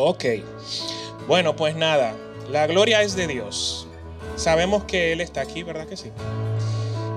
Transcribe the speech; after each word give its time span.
Ok. 0.00 0.24
Bueno, 1.26 1.56
pues 1.56 1.74
nada, 1.74 2.14
la 2.48 2.68
gloria 2.68 3.02
es 3.02 3.16
de 3.16 3.26
Dios. 3.26 3.88
Sabemos 4.36 4.84
que 4.84 5.12
Él 5.12 5.20
está 5.20 5.40
aquí, 5.40 5.64
¿verdad 5.64 5.88
que 5.88 5.96
sí? 5.96 6.12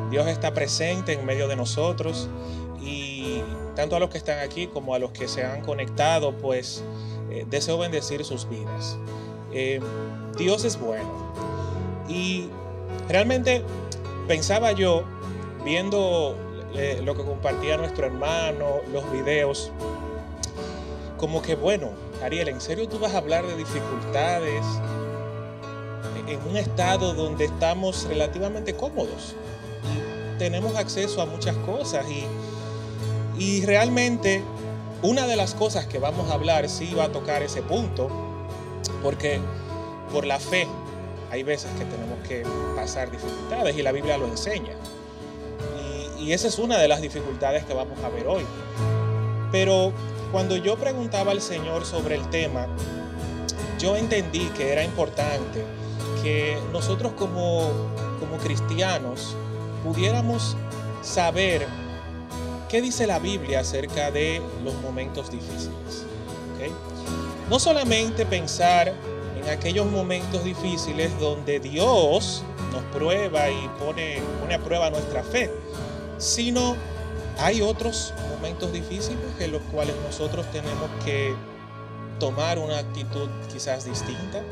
Dios 0.09 0.25
está 0.25 0.55
presente 0.55 1.13
en 1.13 1.23
medio 1.23 1.47
de 1.47 1.55
nosotros 1.55 2.27
y 2.81 3.43
tanto 3.75 3.97
a 3.97 3.99
los 3.99 4.09
que 4.09 4.17
están 4.17 4.39
aquí 4.39 4.65
como 4.65 4.95
a 4.95 4.99
los 4.99 5.11
que 5.11 5.27
se 5.27 5.45
han 5.45 5.61
conectado, 5.61 6.35
pues 6.35 6.83
eh, 7.29 7.45
deseo 7.47 7.77
bendecir 7.77 8.25
sus 8.25 8.49
vidas. 8.49 8.97
Eh, 9.53 9.79
Dios 10.35 10.65
es 10.65 10.79
bueno 10.79 11.31
y 12.09 12.49
realmente 13.07 13.63
pensaba 14.27 14.71
yo, 14.71 15.03
viendo 15.63 16.35
eh, 16.73 16.99
lo 17.03 17.15
que 17.15 17.23
compartía 17.23 17.77
nuestro 17.77 18.07
hermano, 18.07 18.77
los 18.91 19.03
videos, 19.11 19.71
como 21.19 21.43
que 21.43 21.53
bueno, 21.53 21.91
Ariel, 22.23 22.49
¿en 22.49 22.61
serio 22.61 22.87
tú 22.87 22.99
vas 22.99 23.15
a 23.15 23.17
hablar 23.17 23.45
de 23.47 23.55
dificultades 23.55 24.63
en 26.27 26.39
un 26.47 26.55
estado 26.55 27.13
donde 27.13 27.45
estamos 27.45 28.03
relativamente 28.05 28.75
cómodos? 28.75 29.35
Y 29.91 30.37
tenemos 30.37 30.75
acceso 30.75 31.21
a 31.21 31.25
muchas 31.25 31.55
cosas 31.57 32.05
y, 32.09 32.25
y 33.43 33.65
realmente 33.65 34.43
una 35.01 35.25
de 35.25 35.35
las 35.35 35.55
cosas 35.55 35.87
que 35.87 35.97
vamos 35.97 36.29
a 36.29 36.35
hablar 36.35 36.69
sí 36.69 36.93
va 36.93 37.05
a 37.05 37.11
tocar 37.11 37.41
ese 37.41 37.63
punto, 37.63 38.09
porque 39.01 39.39
por 40.13 40.25
la 40.25 40.39
fe 40.39 40.67
hay 41.31 41.41
veces 41.41 41.71
que 41.71 41.85
tenemos 41.85 42.27
que 42.27 42.43
pasar 42.75 43.09
dificultades 43.09 43.75
y 43.75 43.81
la 43.81 43.91
Biblia 43.91 44.17
lo 44.19 44.27
enseña. 44.27 44.75
Y, 46.19 46.25
y 46.25 46.33
esa 46.33 46.49
es 46.49 46.59
una 46.59 46.77
de 46.77 46.87
las 46.87 47.01
dificultades 47.01 47.65
que 47.65 47.73
vamos 47.73 47.97
a 48.03 48.09
ver 48.09 48.27
hoy. 48.27 48.43
Pero 49.51 49.91
cuando 50.31 50.55
yo 50.55 50.77
preguntaba 50.77 51.31
al 51.31 51.41
Señor 51.41 51.85
sobre 51.85 52.15
el 52.15 52.29
tema, 52.29 52.67
yo 53.79 53.97
entendí 53.97 54.45
que 54.49 54.71
era 54.71 54.83
importante 54.83 55.65
que 56.23 56.57
nosotros 56.71 57.13
como, 57.13 57.69
como 58.19 58.37
cristianos 58.37 59.35
pudiéramos 59.83 60.55
saber 61.01 61.67
qué 62.69 62.81
dice 62.81 63.07
la 63.07 63.19
Biblia 63.19 63.59
acerca 63.61 64.11
de 64.11 64.41
los 64.63 64.73
momentos 64.75 65.31
difíciles. 65.31 66.05
¿okay? 66.55 66.71
No 67.49 67.59
solamente 67.59 68.25
pensar 68.25 68.93
en 69.41 69.49
aquellos 69.49 69.87
momentos 69.87 70.43
difíciles 70.43 71.11
donde 71.19 71.59
Dios 71.59 72.43
nos 72.71 72.83
prueba 72.93 73.49
y 73.49 73.69
pone, 73.79 74.21
pone 74.39 74.53
a 74.53 74.59
prueba 74.59 74.89
nuestra 74.89 75.23
fe, 75.23 75.51
sino 76.17 76.75
hay 77.39 77.61
otros 77.61 78.13
momentos 78.41 78.73
difíciles 78.73 79.19
en 79.39 79.51
los 79.51 79.61
cuales 79.71 79.95
nosotros 79.97 80.51
tenemos 80.51 80.89
que 81.05 81.35
tomar 82.19 82.57
una 82.57 82.79
actitud 82.79 83.29
quizás 83.53 83.85
distinta. 83.85 84.43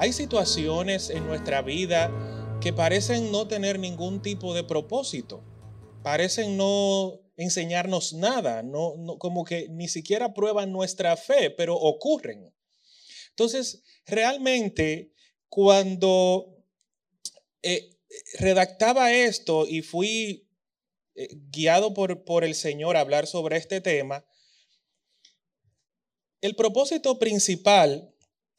Hay 0.00 0.12
situaciones 0.12 1.10
en 1.10 1.24
nuestra 1.24 1.62
vida 1.62 2.10
que 2.60 2.72
parecen 2.72 3.30
no 3.30 3.46
tener 3.46 3.78
ningún 3.78 4.20
tipo 4.20 4.52
de 4.52 4.64
propósito, 4.64 5.44
parecen 6.02 6.56
no 6.56 7.20
enseñarnos 7.36 8.14
nada, 8.14 8.64
no, 8.64 8.96
no, 8.96 9.16
como 9.18 9.44
que 9.44 9.68
ni 9.68 9.86
siquiera 9.86 10.34
prueban 10.34 10.72
nuestra 10.72 11.16
fe, 11.16 11.50
pero 11.50 11.76
ocurren. 11.76 12.52
Entonces, 13.30 13.84
realmente, 14.06 15.12
cuando 15.48 16.52
eh, 17.62 17.96
redactaba 18.40 19.12
esto 19.12 19.68
y 19.68 19.82
fui 19.82 20.43
eh, 21.14 21.28
guiado 21.50 21.94
por, 21.94 22.24
por 22.24 22.44
el 22.44 22.54
Señor 22.54 22.96
a 22.96 23.00
hablar 23.00 23.26
sobre 23.26 23.56
este 23.56 23.80
tema, 23.80 24.24
el 26.40 26.56
propósito 26.56 27.18
principal 27.18 28.14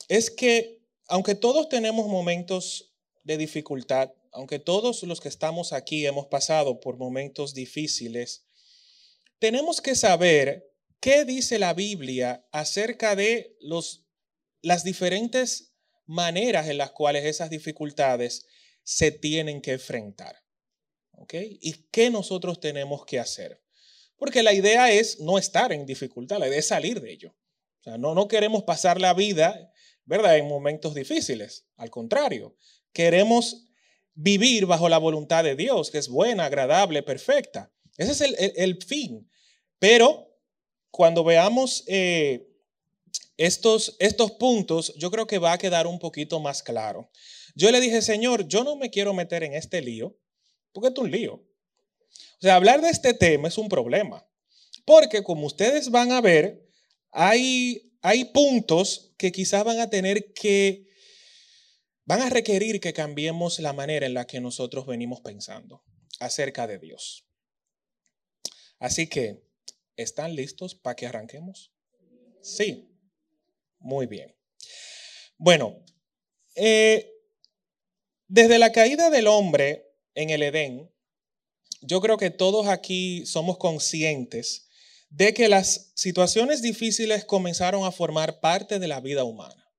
es 0.07 0.31
que, 0.31 0.81
aunque 1.07 1.35
todos 1.35 1.69
tenemos 1.69 2.07
momentos 2.07 2.95
de 3.23 3.37
dificultad, 3.37 4.11
aunque 4.31 4.59
todos 4.59 5.03
los 5.03 5.21
que 5.21 5.29
estamos 5.29 5.71
aquí 5.71 6.05
hemos 6.05 6.27
pasado 6.27 6.79
por 6.79 6.97
momentos 6.97 7.53
difíciles, 7.53 8.45
tenemos 9.39 9.81
que 9.81 9.95
saber 9.95 10.71
qué 10.99 11.25
dice 11.25 11.59
la 11.59 11.73
Biblia 11.73 12.47
acerca 12.51 13.15
de 13.15 13.55
los, 13.61 14.05
las 14.61 14.83
diferentes 14.83 15.73
maneras 16.05 16.67
en 16.67 16.77
las 16.77 16.91
cuales 16.91 17.25
esas 17.25 17.49
dificultades 17.49 18.45
se 18.83 19.11
tienen 19.11 19.61
que 19.61 19.73
enfrentar. 19.73 20.44
¿Y 21.31 21.73
qué 21.91 22.09
nosotros 22.09 22.59
tenemos 22.59 23.05
que 23.05 23.19
hacer? 23.19 23.61
Porque 24.17 24.43
la 24.43 24.53
idea 24.53 24.91
es 24.91 25.19
no 25.19 25.37
estar 25.37 25.71
en 25.71 25.85
dificultad, 25.85 26.39
la 26.39 26.47
idea 26.47 26.59
es 26.59 26.67
salir 26.67 27.01
de 27.01 27.11
ello. 27.11 27.35
O 27.79 27.83
sea, 27.83 27.97
no, 27.97 28.15
no 28.15 28.27
queremos 28.27 28.63
pasar 28.63 28.99
la 28.99 29.13
vida, 29.13 29.71
¿verdad?, 30.05 30.37
en 30.37 30.47
momentos 30.47 30.95
difíciles. 30.95 31.65
Al 31.75 31.89
contrario, 31.89 32.55
queremos 32.93 33.67
vivir 34.13 34.65
bajo 34.65 34.87
la 34.87 34.97
voluntad 34.97 35.43
de 35.43 35.55
Dios, 35.55 35.91
que 35.91 35.97
es 35.97 36.07
buena, 36.07 36.45
agradable, 36.45 37.03
perfecta. 37.03 37.71
Ese 37.97 38.11
es 38.11 38.21
el, 38.21 38.35
el, 38.39 38.53
el 38.55 38.83
fin. 38.83 39.29
Pero 39.79 40.35
cuando 40.89 41.23
veamos 41.23 41.83
eh, 41.87 42.47
estos, 43.37 43.97
estos 43.99 44.31
puntos, 44.31 44.93
yo 44.95 45.11
creo 45.11 45.27
que 45.27 45.39
va 45.39 45.53
a 45.53 45.57
quedar 45.57 45.87
un 45.87 45.99
poquito 45.99 46.39
más 46.39 46.63
claro. 46.63 47.09
Yo 47.53 47.71
le 47.71 47.81
dije, 47.81 48.01
Señor, 48.01 48.47
yo 48.47 48.63
no 48.63 48.75
me 48.77 48.89
quiero 48.89 49.13
meter 49.13 49.43
en 49.43 49.53
este 49.53 49.81
lío 49.81 50.17
porque 50.75 50.89
es 50.89 50.99
un 50.99 51.09
lío. 51.09 51.35
O 51.35 52.41
sea, 52.41 52.55
hablar 52.55 52.81
de 52.81 52.89
este 52.89 53.13
tema 53.13 53.47
es 53.47 53.57
un 53.57 53.69
problema. 53.69 54.27
Porque 54.85 55.23
como 55.23 55.47
ustedes 55.47 55.89
van 55.89 56.11
a 56.11 56.21
ver, 56.21 56.69
hay, 57.11 57.93
hay 58.01 58.25
puntos 58.25 59.13
que 59.17 59.31
quizás 59.31 59.63
van 59.63 59.79
a 59.79 59.89
tener 59.89 60.33
que, 60.33 60.87
van 62.03 62.21
a 62.21 62.29
requerir 62.29 62.79
que 62.79 62.93
cambiemos 62.93 63.57
la 63.59 63.73
manera 63.73 64.05
en 64.05 64.13
la 64.13 64.27
que 64.27 64.41
nosotros 64.41 64.85
venimos 64.85 65.21
pensando 65.21 65.83
acerca 66.19 66.67
de 66.67 66.77
Dios. 66.77 67.25
Así 68.77 69.07
que, 69.07 69.41
¿están 69.95 70.35
listos 70.35 70.75
para 70.75 70.95
que 70.95 71.07
arranquemos? 71.07 71.71
Sí. 72.41 72.91
Muy 73.79 74.07
bien. 74.07 74.35
Bueno, 75.37 75.83
eh, 76.55 77.11
desde 78.27 78.57
la 78.57 78.71
caída 78.71 79.11
del 79.11 79.27
hombre, 79.27 79.84
en 80.15 80.29
el 80.29 80.41
Edén, 80.43 80.89
yo 81.81 82.01
creo 82.01 82.17
que 82.17 82.31
todos 82.31 82.67
aquí 82.67 83.25
somos 83.25 83.57
conscientes 83.57 84.67
de 85.09 85.33
que 85.33 85.47
las 85.47 85.91
situaciones 85.95 86.61
difíciles 86.61 87.25
comenzaron 87.25 87.85
a 87.85 87.91
formar 87.91 88.39
parte 88.39 88.79
de 88.79 88.87
la 88.87 88.99
vida 88.99 89.23
humana. 89.23 89.71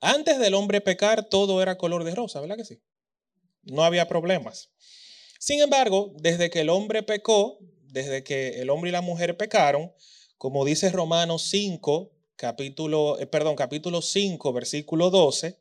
Antes 0.00 0.38
del 0.38 0.54
hombre 0.54 0.80
pecar, 0.80 1.28
todo 1.28 1.62
era 1.62 1.78
color 1.78 2.04
de 2.04 2.14
rosa, 2.14 2.40
¿verdad 2.40 2.56
que 2.56 2.64
sí? 2.64 2.80
No 3.62 3.84
había 3.84 4.08
problemas. 4.08 4.70
Sin 5.38 5.60
embargo, 5.60 6.12
desde 6.16 6.50
que 6.50 6.60
el 6.60 6.70
hombre 6.70 7.02
pecó, 7.02 7.58
desde 7.84 8.24
que 8.24 8.60
el 8.60 8.70
hombre 8.70 8.90
y 8.90 8.92
la 8.92 9.00
mujer 9.00 9.36
pecaron, 9.36 9.92
como 10.36 10.64
dice 10.64 10.90
Romanos 10.90 11.48
5, 11.50 12.12
capítulo, 12.36 13.18
eh, 13.18 13.26
perdón, 13.26 13.56
capítulo 13.56 14.02
5, 14.02 14.52
versículo 14.52 15.10
12, 15.10 15.58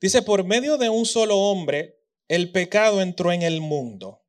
dice, 0.00 0.22
por 0.22 0.44
medio 0.44 0.78
de 0.78 0.88
un 0.88 1.06
solo 1.06 1.36
hombre, 1.38 1.97
el 2.28 2.52
pecado 2.52 3.00
entró 3.00 3.32
en 3.32 3.42
el 3.42 3.60
mundo. 3.60 4.22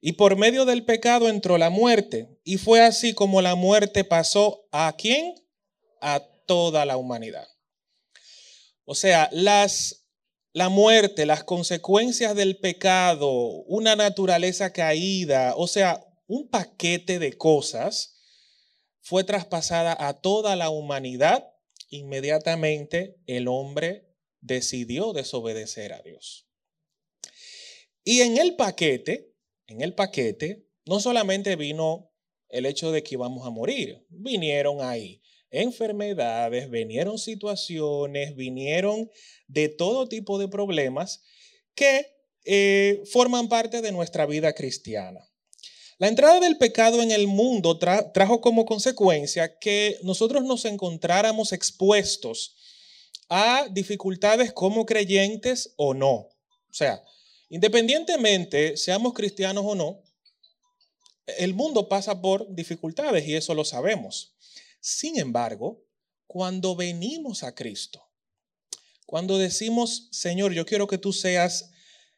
Y 0.00 0.12
por 0.12 0.36
medio 0.36 0.64
del 0.64 0.84
pecado 0.84 1.28
entró 1.28 1.58
la 1.58 1.70
muerte. 1.70 2.40
Y 2.44 2.56
fue 2.56 2.80
así 2.80 3.14
como 3.14 3.42
la 3.42 3.54
muerte 3.54 4.04
pasó 4.04 4.66
a 4.72 4.94
quién? 4.96 5.34
A 6.00 6.20
toda 6.46 6.84
la 6.86 6.96
humanidad. 6.96 7.46
O 8.84 8.94
sea, 8.94 9.28
las, 9.32 10.06
la 10.52 10.68
muerte, 10.70 11.26
las 11.26 11.44
consecuencias 11.44 12.34
del 12.34 12.58
pecado, 12.58 13.30
una 13.66 13.96
naturaleza 13.96 14.72
caída, 14.72 15.54
o 15.56 15.66
sea, 15.66 16.04
un 16.26 16.48
paquete 16.48 17.18
de 17.18 17.36
cosas 17.36 18.14
fue 19.00 19.24
traspasada 19.24 19.96
a 19.98 20.20
toda 20.20 20.56
la 20.56 20.70
humanidad. 20.70 21.50
Inmediatamente 21.90 23.16
el 23.26 23.48
hombre 23.48 24.08
decidió 24.40 25.12
desobedecer 25.12 25.92
a 25.92 26.02
Dios. 26.02 26.47
Y 28.10 28.22
en 28.22 28.38
el 28.38 28.56
paquete, 28.56 29.34
en 29.66 29.82
el 29.82 29.94
paquete, 29.94 30.66
no 30.86 30.98
solamente 30.98 31.56
vino 31.56 32.10
el 32.48 32.64
hecho 32.64 32.90
de 32.90 33.02
que 33.02 33.16
íbamos 33.16 33.46
a 33.46 33.50
morir, 33.50 34.02
vinieron 34.08 34.80
ahí 34.80 35.20
enfermedades, 35.50 36.70
vinieron 36.70 37.18
situaciones, 37.18 38.34
vinieron 38.34 39.10
de 39.46 39.68
todo 39.68 40.08
tipo 40.08 40.38
de 40.38 40.48
problemas 40.48 41.22
que 41.74 42.06
eh, 42.46 43.02
forman 43.12 43.50
parte 43.50 43.82
de 43.82 43.92
nuestra 43.92 44.24
vida 44.24 44.54
cristiana. 44.54 45.20
La 45.98 46.08
entrada 46.08 46.40
del 46.40 46.56
pecado 46.56 47.02
en 47.02 47.10
el 47.10 47.26
mundo 47.26 47.78
tra 47.78 48.10
trajo 48.12 48.40
como 48.40 48.64
consecuencia 48.64 49.58
que 49.58 49.98
nosotros 50.02 50.44
nos 50.44 50.64
encontráramos 50.64 51.52
expuestos 51.52 52.56
a 53.28 53.68
dificultades 53.70 54.54
como 54.54 54.86
creyentes 54.86 55.74
o 55.76 55.92
no. 55.92 56.14
O 56.14 56.72
sea, 56.72 57.04
Independientemente, 57.48 58.76
seamos 58.76 59.14
cristianos 59.14 59.64
o 59.66 59.74
no, 59.74 60.02
el 61.38 61.54
mundo 61.54 61.88
pasa 61.88 62.20
por 62.20 62.54
dificultades 62.54 63.26
y 63.26 63.34
eso 63.34 63.54
lo 63.54 63.64
sabemos. 63.64 64.34
Sin 64.80 65.18
embargo, 65.18 65.84
cuando 66.26 66.76
venimos 66.76 67.42
a 67.42 67.54
Cristo. 67.54 68.04
Cuando 69.06 69.38
decimos, 69.38 70.08
Señor, 70.12 70.52
yo 70.52 70.66
quiero 70.66 70.86
que 70.86 70.98
tú 70.98 71.12
seas 71.12 71.70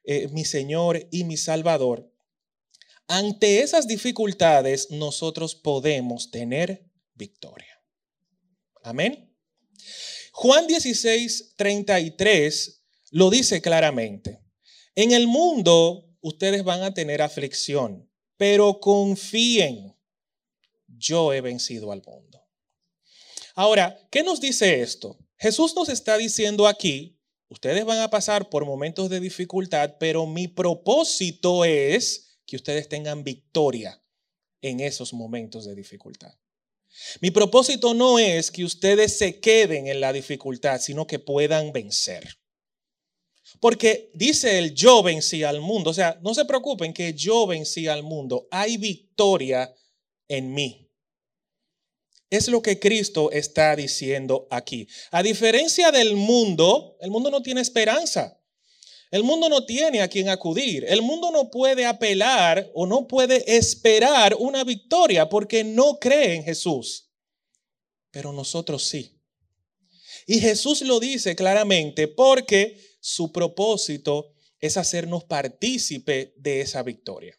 eh, 0.04 0.28
mi 0.28 0.44
Señor 0.44 1.06
y 1.12 1.24
mi 1.24 1.36
Salvador, 1.36 2.12
ante 3.06 3.60
esas 3.60 3.86
dificultades 3.86 4.90
nosotros 4.90 5.54
podemos 5.54 6.30
tener 6.30 6.84
victoria. 7.14 7.80
Amén. 8.82 9.32
Juan 10.32 10.66
16, 10.66 11.54
33 11.56 12.82
lo 13.10 13.30
dice 13.30 13.60
claramente. 13.60 14.40
En 14.94 15.12
el 15.12 15.26
mundo 15.26 16.10
ustedes 16.20 16.64
van 16.64 16.82
a 16.82 16.92
tener 16.92 17.22
aflicción, 17.22 18.10
pero 18.36 18.80
confíen, 18.80 19.96
yo 20.86 21.32
he 21.32 21.40
vencido 21.40 21.92
al 21.92 22.02
mundo. 22.04 22.42
Ahora, 23.54 23.98
¿qué 24.10 24.22
nos 24.22 24.40
dice 24.40 24.80
esto? 24.80 25.18
Jesús 25.38 25.74
nos 25.74 25.88
está 25.88 26.16
diciendo 26.16 26.66
aquí, 26.66 27.18
ustedes 27.48 27.84
van 27.84 28.00
a 28.00 28.10
pasar 28.10 28.50
por 28.50 28.64
momentos 28.64 29.08
de 29.08 29.20
dificultad, 29.20 29.96
pero 29.98 30.26
mi 30.26 30.48
propósito 30.48 31.64
es 31.64 32.38
que 32.46 32.56
ustedes 32.56 32.88
tengan 32.88 33.24
victoria 33.24 34.02
en 34.60 34.80
esos 34.80 35.12
momentos 35.12 35.64
de 35.64 35.74
dificultad. 35.74 36.34
Mi 37.20 37.30
propósito 37.30 37.94
no 37.94 38.18
es 38.18 38.50
que 38.50 38.64
ustedes 38.64 39.16
se 39.16 39.40
queden 39.40 39.86
en 39.86 40.00
la 40.00 40.12
dificultad, 40.12 40.80
sino 40.80 41.06
que 41.06 41.18
puedan 41.18 41.72
vencer. 41.72 42.39
Porque 43.60 44.10
dice 44.14 44.58
el 44.58 44.74
yo 44.74 45.02
vencí 45.02 45.44
al 45.44 45.60
mundo. 45.60 45.90
O 45.90 45.94
sea, 45.94 46.18
no 46.22 46.34
se 46.34 46.46
preocupen 46.46 46.94
que 46.94 47.12
yo 47.12 47.46
vencí 47.46 47.86
al 47.86 48.02
mundo. 48.02 48.48
Hay 48.50 48.78
victoria 48.78 49.72
en 50.28 50.52
mí. 50.52 50.88
Es 52.30 52.48
lo 52.48 52.62
que 52.62 52.78
Cristo 52.78 53.30
está 53.32 53.76
diciendo 53.76 54.46
aquí. 54.50 54.88
A 55.10 55.22
diferencia 55.22 55.90
del 55.90 56.16
mundo, 56.16 56.96
el 57.00 57.10
mundo 57.10 57.30
no 57.30 57.42
tiene 57.42 57.60
esperanza. 57.60 58.40
El 59.10 59.24
mundo 59.24 59.48
no 59.48 59.66
tiene 59.66 60.00
a 60.00 60.08
quien 60.08 60.28
acudir. 60.28 60.84
El 60.88 61.02
mundo 61.02 61.30
no 61.32 61.50
puede 61.50 61.84
apelar 61.84 62.70
o 62.74 62.86
no 62.86 63.08
puede 63.08 63.56
esperar 63.56 64.36
una 64.38 64.62
victoria 64.62 65.28
porque 65.28 65.64
no 65.64 65.98
cree 65.98 66.34
en 66.34 66.44
Jesús. 66.44 67.10
Pero 68.12 68.32
nosotros 68.32 68.84
sí. 68.84 69.20
Y 70.26 70.40
Jesús 70.40 70.82
lo 70.82 71.00
dice 71.00 71.34
claramente 71.34 72.06
porque 72.06 72.89
su 73.00 73.32
propósito 73.32 74.32
es 74.60 74.76
hacernos 74.76 75.24
partícipe 75.24 76.34
de 76.36 76.60
esa 76.60 76.82
victoria. 76.82 77.38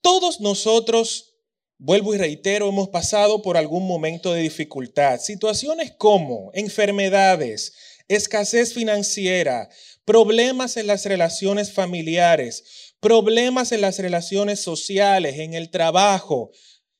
Todos 0.00 0.40
nosotros, 0.40 1.34
vuelvo 1.78 2.14
y 2.14 2.18
reitero, 2.18 2.68
hemos 2.68 2.88
pasado 2.88 3.42
por 3.42 3.56
algún 3.56 3.86
momento 3.86 4.32
de 4.32 4.42
dificultad. 4.42 5.20
Situaciones 5.20 5.92
como 5.96 6.50
enfermedades, 6.54 7.74
escasez 8.08 8.74
financiera, 8.74 9.68
problemas 10.04 10.76
en 10.76 10.86
las 10.86 11.04
relaciones 11.04 11.72
familiares, 11.72 12.94
problemas 13.00 13.72
en 13.72 13.80
las 13.80 13.98
relaciones 13.98 14.60
sociales, 14.60 15.38
en 15.38 15.54
el 15.54 15.70
trabajo. 15.70 16.50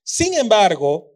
Sin 0.02 0.34
embargo, 0.34 1.13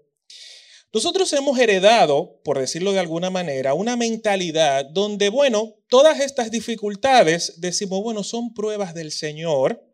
nosotros 0.92 1.30
hemos 1.34 1.58
heredado, 1.58 2.40
por 2.42 2.58
decirlo 2.58 2.92
de 2.92 2.98
alguna 2.98 3.28
manera, 3.28 3.74
una 3.74 3.96
mentalidad 3.96 4.86
donde, 4.86 5.28
bueno, 5.28 5.74
todas 5.88 6.20
estas 6.20 6.50
dificultades, 6.50 7.60
decimos, 7.60 8.02
bueno, 8.02 8.24
son 8.24 8.54
pruebas 8.54 8.94
del 8.94 9.12
Señor. 9.12 9.84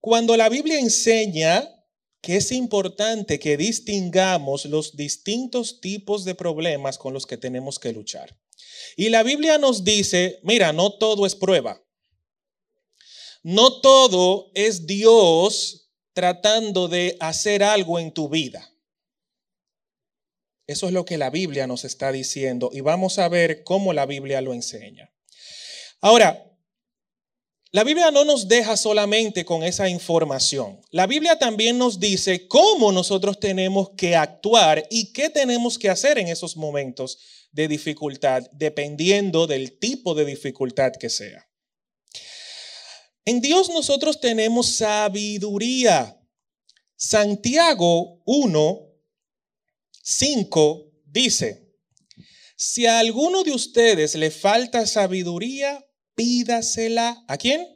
Cuando 0.00 0.36
la 0.36 0.50
Biblia 0.50 0.78
enseña 0.78 1.66
que 2.20 2.36
es 2.36 2.52
importante 2.52 3.38
que 3.38 3.56
distingamos 3.56 4.66
los 4.66 4.96
distintos 4.96 5.80
tipos 5.80 6.24
de 6.24 6.34
problemas 6.34 6.98
con 6.98 7.14
los 7.14 7.24
que 7.24 7.36
tenemos 7.36 7.78
que 7.78 7.92
luchar. 7.92 8.36
Y 8.96 9.08
la 9.10 9.22
Biblia 9.22 9.58
nos 9.58 9.84
dice, 9.84 10.40
mira, 10.42 10.72
no 10.72 10.92
todo 10.92 11.24
es 11.24 11.34
prueba. 11.34 11.82
No 13.42 13.80
todo 13.80 14.50
es 14.54 14.86
Dios 14.86 15.92
tratando 16.12 16.88
de 16.88 17.16
hacer 17.20 17.62
algo 17.62 17.98
en 17.98 18.12
tu 18.12 18.28
vida. 18.28 18.75
Eso 20.66 20.86
es 20.86 20.92
lo 20.92 21.04
que 21.04 21.18
la 21.18 21.30
Biblia 21.30 21.66
nos 21.66 21.84
está 21.84 22.10
diciendo 22.10 22.70
y 22.72 22.80
vamos 22.80 23.18
a 23.18 23.28
ver 23.28 23.62
cómo 23.62 23.92
la 23.92 24.06
Biblia 24.06 24.40
lo 24.40 24.52
enseña. 24.52 25.12
Ahora, 26.00 26.46
la 27.72 27.84
Biblia 27.84 28.10
no 28.10 28.24
nos 28.24 28.48
deja 28.48 28.76
solamente 28.76 29.44
con 29.44 29.62
esa 29.62 29.88
información. 29.88 30.80
La 30.90 31.06
Biblia 31.06 31.38
también 31.38 31.78
nos 31.78 32.00
dice 32.00 32.48
cómo 32.48 32.90
nosotros 32.90 33.38
tenemos 33.38 33.90
que 33.96 34.16
actuar 34.16 34.86
y 34.90 35.12
qué 35.12 35.28
tenemos 35.30 35.78
que 35.78 35.90
hacer 35.90 36.18
en 36.18 36.28
esos 36.28 36.56
momentos 36.56 37.18
de 37.52 37.68
dificultad, 37.68 38.44
dependiendo 38.52 39.46
del 39.46 39.78
tipo 39.78 40.14
de 40.14 40.24
dificultad 40.24 40.92
que 40.92 41.10
sea. 41.10 41.46
En 43.24 43.40
Dios 43.40 43.68
nosotros 43.68 44.20
tenemos 44.20 44.68
sabiduría. 44.68 46.18
Santiago 46.96 48.22
1, 48.24 48.85
5 50.08 50.92
dice, 51.04 51.74
si 52.56 52.86
a 52.86 53.00
alguno 53.00 53.42
de 53.42 53.50
ustedes 53.50 54.14
le 54.14 54.30
falta 54.30 54.86
sabiduría, 54.86 55.84
pídasela 56.14 57.24
a 57.26 57.36
quién? 57.36 57.66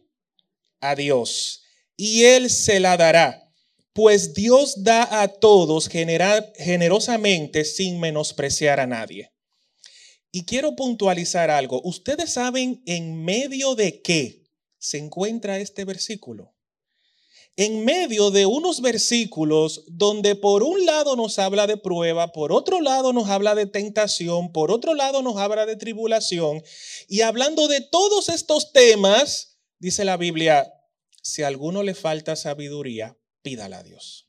A 0.81 0.95
Dios. 0.95 1.65
Y 1.97 2.27
Él 2.27 2.49
se 2.49 2.79
la 2.79 2.97
dará, 2.97 3.53
pues 3.93 4.33
Dios 4.33 4.85
da 4.85 5.23
a 5.23 5.27
todos 5.27 5.89
generosamente 5.89 7.65
sin 7.65 7.99
menospreciar 7.99 8.79
a 8.79 8.87
nadie. 8.87 9.33
Y 10.31 10.45
quiero 10.45 10.77
puntualizar 10.77 11.51
algo. 11.51 11.83
¿Ustedes 11.83 12.35
saben 12.35 12.81
en 12.87 13.25
medio 13.25 13.75
de 13.75 14.03
qué 14.03 14.45
se 14.79 14.99
encuentra 14.99 15.59
este 15.59 15.85
versículo? 15.85 16.55
En 17.61 17.85
medio 17.85 18.31
de 18.31 18.47
unos 18.47 18.81
versículos 18.81 19.85
donde 19.87 20.35
por 20.35 20.63
un 20.63 20.87
lado 20.87 21.15
nos 21.15 21.39
habla 21.39 21.67
de 21.67 21.77
prueba, 21.77 22.33
por 22.33 22.53
otro 22.53 22.81
lado 22.81 23.13
nos 23.13 23.29
habla 23.29 23.55
de 23.55 23.67
tentación, 23.67 24.51
por 24.51 24.71
otro 24.71 24.95
lado 24.95 25.21
nos 25.21 25.37
habla 25.37 25.67
de 25.67 25.77
tribulación. 25.77 26.63
Y 27.07 27.21
hablando 27.21 27.69
de 27.69 27.83
todos 27.83 28.31
estos 28.31 28.73
temas, 28.73 29.59
dice 29.79 30.07
la 30.07 30.17
Biblia, 30.17 30.73
si 31.21 31.43
a 31.43 31.49
alguno 31.49 31.83
le 31.83 31.95
falta 31.95 32.35
sabiduría, 32.35 33.19
pídala 33.43 33.81
a 33.81 33.83
Dios. 33.83 34.27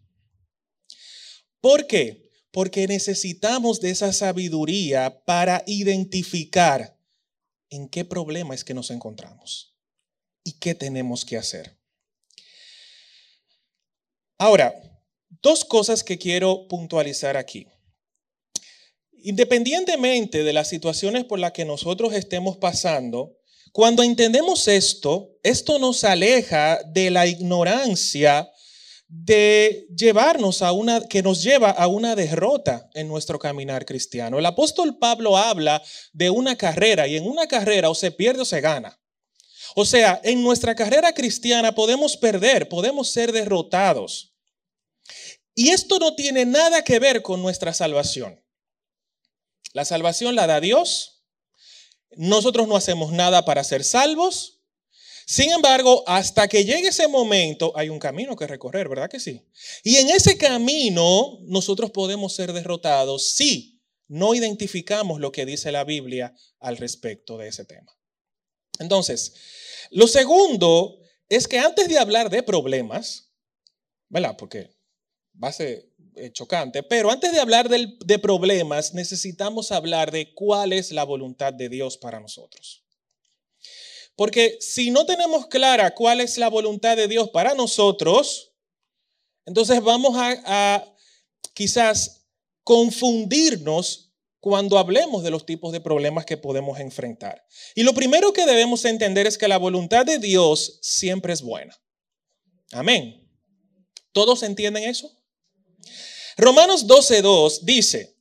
¿Por 1.61 1.87
qué? 1.87 2.29
Porque 2.51 2.85
necesitamos 2.85 3.79
de 3.79 3.91
esa 3.91 4.11
sabiduría 4.11 5.23
para 5.23 5.63
identificar 5.67 6.99
en 7.69 7.87
qué 7.87 8.03
problema 8.03 8.53
es 8.55 8.65
que 8.65 8.73
nos 8.73 8.91
encontramos 8.91 9.77
y 10.43 10.59
qué 10.59 10.75
tenemos 10.75 11.23
que 11.23 11.37
hacer. 11.37 11.80
Ahora, 14.41 14.73
dos 15.43 15.63
cosas 15.63 16.03
que 16.03 16.17
quiero 16.17 16.67
puntualizar 16.67 17.37
aquí. 17.37 17.67
Independientemente 19.21 20.43
de 20.43 20.51
las 20.51 20.67
situaciones 20.67 21.25
por 21.25 21.37
las 21.37 21.51
que 21.51 21.63
nosotros 21.63 22.11
estemos 22.15 22.57
pasando, 22.57 23.37
cuando 23.71 24.01
entendemos 24.01 24.67
esto, 24.67 25.37
esto 25.43 25.77
nos 25.77 26.03
aleja 26.03 26.79
de 26.87 27.11
la 27.11 27.27
ignorancia 27.27 28.51
de 29.07 29.85
llevarnos 29.95 30.63
a 30.63 30.71
una, 30.71 31.07
que 31.07 31.21
nos 31.21 31.43
lleva 31.43 31.69
a 31.69 31.85
una 31.85 32.15
derrota 32.15 32.89
en 32.95 33.07
nuestro 33.07 33.37
caminar 33.37 33.85
cristiano. 33.85 34.39
El 34.39 34.45
apóstol 34.47 34.97
Pablo 34.97 35.37
habla 35.37 35.83
de 36.13 36.31
una 36.31 36.57
carrera 36.57 37.07
y 37.07 37.15
en 37.15 37.27
una 37.27 37.45
carrera 37.45 37.91
o 37.91 37.93
se 37.93 38.09
pierde 38.09 38.41
o 38.41 38.45
se 38.45 38.59
gana. 38.59 38.99
O 39.75 39.85
sea, 39.85 40.19
en 40.23 40.41
nuestra 40.41 40.73
carrera 40.73 41.13
cristiana 41.13 41.75
podemos 41.75 42.17
perder, 42.17 42.67
podemos 42.67 43.07
ser 43.07 43.31
derrotados. 43.31 44.30
Y 45.53 45.69
esto 45.69 45.99
no 45.99 46.15
tiene 46.15 46.45
nada 46.45 46.83
que 46.83 46.99
ver 46.99 47.21
con 47.21 47.41
nuestra 47.41 47.73
salvación. 47.73 48.41
La 49.73 49.85
salvación 49.85 50.35
la 50.35 50.47
da 50.47 50.59
Dios. 50.59 51.23
Nosotros 52.11 52.67
no 52.67 52.75
hacemos 52.75 53.11
nada 53.11 53.45
para 53.45 53.63
ser 53.63 53.83
salvos. 53.83 54.59
Sin 55.25 55.51
embargo, 55.51 56.03
hasta 56.07 56.47
que 56.47 56.65
llegue 56.65 56.89
ese 56.89 57.07
momento, 57.07 57.71
hay 57.75 57.89
un 57.89 57.99
camino 57.99 58.35
que 58.35 58.47
recorrer, 58.47 58.89
¿verdad 58.89 59.09
que 59.09 59.19
sí? 59.19 59.41
Y 59.83 59.95
en 59.97 60.09
ese 60.09 60.37
camino 60.37 61.39
nosotros 61.43 61.91
podemos 61.91 62.35
ser 62.35 62.51
derrotados 62.51 63.29
si 63.29 63.81
no 64.07 64.35
identificamos 64.35 65.21
lo 65.21 65.31
que 65.31 65.45
dice 65.45 65.71
la 65.71 65.85
Biblia 65.85 66.35
al 66.59 66.75
respecto 66.75 67.37
de 67.37 67.47
ese 67.47 67.63
tema. 67.63 67.97
Entonces, 68.79 69.33
lo 69.91 70.07
segundo 70.07 70.99
es 71.29 71.47
que 71.47 71.59
antes 71.59 71.87
de 71.87 71.97
hablar 71.97 72.29
de 72.29 72.43
problemas, 72.43 73.31
¿verdad? 74.09 74.35
Porque 74.37 74.75
va 75.41 75.49
a 75.49 75.53
ser 75.53 75.89
eh, 76.15 76.31
chocante, 76.31 76.83
pero 76.83 77.09
antes 77.09 77.31
de 77.31 77.39
hablar 77.39 77.69
de 77.69 78.19
problemas, 78.19 78.93
necesitamos 78.93 79.71
hablar 79.71 80.11
de 80.11 80.33
cuál 80.33 80.73
es 80.73 80.91
la 80.91 81.03
voluntad 81.03 81.53
de 81.53 81.69
Dios 81.69 81.97
para 81.97 82.19
nosotros. 82.19 82.83
Porque 84.15 84.57
si 84.59 84.91
no 84.91 85.05
tenemos 85.05 85.47
clara 85.47 85.95
cuál 85.95 86.21
es 86.21 86.37
la 86.37 86.49
voluntad 86.49 86.97
de 86.97 87.07
Dios 87.07 87.29
para 87.29 87.55
nosotros, 87.55 88.53
entonces 89.45 89.81
vamos 89.81 90.15
a, 90.17 90.41
a 90.45 90.95
quizás 91.53 92.27
confundirnos 92.63 94.13
cuando 94.39 94.77
hablemos 94.77 95.23
de 95.23 95.29
los 95.29 95.45
tipos 95.45 95.71
de 95.71 95.81
problemas 95.81 96.25
que 96.25 96.37
podemos 96.37 96.79
enfrentar. 96.79 97.45
Y 97.75 97.83
lo 97.83 97.93
primero 97.93 98.33
que 98.33 98.45
debemos 98.45 98.85
entender 98.85 99.27
es 99.27 99.37
que 99.37 99.47
la 99.47 99.57
voluntad 99.57 100.05
de 100.05 100.17
Dios 100.19 100.79
siempre 100.81 101.31
es 101.31 101.41
buena. 101.41 101.79
Amén. 102.71 103.29
¿Todos 104.11 104.43
entienden 104.43 104.83
eso? 104.83 105.20
Romanos 106.37 106.87
12.2 106.87 107.61
dice, 107.61 108.15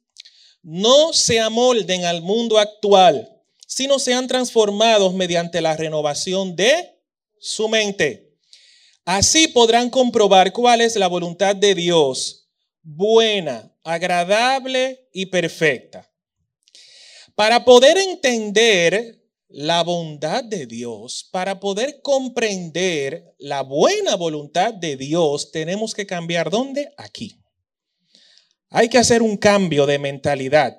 no 0.63 1.13
se 1.13 1.41
amolden 1.41 2.05
al 2.05 2.23
mundo 2.23 2.59
actual, 2.59 3.29
sino 3.67 3.99
sean 3.99 4.27
transformados 4.27 5.15
mediante 5.15 5.61
la 5.61 5.77
renovación 5.77 6.57
de 6.57 6.99
su 7.39 7.69
mente. 7.69 8.37
Así 9.05 9.49
podrán 9.49 9.91
comprobar 9.91 10.53
cuál 10.53 10.81
es 10.81 10.97
la 10.97 11.07
voluntad 11.07 11.57
de 11.57 11.75
Dios, 11.75 12.49
buena, 12.83 13.75
agradable 13.83 15.09
y 15.13 15.27
perfecta. 15.27 16.11
Para 17.35 17.65
poder 17.65 17.97
entender 17.97 19.21
la 19.49 19.83
bondad 19.83 20.45
de 20.45 20.67
Dios, 20.67 21.29
para 21.33 21.59
poder 21.59 22.03
comprender 22.03 23.35
la 23.39 23.63
buena 23.63 24.15
voluntad 24.15 24.75
de 24.75 24.97
Dios, 24.97 25.51
tenemos 25.51 25.95
que 25.95 26.07
cambiar 26.07 26.51
dónde? 26.51 26.93
Aquí. 26.97 27.40
Hay 28.71 28.89
que 28.89 28.99
hacer 28.99 29.23
un 29.23 29.37
cambio 29.37 29.85
de 29.87 29.99
mentalidad. 29.99 30.79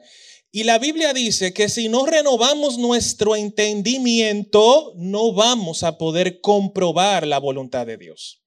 Y 0.51 0.63
la 0.63 0.79
Biblia 0.79 1.13
dice 1.13 1.53
que 1.53 1.69
si 1.69 1.87
no 1.87 2.05
renovamos 2.05 2.77
nuestro 2.77 3.35
entendimiento, 3.35 4.93
no 4.95 5.33
vamos 5.33 5.83
a 5.83 5.97
poder 5.97 6.41
comprobar 6.41 7.27
la 7.27 7.37
voluntad 7.37 7.85
de 7.85 7.97
Dios. 7.97 8.41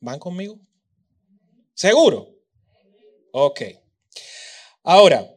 ¿Van 0.00 0.18
conmigo? 0.18 0.60
¿Seguro? 1.74 2.36
Ok. 3.32 3.62
Ahora, 4.84 5.28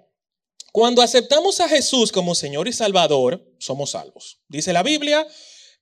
cuando 0.71 1.01
aceptamos 1.01 1.59
a 1.59 1.67
Jesús 1.67 2.11
como 2.11 2.35
Señor 2.35 2.67
y 2.67 2.73
Salvador, 2.73 3.43
somos 3.59 3.91
salvos. 3.91 4.39
Dice 4.47 4.71
la 4.71 4.83
Biblia, 4.83 5.27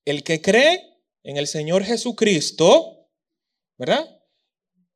el 0.06 0.24
que 0.24 0.42
cree 0.42 0.82
en 1.24 1.38
el 1.38 1.48
Señor 1.48 1.84
Jesucristo, 1.84 3.10
¿verdad? 3.78 4.19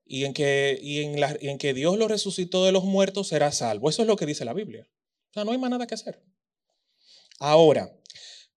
Y 0.06 0.26
en 0.26 0.34
que, 0.34 0.78
y 0.82 1.00
en, 1.02 1.58
que 1.58 1.74
Dios 1.74 1.98
lo 1.98 2.08
resucitó 2.08 2.66
de 2.66 2.72
los 2.72 2.84
muertos 2.84 3.30
será 3.30 3.52
salvo. 3.52 3.90
Eso 3.90 4.02
es 4.02 4.08
lo 4.08 4.16
que 4.16 4.26
dice 4.26 4.46
la 4.46 4.54
Biblia. 4.54 4.88
O 5.30 5.34
sea, 5.34 5.46
no 5.46 5.52
hay 5.52 5.58
más 5.58 5.70
nada 5.70 5.88
que 5.88 5.96
hacer. 5.96 6.22
Ahora, 7.40 7.92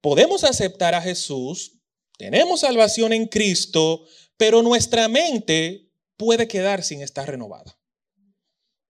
podemos 0.00 0.44
aceptar 0.44 0.94
a 0.94 1.02
Jesús, 1.02 1.78
tenemos 2.18 2.60
salvación 2.60 3.12
en 3.12 3.26
Cristo, 3.26 4.04
pero 4.36 4.62
nuestra 4.62 5.08
mente 5.08 5.90
puede 6.16 6.48
quedar 6.48 6.82
sin 6.82 7.02
estar 7.02 7.28
renovada. 7.28 7.78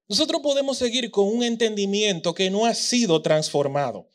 Nosotros 0.09 0.41
podemos 0.41 0.79
seguir 0.79 1.11
con 1.11 1.27
un 1.27 1.43
entendimiento 1.43 2.35
que 2.35 2.51
no 2.51 2.67
ha 2.67 2.75
sido 2.75 3.23
transformado. 3.23 4.09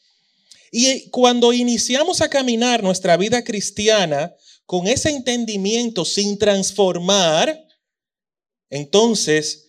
Y 0.71 1.09
cuando 1.09 1.51
iniciamos 1.51 2.21
a 2.21 2.29
caminar 2.29 2.81
nuestra 2.81 3.17
vida 3.17 3.43
cristiana 3.43 4.33
con 4.65 4.87
ese 4.87 5.09
entendimiento 5.09 6.05
sin 6.05 6.37
transformar, 6.37 7.67
entonces 8.71 9.67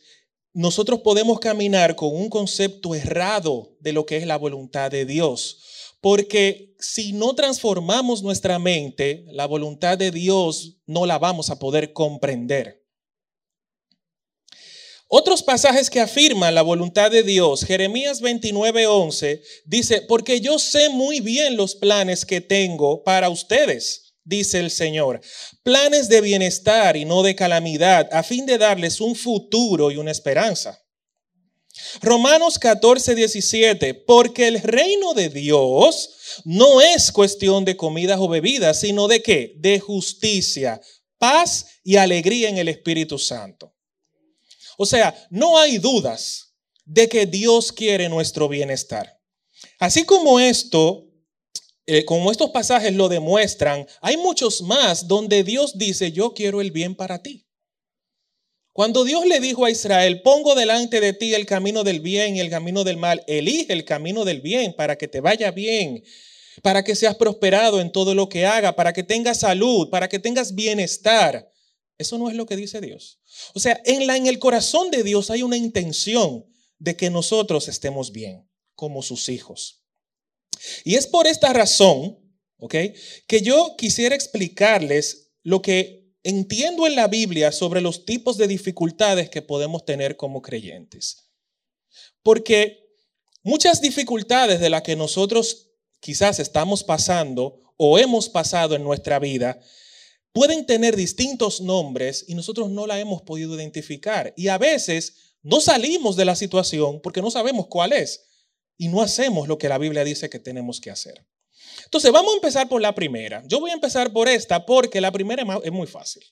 nosotros 0.54 1.00
podemos 1.00 1.40
caminar 1.40 1.97
con 1.97 2.14
un 2.14 2.30
concepto 2.30 2.94
errado 2.94 3.76
de 3.80 3.92
lo 3.92 4.06
que 4.06 4.16
es 4.16 4.26
la 4.26 4.37
voluntad 4.37 4.90
de 4.90 5.04
Dios. 5.04 5.59
Porque 6.00 6.75
si 6.78 7.12
no 7.12 7.35
transformamos 7.35 8.23
nuestra 8.23 8.59
mente, 8.59 9.25
la 9.28 9.47
voluntad 9.47 9.97
de 9.99 10.11
Dios 10.11 10.78
no 10.87 11.06
la 11.06 11.18
vamos 11.18 11.50
a 11.50 11.59
poder 11.59 11.92
comprender. 11.92 12.82
Otros 15.14 15.42
pasajes 15.42 15.90
que 15.90 16.00
afirman 16.00 16.54
la 16.54 16.62
voluntad 16.62 17.11
de 17.11 17.23
Dios, 17.23 17.64
Jeremías 17.64 18.23
29:11 18.23 19.42
dice, 19.66 20.00
porque 20.02 20.40
yo 20.40 20.59
sé 20.59 20.88
muy 20.88 21.21
bien 21.21 21.56
los 21.56 21.75
planes 21.75 22.25
que 22.25 22.40
tengo 22.40 23.04
para 23.04 23.28
ustedes, 23.28 24.01
dice 24.25 24.61
el 24.61 24.71
Señor, 24.71 25.21
planes 25.62 26.09
de 26.09 26.21
bienestar 26.21 26.97
y 26.97 27.05
no 27.05 27.23
de 27.23 27.35
calamidad, 27.35 28.09
a 28.12 28.23
fin 28.23 28.47
de 28.47 28.59
darles 28.59 29.00
un 29.00 29.14
futuro 29.14 29.91
y 29.91 29.97
una 29.97 30.11
esperanza. 30.11 30.79
Romanos 32.00 32.59
14:17, 32.59 33.95
porque 34.07 34.49
el 34.49 34.61
reino 34.61 35.14
de 35.14 35.29
Dios 35.29 36.43
no 36.45 36.81
es 36.81 37.11
cuestión 37.11 37.64
de 37.64 37.76
comidas 37.76 38.19
o 38.21 38.29
bebidas, 38.29 38.81
sino 38.81 39.09
de 39.09 39.23
qué? 39.23 39.55
De 39.57 39.81
justicia, 39.81 40.81
paz 41.19 41.67
y 41.83 41.97
alegría 41.97 42.49
en 42.49 42.59
el 42.59 42.69
Espíritu 42.69 43.19
Santo. 43.19 43.75
O 44.76 44.87
sea, 44.87 45.14
no 45.31 45.59
hay 45.59 45.79
dudas 45.79 46.55
de 46.85 47.09
que 47.09 47.26
Dios 47.26 47.73
quiere 47.73 48.09
nuestro 48.09 48.49
bienestar. 48.49 49.19
Así 49.79 50.05
como 50.05 50.41
esto, 50.41 51.07
eh, 51.87 52.05
como 52.05 52.31
estos 52.31 52.51
pasajes 52.51 52.95
lo 52.95 53.09
demuestran, 53.09 53.87
hay 54.01 54.17
muchos 54.17 54.62
más 54.62 55.09
donde 55.09 55.45
Dios 55.45 55.79
dice, 55.79 56.12
yo 56.12 56.35
quiero 56.35 56.61
el 56.61 56.71
bien 56.71 56.95
para 56.95 57.23
ti. 57.23 57.47
Cuando 58.73 59.05
Dios 59.05 59.27
le 59.27 59.39
dijo 59.41 59.67
a 59.67 59.71
Israel, 59.71 60.23
pongo 60.23 60.55
delante 60.55 61.01
de 61.01 61.12
ti 61.12 61.35
el 61.35 61.45
camino 61.45 61.85
del 61.85 62.01
bien 62.01 62.37
y 62.37 62.41
el 62.41 62.49
camino 62.49 62.85
del 62.85 62.97
mal, 62.97 63.23
elige 63.27 63.73
el 63.73 63.85
camino 63.85 64.25
del 64.25 64.41
bien 64.41 64.75
para 64.75 64.97
que 64.97 65.09
te 65.09 65.21
vaya 65.21 65.51
bien, 65.51 66.03
para 66.62 66.83
que 66.83 66.97
seas 66.97 67.17
prosperado 67.17 67.83
en 67.83 67.93
todo 67.93 68.15
lo 68.15 68.31
que 68.31 68.47
haga, 68.47 68.75
para 68.75 68.95
que 68.95 69.03
tengas 69.03 69.41
salud, 69.41 69.91
para 69.91 70.09
que 70.09 70.19
tengas 70.19 70.55
bienestar. 70.55 71.51
Eso 71.99 72.17
no 72.17 72.31
es 72.31 72.35
lo 72.35 72.47
que 72.47 72.57
dice 72.57 72.81
Dios. 72.81 73.21
O 73.55 73.61
sea, 73.61 73.81
en, 73.85 74.27
el 74.27 74.39
corazón 74.39 74.91
de 74.91 75.03
Dios 75.03 75.31
hay 75.31 75.43
una 75.43 75.59
intención 75.59 76.47
de 76.79 76.97
que 76.97 77.11
nosotros 77.11 77.69
estemos 77.69 78.11
bien 78.11 78.49
como 78.75 79.03
sus 79.03 79.29
hijos. 79.29 79.82
Y 80.85 80.97
es 80.97 81.07
por 81.07 81.26
esta 81.26 81.52
razón, 81.52 82.19
¿ok? 82.59 82.75
Que 83.26 83.42
yo 83.42 83.75
quisiera 83.76 84.14
explicarles 84.14 85.33
lo 85.42 85.62
que 85.62 86.14
entiendo 86.23 86.87
en 86.87 86.95
la 86.95 87.09
Biblia 87.09 87.52
sobre 87.52 87.81
los 87.81 88.04
tipos 88.04 88.37
de 88.37 88.47
dificultades 88.47 89.28
que 89.28 89.42
podemos 89.42 89.85
tener 89.85 90.16
como 90.16 90.42
creyentes. 90.42 91.31
Porque 92.23 92.87
muchas 93.42 93.81
dificultades 93.81 94.61
de 94.61 94.71
las 94.71 94.83
que 94.83 94.97
nosotros 94.97 95.71
quizás 96.00 96.38
estamos 96.38 96.85
pasando 96.85 97.59
o 97.76 97.99
hemos 97.99 98.28
pasado 98.28 98.76
en 98.76 98.85
nuestra 98.85 99.19
vida 99.19 99.61
pueden 100.33 100.64
tener 100.66 100.97
distintos 100.97 101.61
nombres 101.61 102.25
y 102.28 102.35
nosotros 102.35 102.71
no 102.71 102.87
la 102.87 102.99
hemos 102.99 103.23
podido 103.23 103.54
identificar. 103.57 104.33
Y 104.37 104.49
a 104.49 104.59
veces 104.59 105.37
no 105.42 105.61
salimos 105.61 106.16
de 106.16 106.25
la 106.25 106.37
situación 106.37 107.00
porque 107.02 107.21
no 107.21 107.31
sabemos 107.31 107.66
cuál 107.66 107.92
es 107.92 108.32
y 108.76 108.88
no 108.88 109.02
hacemos 109.02 109.49
lo 109.49 109.59
que 109.59 109.69
la 109.69 109.79
Biblia 109.79 110.05
dice 110.05 110.31
que 110.31 110.38
tenemos 110.38 110.81
que 110.81 110.91
hacer. 110.91 111.25
Entonces, 111.85 112.11
vamos 112.11 112.33
a 112.33 112.37
empezar 112.37 112.69
por 112.69 112.81
la 112.81 112.95
primera. 112.95 113.43
Yo 113.47 113.61
voy 113.61 113.71
a 113.71 113.75
empezar 113.75 114.12
por 114.12 114.29
esta 114.29 114.64
porque 114.64 115.00
la 115.00 115.12
primera 115.12 115.45
es 115.62 115.73
muy 115.73 115.87
fácil. 115.87 116.25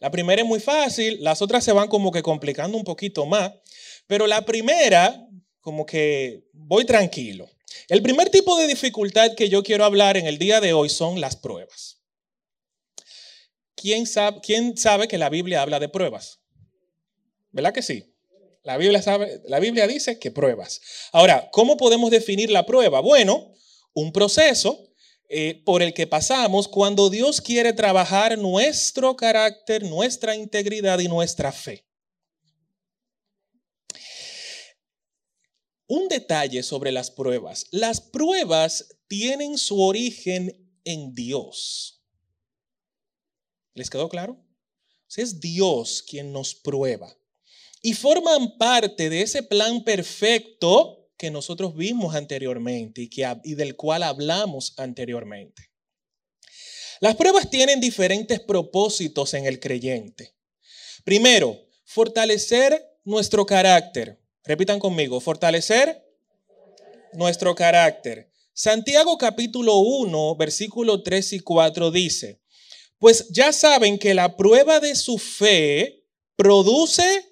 La 0.00 0.10
primera 0.10 0.42
es 0.42 0.48
muy 0.48 0.60
fácil, 0.60 1.22
las 1.22 1.42
otras 1.42 1.64
se 1.64 1.72
van 1.72 1.88
como 1.88 2.10
que 2.10 2.22
complicando 2.22 2.76
un 2.76 2.84
poquito 2.84 3.24
más, 3.24 3.52
pero 4.06 4.26
la 4.26 4.44
primera, 4.44 5.28
como 5.60 5.86
que 5.86 6.44
voy 6.52 6.84
tranquilo. 6.84 7.48
El 7.88 8.02
primer 8.02 8.28
tipo 8.28 8.56
de 8.58 8.66
dificultad 8.66 9.34
que 9.36 9.48
yo 9.48 9.62
quiero 9.62 9.84
hablar 9.84 10.16
en 10.16 10.26
el 10.26 10.38
día 10.38 10.60
de 10.60 10.72
hoy 10.72 10.88
son 10.88 11.20
las 11.20 11.36
pruebas. 11.36 12.02
¿quién 13.82 14.06
sabe, 14.06 14.40
¿quién 14.40 14.76
sabe 14.76 15.08
que 15.08 15.18
la 15.18 15.28
Biblia 15.28 15.60
habla 15.60 15.80
de 15.80 15.88
pruebas? 15.88 16.40
¿Verdad 17.50 17.74
que 17.74 17.82
sí? 17.82 18.11
La 18.62 18.76
Biblia, 18.76 19.86
dice 19.88 20.18
que 20.18 20.30
pruebas. 20.30 20.80
Ahora, 21.12 21.48
¿cómo 21.50 21.76
podemos 21.76 22.10
definir 22.10 22.50
la 22.50 22.64
prueba? 22.64 23.00
Bueno, 23.00 23.52
un 23.92 24.12
proceso 24.12 24.92
eh, 25.28 25.62
por 25.64 25.82
el 25.82 25.92
que 25.94 26.06
pasamos 26.06 26.68
cuando 26.68 27.10
Dios 27.10 27.40
quiere 27.40 27.72
trabajar 27.72 28.38
nuestro 28.38 29.16
carácter, 29.16 29.82
nuestra 29.82 30.36
integridad 30.36 31.00
y 31.00 31.08
nuestra 31.08 31.50
fe. 31.50 31.84
Un 35.88 36.08
detalle 36.08 36.62
sobre 36.62 36.92
las 36.92 37.10
pruebas. 37.10 37.66
Las 37.70 38.00
pruebas 38.00 38.96
tienen 39.08 39.58
su 39.58 39.82
origen 39.82 40.72
en 40.84 41.14
Dios. 41.14 42.02
¿Les 43.74 43.90
quedó 43.90 44.08
claro? 44.08 44.38
Es 45.16 45.40
Dios 45.40 46.02
quien 46.02 46.32
nos 46.32 46.54
prueba. 46.54 47.14
Y 47.82 47.94
forman 47.94 48.56
parte 48.58 49.10
de 49.10 49.22
ese 49.22 49.42
plan 49.42 49.82
perfecto 49.82 51.10
que 51.16 51.30
nosotros 51.30 51.76
vimos 51.76 52.14
anteriormente 52.14 53.08
y, 53.44 53.54
del 53.54 53.76
cual 53.76 54.04
hablamos 54.04 54.74
anteriormente. 54.76 55.70
Las 57.00 57.16
pruebas 57.16 57.50
tienen 57.50 57.80
diferentes 57.80 58.40
propósitos 58.40 59.34
en 59.34 59.46
el 59.46 59.58
creyente. 59.58 60.34
Primero, 61.04 61.60
fortalecer 61.84 62.80
nuestro 63.04 63.44
carácter. 63.44 64.20
Repitan 64.44 64.78
conmigo, 64.78 65.20
fortalecer 65.20 66.04
nuestro 67.12 67.54
carácter. 67.54 68.30
Santiago 68.52 69.18
capítulo 69.18 69.78
1, 69.78 70.36
versículo 70.36 71.02
3 71.02 71.32
y 71.32 71.40
4 71.40 71.90
dice, 71.90 72.40
pues 72.98 73.28
ya 73.30 73.52
saben 73.52 73.98
que 73.98 74.14
la 74.14 74.36
prueba 74.36 74.78
de 74.78 74.94
su 74.94 75.18
fe 75.18 76.04
produce 76.36 77.31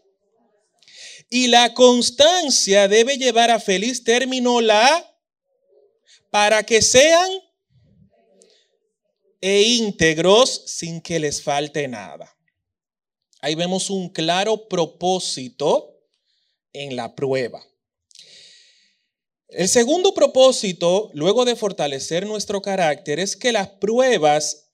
Y 1.30 1.46
la 1.46 1.72
constancia 1.74 2.88
debe 2.88 3.16
llevar 3.16 3.50
a 3.50 3.60
feliz 3.60 4.02
término 4.02 4.60
la 4.60 5.06
para 6.30 6.64
que 6.64 6.82
sean 6.82 7.30
e 9.40 9.62
íntegros 9.62 10.64
sin 10.66 11.00
que 11.00 11.18
les 11.18 11.40
falte 11.40 11.88
nada. 11.88 12.36
Ahí 13.40 13.54
vemos 13.54 13.88
un 13.88 14.10
claro 14.10 14.68
propósito 14.68 15.96
en 16.72 16.96
la 16.96 17.14
prueba. 17.14 17.64
El 19.48 19.68
segundo 19.68 20.14
propósito, 20.14 21.10
luego 21.14 21.44
de 21.44 21.56
fortalecer 21.56 22.26
nuestro 22.26 22.60
carácter, 22.60 23.18
es 23.18 23.36
que 23.36 23.50
las 23.50 23.68
pruebas 23.68 24.68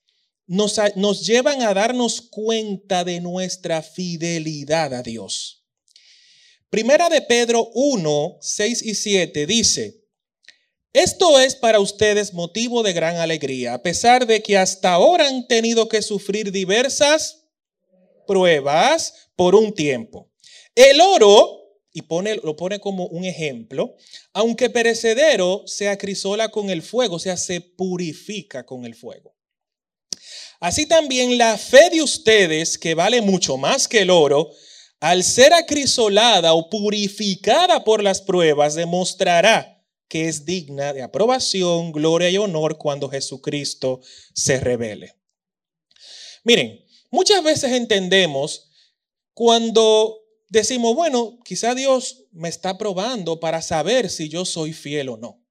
nos, 0.47 0.79
nos, 0.97 1.27
llevan 1.27 1.63
a 1.63 1.73
darnos 1.73 2.21
cuenta 2.21 3.05
de 3.05 3.21
nuestra 3.21 3.83
fidelidad 3.83 4.93
a 4.93 5.03
Dios. 5.03 5.66
Primera 6.71 7.09
de 7.09 7.23
Pedro 7.23 7.71
1, 7.75 8.39
6 8.41 8.83
y 8.83 8.95
7 8.95 9.47
dice, 9.47 10.07
esto 10.93 11.39
es 11.39 11.55
para 11.55 11.79
ustedes 11.79 12.35
motivo 12.35 12.83
de 12.83 12.93
gran 12.93 13.17
alegría, 13.17 13.75
a 13.75 13.83
pesar 13.83 14.27
de 14.27 14.43
que 14.43 14.57
hasta 14.57 14.93
ahora 14.93 15.29
han 15.29 15.47
tenido 15.47 15.89
que 15.89 16.03
sufrir 16.03 16.51
diversas 16.51 17.45
pruebas 18.27 19.29
por 19.37 19.55
un 19.55 19.75
tiempo. 19.75 20.33
El 20.75 21.01
oro, 21.01 21.63
y 21.93 22.03
pone, 22.03 22.37
lo 22.43 22.57
pone 22.57 22.81
como 22.81 23.07
un 23.07 23.25
ejemplo, 23.25 23.95
aunque 24.33 24.69
perecedero, 24.69 25.63
se 25.67 25.89
acrisola 25.89 26.49
con 26.49 26.71
el 26.71 26.83
fuego, 26.83 27.17
o 27.17 27.21
sea, 27.21 27.37
se 27.37 27.61
purifica 27.61 28.67
con 28.67 28.85
el 28.85 28.95
fuego. 28.95 29.37
Así 30.59 30.87
también 30.87 31.39
la 31.39 31.59
fe 31.59 31.91
de 31.91 32.03
ustedes, 32.03 32.77
que 32.77 32.95
vale 32.95 33.21
mucho 33.21 33.57
más 33.57 33.87
que 33.87 34.01
el 34.01 34.11
oro, 34.11 34.51
al 35.01 35.25
ser 35.25 35.53
acrisolada 35.53 36.55
o 36.55 36.71
purificada 36.71 37.85
por 37.85 38.03
las 38.03 38.23
pruebas, 38.23 38.75
demostrará 38.75 39.85
que 40.09 40.29
es 40.29 40.45
digna 40.45 40.93
de 40.93 41.03
aprobación, 41.03 41.93
gloria 41.93 42.31
y 42.31 42.39
honor 42.39 42.79
cuando 42.79 43.09
Jesucristo 43.09 44.01
se 44.35 44.61
revele. 44.61 45.15
Miren, 46.45 46.85
muchas 47.11 47.43
veces 47.43 47.73
entendemos 47.73 48.71
cuando 49.35 50.23
decimos, 50.49 50.95
bueno, 50.95 51.39
quizá 51.45 51.75
Dios 51.75 52.25
me 52.31 52.49
está 52.49 52.79
probando 52.79 53.41
para 53.41 53.63
saber 53.63 54.09
si 54.11 54.29
yo 54.29 54.45
soy 54.45 54.73
fiel 54.73 55.09
o 55.09 55.17
no. 55.17 55.43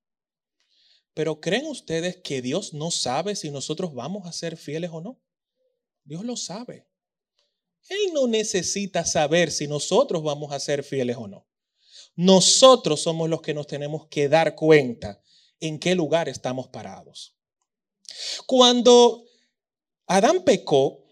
Pero 1.13 1.39
¿creen 1.39 1.65
ustedes 1.67 2.17
que 2.17 2.41
Dios 2.41 2.73
no 2.73 2.91
sabe 2.91 3.35
si 3.35 3.49
nosotros 3.49 3.93
vamos 3.93 4.25
a 4.25 4.33
ser 4.33 4.57
fieles 4.57 4.91
o 4.93 5.01
no? 5.01 5.21
Dios 6.03 6.23
lo 6.23 6.35
sabe. 6.35 6.87
Él 7.89 8.13
no 8.13 8.27
necesita 8.27 9.05
saber 9.05 9.51
si 9.51 9.67
nosotros 9.67 10.23
vamos 10.23 10.51
a 10.51 10.59
ser 10.59 10.83
fieles 10.83 11.17
o 11.17 11.27
no. 11.27 11.47
Nosotros 12.15 13.01
somos 13.01 13.29
los 13.29 13.41
que 13.41 13.53
nos 13.53 13.67
tenemos 13.67 14.07
que 14.07 14.29
dar 14.29 14.55
cuenta 14.55 15.21
en 15.59 15.79
qué 15.79 15.95
lugar 15.95 16.29
estamos 16.29 16.67
parados. 16.69 17.35
Cuando 18.45 19.25
Adán 20.07 20.43
pecó 20.43 21.03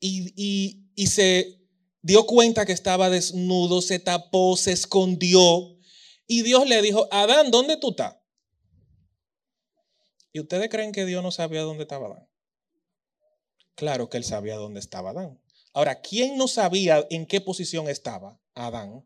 y, 0.00 0.84
y 0.94 1.06
se 1.06 1.60
dio 2.02 2.26
cuenta 2.26 2.66
que 2.66 2.72
estaba 2.72 3.08
desnudo, 3.08 3.80
se 3.80 3.98
tapó, 3.98 4.56
se 4.56 4.72
escondió 4.72 5.74
y 6.26 6.42
Dios 6.42 6.66
le 6.66 6.80
dijo, 6.82 7.08
Adán, 7.10 7.50
¿dónde 7.50 7.76
tú 7.76 7.90
estás? 7.90 8.16
¿Y 10.32 10.40
ustedes 10.40 10.68
creen 10.68 10.92
que 10.92 11.04
Dios 11.04 11.22
no 11.22 11.30
sabía 11.30 11.62
dónde 11.62 11.84
estaba 11.84 12.06
Adán? 12.06 12.28
Claro 13.74 14.08
que 14.08 14.16
él 14.16 14.24
sabía 14.24 14.56
dónde 14.56 14.80
estaba 14.80 15.10
Adán. 15.10 15.40
Ahora, 15.74 16.00
¿quién 16.00 16.38
no 16.38 16.48
sabía 16.48 17.04
en 17.10 17.26
qué 17.26 17.40
posición 17.40 17.88
estaba 17.88 18.40
Adán? 18.54 19.04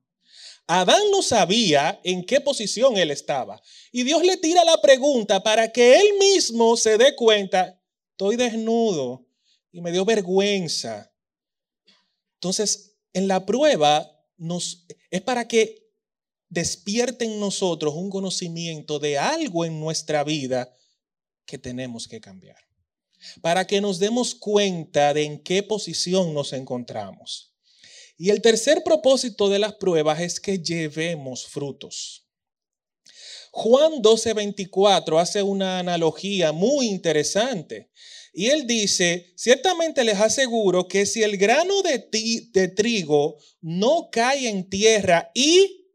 Adán 0.67 1.01
no 1.11 1.23
sabía 1.23 1.99
en 2.05 2.25
qué 2.27 2.43
posición 2.43 2.99
él 2.99 3.11
estaba. 3.11 3.61
Y 3.91 4.03
Dios 4.03 4.23
le 4.23 4.37
tira 4.37 4.63
la 4.65 4.81
pregunta 4.83 5.43
para 5.43 5.73
que 5.73 5.99
él 5.99 6.07
mismo 6.21 6.77
se 6.77 6.99
dé 6.99 7.17
cuenta, 7.17 7.83
estoy 8.11 8.37
desnudo 8.37 9.27
y 9.73 9.81
me 9.81 9.91
dio 9.91 10.05
vergüenza. 10.05 11.11
Entonces, 12.35 12.99
en 13.15 13.29
la 13.29 13.47
prueba 13.47 14.15
es 15.11 15.23
para 15.23 15.49
que 15.49 15.89
despierte 16.51 17.25
en 17.25 17.41
nosotros 17.41 17.95
un 17.95 18.11
conocimiento 18.11 18.99
de 18.99 19.17
algo 19.17 19.65
en 19.65 19.81
nuestra 19.81 20.23
vida 20.23 20.71
que 21.47 21.57
tenemos 21.57 22.07
que 22.07 22.21
cambiar. 22.21 22.68
Para 23.41 23.67
que 23.67 23.81
nos 23.81 23.99
demos 23.99 24.35
cuenta 24.35 25.15
de 25.15 25.25
en 25.25 25.43
qué 25.43 25.63
posición 25.63 26.35
nos 26.35 26.53
encontramos. 26.53 27.53
Y 28.17 28.31
el 28.31 28.43
tercer 28.43 28.83
propósito 28.85 29.49
de 29.49 29.61
las 29.61 29.75
pruebas 29.75 30.21
es 30.21 30.41
que 30.41 30.59
llevemos 30.59 31.47
frutos. 31.47 32.27
Juan 33.53 34.03
12:24 34.03 35.21
hace 35.21 35.43
una 35.43 35.79
analogía 35.79 36.53
muy 36.53 36.87
interesante. 36.87 37.91
Y 38.33 38.51
él 38.51 38.67
dice, 38.67 39.33
ciertamente 39.37 40.05
les 40.05 40.21
aseguro 40.21 40.87
que 40.87 41.07
si 41.07 41.23
el 41.23 41.37
grano 41.37 41.83
de, 41.83 42.07
de 42.53 42.69
trigo 42.69 43.37
no 43.61 44.11
cae 44.13 44.49
en 44.49 44.69
tierra 44.69 45.31
y 45.35 45.87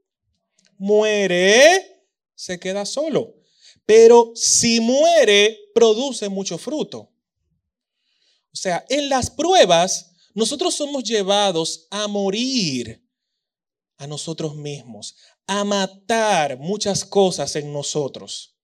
muere, 0.78 2.06
se 2.36 2.60
queda 2.60 2.86
solo. 2.86 3.36
Pero 3.86 4.32
si 4.36 4.80
muere, 4.82 5.58
produce 5.74 6.28
mucho 6.28 6.58
fruto. 6.58 7.13
O 8.54 8.58
sea, 8.58 8.86
en 8.90 9.10
las 9.10 9.30
pruebas 9.32 10.12
nosotros 10.34 10.76
somos 10.76 11.04
llevados 11.04 11.88
a 11.90 12.08
morir 12.08 13.04
a 13.98 14.08
nosotros 14.08 14.56
mismos, 14.56 15.16
a 15.48 15.64
matar 15.64 16.58
muchas 16.58 17.06
cosas 17.06 17.56
en 17.56 17.72
nosotros, 17.72 18.56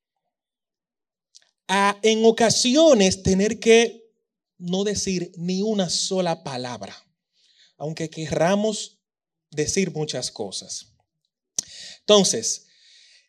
a 1.67 1.97
en 2.01 2.25
ocasiones 2.25 3.23
tener 3.23 3.59
que 3.59 4.03
no 4.57 4.83
decir 4.83 5.31
ni 5.37 5.61
una 5.61 5.89
sola 5.89 6.43
palabra, 6.43 6.95
aunque 7.77 8.09
querramos 8.09 8.99
decir 9.51 9.91
muchas 9.91 10.31
cosas. 10.31 10.93
Entonces, 11.99 12.67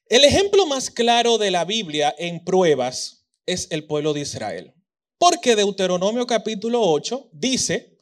el 0.06 0.24
ejemplo 0.24 0.66
más 0.66 0.90
claro 0.90 1.38
de 1.38 1.50
la 1.50 1.64
Biblia 1.64 2.14
en 2.18 2.44
pruebas 2.44 3.26
es 3.46 3.68
el 3.70 3.86
pueblo 3.86 4.12
de 4.12 4.20
Israel. 4.20 4.74
Porque 5.20 5.54
Deuteronomio 5.54 6.26
capítulo 6.26 6.80
8 6.80 7.28
dice, 7.32 7.98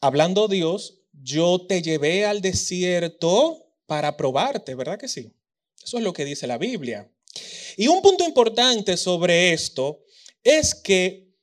hablando 0.00 0.48
Dios, 0.48 0.98
yo 1.12 1.64
te 1.68 1.80
llevé 1.80 2.26
al 2.26 2.40
desierto 2.40 3.68
para 3.86 4.16
probarte, 4.16 4.74
¿verdad 4.74 4.98
que 4.98 5.06
sí? 5.06 5.32
Eso 5.80 5.98
es 5.98 6.02
lo 6.02 6.12
que 6.12 6.24
dice 6.24 6.48
la 6.48 6.58
Biblia. 6.58 7.08
Y 7.76 7.86
un 7.86 8.02
punto 8.02 8.24
importante 8.24 8.96
sobre 8.96 9.52
esto 9.52 10.02
es 10.42 10.74
que, 10.74 11.36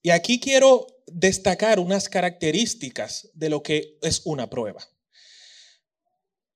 y 0.00 0.08
aquí 0.08 0.40
quiero 0.40 0.86
destacar 1.06 1.78
unas 1.78 2.08
características 2.08 3.28
de 3.34 3.50
lo 3.50 3.62
que 3.62 3.98
es 4.00 4.22
una 4.24 4.48
prueba. 4.48 4.88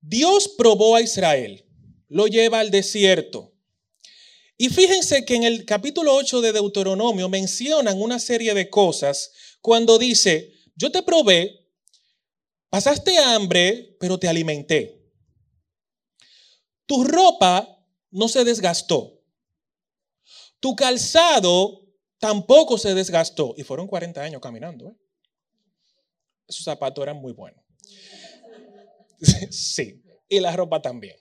Dios 0.00 0.54
probó 0.56 0.96
a 0.96 1.02
Israel, 1.02 1.66
lo 2.08 2.28
lleva 2.28 2.60
al 2.60 2.70
desierto. 2.70 3.52
Y 4.60 4.70
fíjense 4.70 5.24
que 5.24 5.36
en 5.36 5.44
el 5.44 5.64
capítulo 5.64 6.14
8 6.16 6.40
de 6.40 6.52
Deuteronomio 6.52 7.28
mencionan 7.28 8.02
una 8.02 8.18
serie 8.18 8.54
de 8.54 8.68
cosas 8.68 9.30
cuando 9.60 9.98
dice, 9.98 10.52
yo 10.74 10.90
te 10.90 11.04
probé, 11.04 11.64
pasaste 12.68 13.16
hambre, 13.18 13.96
pero 14.00 14.18
te 14.18 14.26
alimenté. 14.26 15.00
Tu 16.86 17.04
ropa 17.04 17.86
no 18.10 18.26
se 18.26 18.42
desgastó. 18.42 19.22
Tu 20.58 20.74
calzado 20.74 21.86
tampoco 22.18 22.78
se 22.78 22.94
desgastó. 22.94 23.54
Y 23.56 23.62
fueron 23.62 23.86
40 23.86 24.20
años 24.20 24.42
caminando. 24.42 24.88
¿eh? 24.88 24.96
Esos 26.48 26.64
zapatos 26.64 27.00
eran 27.02 27.16
muy 27.18 27.32
buenos. 27.32 27.64
Sí, 29.50 30.02
y 30.28 30.40
la 30.40 30.54
ropa 30.54 30.80
también. 30.80 31.16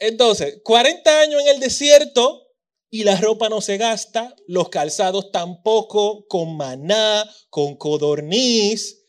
Entonces, 0.00 0.60
40 0.64 1.20
años 1.20 1.42
en 1.42 1.48
el 1.48 1.60
desierto 1.60 2.48
y 2.90 3.04
la 3.04 3.16
ropa 3.20 3.48
no 3.48 3.60
se 3.60 3.76
gasta, 3.76 4.34
los 4.48 4.70
calzados 4.70 5.30
tampoco, 5.30 6.26
con 6.26 6.56
maná, 6.56 7.30
con 7.50 7.76
codorniz. 7.76 9.04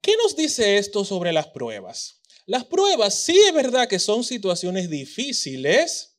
¿Qué 0.00 0.16
nos 0.16 0.34
dice 0.34 0.78
esto 0.78 1.04
sobre 1.04 1.32
las 1.32 1.48
pruebas? 1.48 2.22
Las 2.46 2.64
pruebas 2.64 3.14
sí 3.14 3.38
es 3.46 3.52
verdad 3.52 3.86
que 3.86 3.98
son 3.98 4.24
situaciones 4.24 4.88
difíciles, 4.88 6.16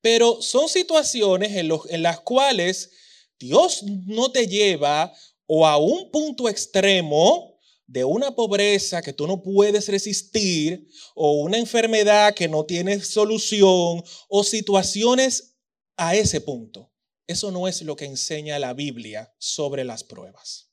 pero 0.00 0.40
son 0.40 0.68
situaciones 0.68 1.52
en, 1.56 2.02
las 2.02 2.20
cuales 2.20 2.90
Dios 3.38 3.82
no 4.06 4.32
te 4.32 4.46
lleva 4.46 5.12
o 5.46 5.66
a 5.66 5.76
un 5.76 6.10
punto 6.10 6.48
extremo 6.48 7.49
de 7.90 8.04
una 8.04 8.36
pobreza 8.36 9.02
que 9.02 9.12
tú 9.12 9.26
no 9.26 9.42
puedes 9.42 9.88
resistir 9.88 10.88
o 11.12 11.32
una 11.40 11.58
enfermedad 11.58 12.34
que 12.34 12.46
no 12.46 12.64
tiene 12.64 13.00
solución 13.00 14.04
o 14.28 14.44
situaciones 14.44 15.56
a 15.96 16.14
ese 16.14 16.40
punto. 16.40 16.92
Eso 17.26 17.50
no 17.50 17.66
es 17.66 17.82
lo 17.82 17.96
que 17.96 18.04
enseña 18.04 18.60
la 18.60 18.74
Biblia 18.74 19.34
sobre 19.38 19.82
las 19.84 20.04
pruebas. 20.04 20.68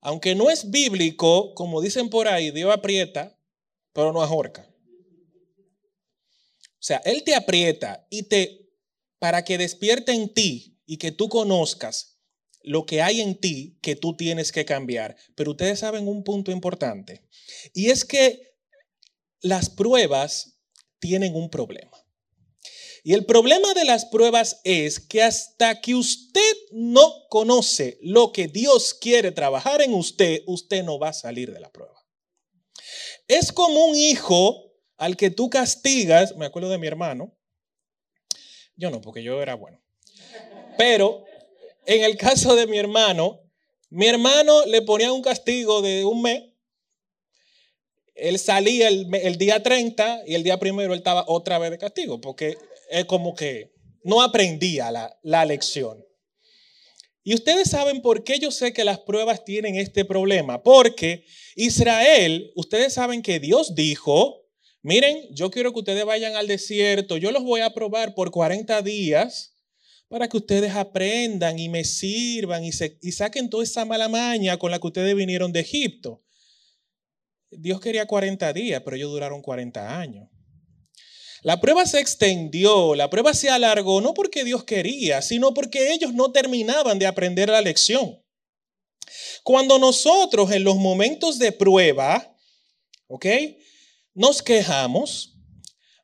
aunque 0.00 0.34
no 0.34 0.48
es 0.48 0.70
bíblico, 0.70 1.52
como 1.54 1.82
dicen 1.82 2.08
por 2.08 2.28
ahí, 2.28 2.50
Dios 2.50 2.72
aprieta, 2.72 3.36
pero 3.92 4.12
no 4.12 4.22
ahorca. 4.22 4.66
O 6.64 6.82
sea, 6.88 6.98
Él 7.04 7.24
te 7.24 7.34
aprieta 7.34 8.06
y 8.08 8.22
te, 8.22 8.70
para 9.18 9.44
que 9.44 9.58
despierte 9.58 10.12
en 10.12 10.32
ti 10.32 10.78
y 10.86 10.96
que 10.96 11.10
tú 11.10 11.28
conozcas 11.28 12.17
lo 12.62 12.86
que 12.86 13.02
hay 13.02 13.20
en 13.20 13.38
ti 13.38 13.78
que 13.82 13.96
tú 13.96 14.16
tienes 14.16 14.52
que 14.52 14.64
cambiar. 14.64 15.16
Pero 15.34 15.52
ustedes 15.52 15.80
saben 15.80 16.08
un 16.08 16.24
punto 16.24 16.50
importante. 16.50 17.22
Y 17.72 17.90
es 17.90 18.04
que 18.04 18.54
las 19.40 19.70
pruebas 19.70 20.58
tienen 20.98 21.34
un 21.34 21.50
problema. 21.50 21.96
Y 23.04 23.14
el 23.14 23.24
problema 23.24 23.72
de 23.74 23.84
las 23.84 24.04
pruebas 24.06 24.60
es 24.64 25.00
que 25.00 25.22
hasta 25.22 25.80
que 25.80 25.94
usted 25.94 26.52
no 26.72 27.10
conoce 27.30 27.98
lo 28.02 28.32
que 28.32 28.48
Dios 28.48 28.92
quiere 28.92 29.32
trabajar 29.32 29.80
en 29.80 29.94
usted, 29.94 30.42
usted 30.46 30.82
no 30.82 30.98
va 30.98 31.10
a 31.10 31.14
salir 31.14 31.52
de 31.52 31.60
la 31.60 31.70
prueba. 31.70 31.94
Es 33.28 33.52
como 33.52 33.86
un 33.86 33.96
hijo 33.96 34.72
al 34.96 35.16
que 35.16 35.30
tú 35.30 35.48
castigas, 35.48 36.36
me 36.36 36.46
acuerdo 36.46 36.70
de 36.70 36.78
mi 36.78 36.86
hermano, 36.86 37.38
yo 38.76 38.90
no, 38.90 39.00
porque 39.00 39.22
yo 39.22 39.40
era 39.42 39.54
bueno, 39.54 39.80
pero 40.76 41.24
en 41.88 42.04
el 42.04 42.16
caso 42.16 42.54
de 42.54 42.66
mi 42.66 42.78
hermano, 42.78 43.40
mi 43.90 44.06
hermano 44.06 44.64
le 44.66 44.82
ponía 44.82 45.12
un 45.12 45.22
castigo 45.22 45.82
de 45.82 46.04
un 46.04 46.22
mes 46.22 46.42
él 48.18 48.38
salía 48.38 48.88
el, 48.88 49.38
día 49.38 49.62
30 49.62 50.24
y 50.26 50.34
el 50.34 50.42
día 50.42 50.58
primero 50.58 50.92
él 50.92 50.98
estaba 50.98 51.24
otra 51.28 51.58
vez 51.58 51.70
de 51.70 51.78
castigo, 51.78 52.20
porque 52.20 52.58
es 52.90 53.04
como 53.04 53.34
que 53.34 53.72
no 54.02 54.22
aprendía 54.22 54.90
la, 54.90 55.16
la 55.22 55.44
lección. 55.44 56.04
Y 57.22 57.34
ustedes 57.34 57.70
saben 57.70 58.02
por 58.02 58.24
qué 58.24 58.38
yo 58.38 58.50
sé 58.50 58.72
que 58.72 58.84
las 58.84 58.98
pruebas 59.00 59.44
tienen 59.44 59.76
este 59.76 60.04
problema. 60.04 60.62
Porque 60.62 61.24
Israel, 61.56 62.52
ustedes 62.56 62.94
saben 62.94 63.22
que 63.22 63.38
Dios 63.38 63.74
dijo, 63.74 64.46
miren, 64.82 65.26
yo 65.30 65.50
quiero 65.50 65.72
que 65.72 65.80
ustedes 65.80 66.04
vayan 66.04 66.36
al 66.36 66.46
desierto, 66.46 67.18
yo 67.18 67.30
los 67.30 67.44
voy 67.44 67.60
a 67.60 67.74
probar 67.74 68.14
por 68.14 68.30
40 68.30 68.80
días 68.82 69.57
para 70.08 70.28
que 70.28 70.38
ustedes 70.38 70.74
aprendan 70.74 71.58
y 71.58 71.68
me 71.68 71.84
sirvan 71.84 72.64
y, 72.64 72.72
saquen 72.72 73.50
toda 73.50 73.62
esa 73.62 73.84
mala 73.84 74.08
maña 74.08 74.58
con 74.58 74.70
la 74.70 74.78
que 74.78 74.86
ustedes 74.86 75.14
vinieron 75.14 75.52
de 75.52 75.60
Egipto. 75.60 76.22
Dios 77.50 77.80
quería 77.80 78.06
40 78.06 78.52
días, 78.52 78.82
pero 78.84 78.96
ellos 78.96 79.10
duraron 79.10 79.42
40 79.42 79.98
años. 79.98 80.28
La 81.42 81.60
prueba 81.60 81.86
se 81.86 82.00
extendió, 82.00 82.94
la 82.94 83.10
prueba 83.10 83.32
se 83.32 83.48
alargó, 83.48 84.00
no 84.00 84.12
porque 84.12 84.44
Dios 84.44 84.64
quería, 84.64 85.22
sino 85.22 85.54
porque 85.54 85.92
ellos 85.92 86.12
no 86.12 86.32
terminaban 86.32 86.98
de 86.98 87.06
aprender 87.06 87.48
la 87.48 87.60
lección. 87.60 88.20
Cuando 89.44 89.78
nosotros 89.78 90.50
en 90.50 90.64
los 90.64 90.76
momentos 90.76 91.38
de 91.38 91.52
prueba, 91.52 92.36
¿ok? 93.06 93.26
Nos 94.14 94.42
quejamos, 94.42 95.38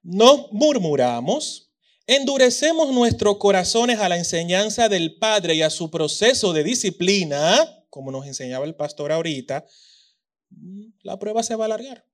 nos 0.03 0.53
murmuramos, 0.53 1.63
endurecemos 2.07 2.93
nuestros 2.93 3.38
corazones 3.38 3.99
a 3.99 4.09
la 4.09 4.17
enseñanza 4.17 4.88
del 4.88 5.17
Padre 5.19 5.55
y 5.55 5.62
a 5.62 5.71
su 5.71 5.90
proceso 5.90 6.53
de 6.53 6.64
disciplina, 6.64 7.85
como 7.90 8.11
nos 8.11 8.27
enseñaba 8.27 8.64
el 8.64 8.75
pastor 8.75 9.12
ahorita, 9.12 9.64
la 11.03 11.19
prueba 11.19 11.43
se 11.43 11.57
va 11.57 11.64
a 11.64 11.67
alargar, 11.67 12.07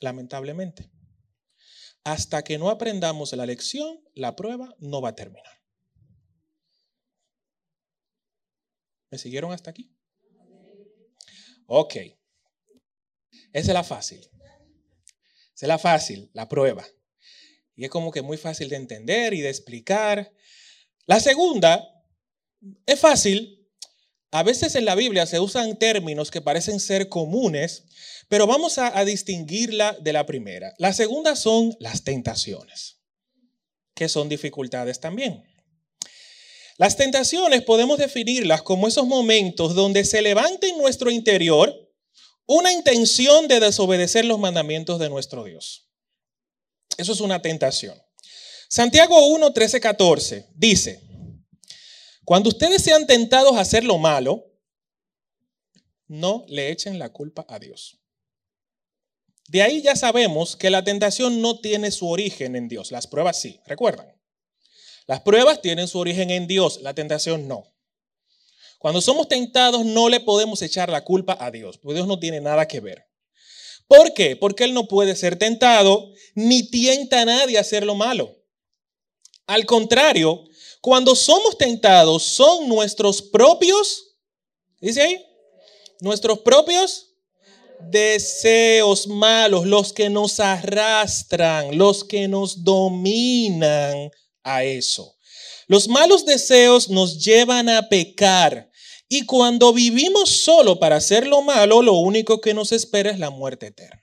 lamentablemente. 0.00 0.90
Hasta 2.04 2.42
que 2.42 2.58
no 2.58 2.68
aprendamos 2.68 3.32
la 3.32 3.46
lección, 3.46 4.00
la 4.14 4.34
prueba 4.34 4.74
no 4.78 5.00
va 5.00 5.10
a 5.10 5.14
terminar. 5.14 5.62
¿Me 9.10 9.18
siguieron 9.18 9.52
hasta 9.52 9.70
aquí? 9.70 9.94
Ok. 11.66 11.96
Esa 13.52 13.70
es 13.70 13.74
la 13.74 13.84
fácil. 13.84 14.20
Esa 15.54 15.66
es 15.66 15.68
la 15.68 15.78
fácil, 15.78 16.30
la 16.32 16.48
prueba. 16.48 16.84
Y 17.74 17.84
es 17.84 17.90
como 17.90 18.10
que 18.10 18.22
muy 18.22 18.36
fácil 18.36 18.68
de 18.68 18.76
entender 18.76 19.34
y 19.34 19.40
de 19.40 19.48
explicar. 19.48 20.32
La 21.06 21.20
segunda 21.20 21.88
es 22.86 23.00
fácil, 23.00 23.62
a 24.34 24.42
veces 24.42 24.74
en 24.76 24.86
la 24.86 24.94
Biblia 24.94 25.26
se 25.26 25.40
usan 25.40 25.78
términos 25.78 26.30
que 26.30 26.40
parecen 26.40 26.80
ser 26.80 27.10
comunes, 27.10 27.84
pero 28.28 28.46
vamos 28.46 28.78
a, 28.78 29.04
distinguirla 29.04 29.94
de 30.00 30.14
la 30.14 30.24
primera. 30.24 30.72
La 30.78 30.94
segunda 30.94 31.36
son 31.36 31.76
las 31.80 32.02
tentaciones, 32.02 32.96
que 33.94 34.08
son 34.08 34.30
dificultades 34.30 35.00
también. 35.00 35.44
Las 36.78 36.96
tentaciones 36.96 37.60
podemos 37.60 37.98
definirlas 37.98 38.62
como 38.62 38.88
esos 38.88 39.06
momentos 39.06 39.74
donde 39.74 40.06
se 40.06 40.22
levanta 40.22 40.66
en 40.66 40.78
nuestro 40.78 41.10
interior 41.10 41.92
una 42.46 42.72
intención 42.72 43.48
de 43.48 43.60
desobedecer 43.60 44.24
los 44.24 44.38
mandamientos 44.38 44.98
de 44.98 45.10
nuestro 45.10 45.44
Dios. 45.44 45.91
Eso 46.96 47.12
es 47.12 47.20
una 47.20 47.40
tentación. 47.40 48.00
Santiago 48.68 49.26
1, 49.26 49.52
13, 49.52 49.80
14 49.80 50.48
dice, 50.54 51.02
cuando 52.24 52.48
ustedes 52.48 52.82
sean 52.82 53.06
tentados 53.06 53.56
a 53.56 53.60
hacer 53.60 53.84
lo 53.84 53.98
malo, 53.98 54.46
no 56.06 56.44
le 56.48 56.70
echen 56.70 56.98
la 56.98 57.10
culpa 57.10 57.44
a 57.48 57.58
Dios. 57.58 57.98
De 59.48 59.62
ahí 59.62 59.82
ya 59.82 59.96
sabemos 59.96 60.56
que 60.56 60.70
la 60.70 60.84
tentación 60.84 61.42
no 61.42 61.60
tiene 61.60 61.90
su 61.90 62.08
origen 62.08 62.56
en 62.56 62.68
Dios. 62.68 62.92
Las 62.92 63.06
pruebas 63.06 63.40
sí, 63.40 63.60
recuerdan. 63.66 64.08
Las 65.06 65.20
pruebas 65.20 65.60
tienen 65.60 65.88
su 65.88 65.98
origen 65.98 66.30
en 66.30 66.46
Dios, 66.46 66.80
la 66.80 66.94
tentación 66.94 67.48
no. 67.48 67.64
Cuando 68.78 69.00
somos 69.00 69.28
tentados 69.28 69.84
no 69.84 70.08
le 70.08 70.20
podemos 70.20 70.62
echar 70.62 70.88
la 70.88 71.04
culpa 71.04 71.36
a 71.38 71.50
Dios, 71.50 71.78
porque 71.78 71.94
Dios 71.94 72.06
no 72.06 72.18
tiene 72.18 72.40
nada 72.40 72.66
que 72.66 72.80
ver. 72.80 73.11
¿Por 73.86 74.14
qué? 74.14 74.36
Porque 74.36 74.64
Él 74.64 74.74
no 74.74 74.88
puede 74.88 75.16
ser 75.16 75.36
tentado 75.36 76.12
ni 76.34 76.68
tienta 76.70 77.22
a 77.22 77.24
nadie 77.24 77.58
a 77.58 77.60
hacer 77.60 77.84
lo 77.84 77.94
malo. 77.94 78.36
Al 79.46 79.66
contrario, 79.66 80.44
cuando 80.80 81.14
somos 81.14 81.58
tentados, 81.58 82.22
son 82.22 82.68
nuestros 82.68 83.22
propios, 83.22 84.16
dice 84.80 85.02
ahí, 85.02 85.24
nuestros 86.00 86.40
propios 86.40 87.12
deseos 87.90 89.06
malos 89.06 89.66
los 89.66 89.92
que 89.92 90.08
nos 90.10 90.40
arrastran, 90.40 91.76
los 91.76 92.04
que 92.04 92.28
nos 92.28 92.64
dominan 92.64 94.10
a 94.42 94.64
eso. 94.64 95.16
Los 95.68 95.88
malos 95.88 96.24
deseos 96.26 96.88
nos 96.88 97.24
llevan 97.24 97.68
a 97.68 97.88
pecar. 97.88 98.70
Y 99.14 99.26
cuando 99.26 99.74
vivimos 99.74 100.30
solo 100.30 100.78
para 100.78 100.96
hacer 100.96 101.26
lo 101.26 101.42
malo, 101.42 101.82
lo 101.82 101.92
único 101.98 102.40
que 102.40 102.54
nos 102.54 102.72
espera 102.72 103.10
es 103.10 103.18
la 103.18 103.28
muerte 103.28 103.66
eterna. 103.66 104.02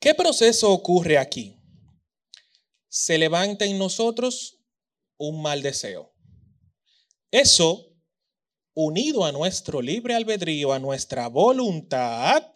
¿Qué 0.00 0.16
proceso 0.16 0.72
ocurre 0.72 1.16
aquí? 1.16 1.56
se 2.88 3.18
levanta 3.18 3.64
en 3.66 3.78
nosotros 3.78 4.58
un 5.16 5.40
mal 5.40 5.62
deseo. 5.62 6.12
Eso, 7.30 7.94
unido 8.74 9.24
a 9.24 9.30
nuestro 9.30 9.80
libre 9.80 10.16
albedrío, 10.16 10.72
a 10.72 10.80
nuestra 10.80 11.28
voluntad, 11.28 12.52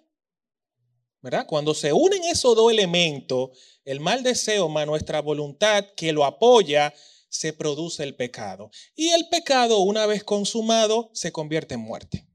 ¿verdad? 1.23 1.47
Cuando 1.47 1.73
se 1.73 1.93
unen 1.93 2.25
esos 2.25 2.57
dos 2.57 2.73
elementos, 2.73 3.51
el 3.85 4.01
mal 4.01 4.25
deseo 4.25 4.69
más 4.69 4.89
nuestra 4.89 5.23
voluntad 5.23 5.87
que 5.97 6.13
lo 6.13 6.25
apoya, 6.25 6.93
se 7.39 7.53
produce 7.53 8.03
el 8.03 8.15
pecado. 8.15 8.71
Y 8.95 9.09
el 9.11 9.29
pecado, 9.29 9.79
una 9.81 10.07
vez 10.07 10.25
consumado, 10.25 11.11
se 11.15 11.33
convierte 11.33 11.75
en 11.75 11.81
muerte. 11.81 12.27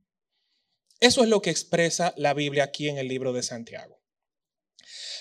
Eso 1.00 1.24
es 1.24 1.30
lo 1.30 1.42
que 1.42 1.50
expresa 1.50 2.14
la 2.18 2.34
Biblia 2.34 2.66
aquí 2.66 2.88
en 2.88 2.98
el 2.98 3.08
libro 3.08 3.34
de 3.34 3.44
Santiago. 3.44 4.00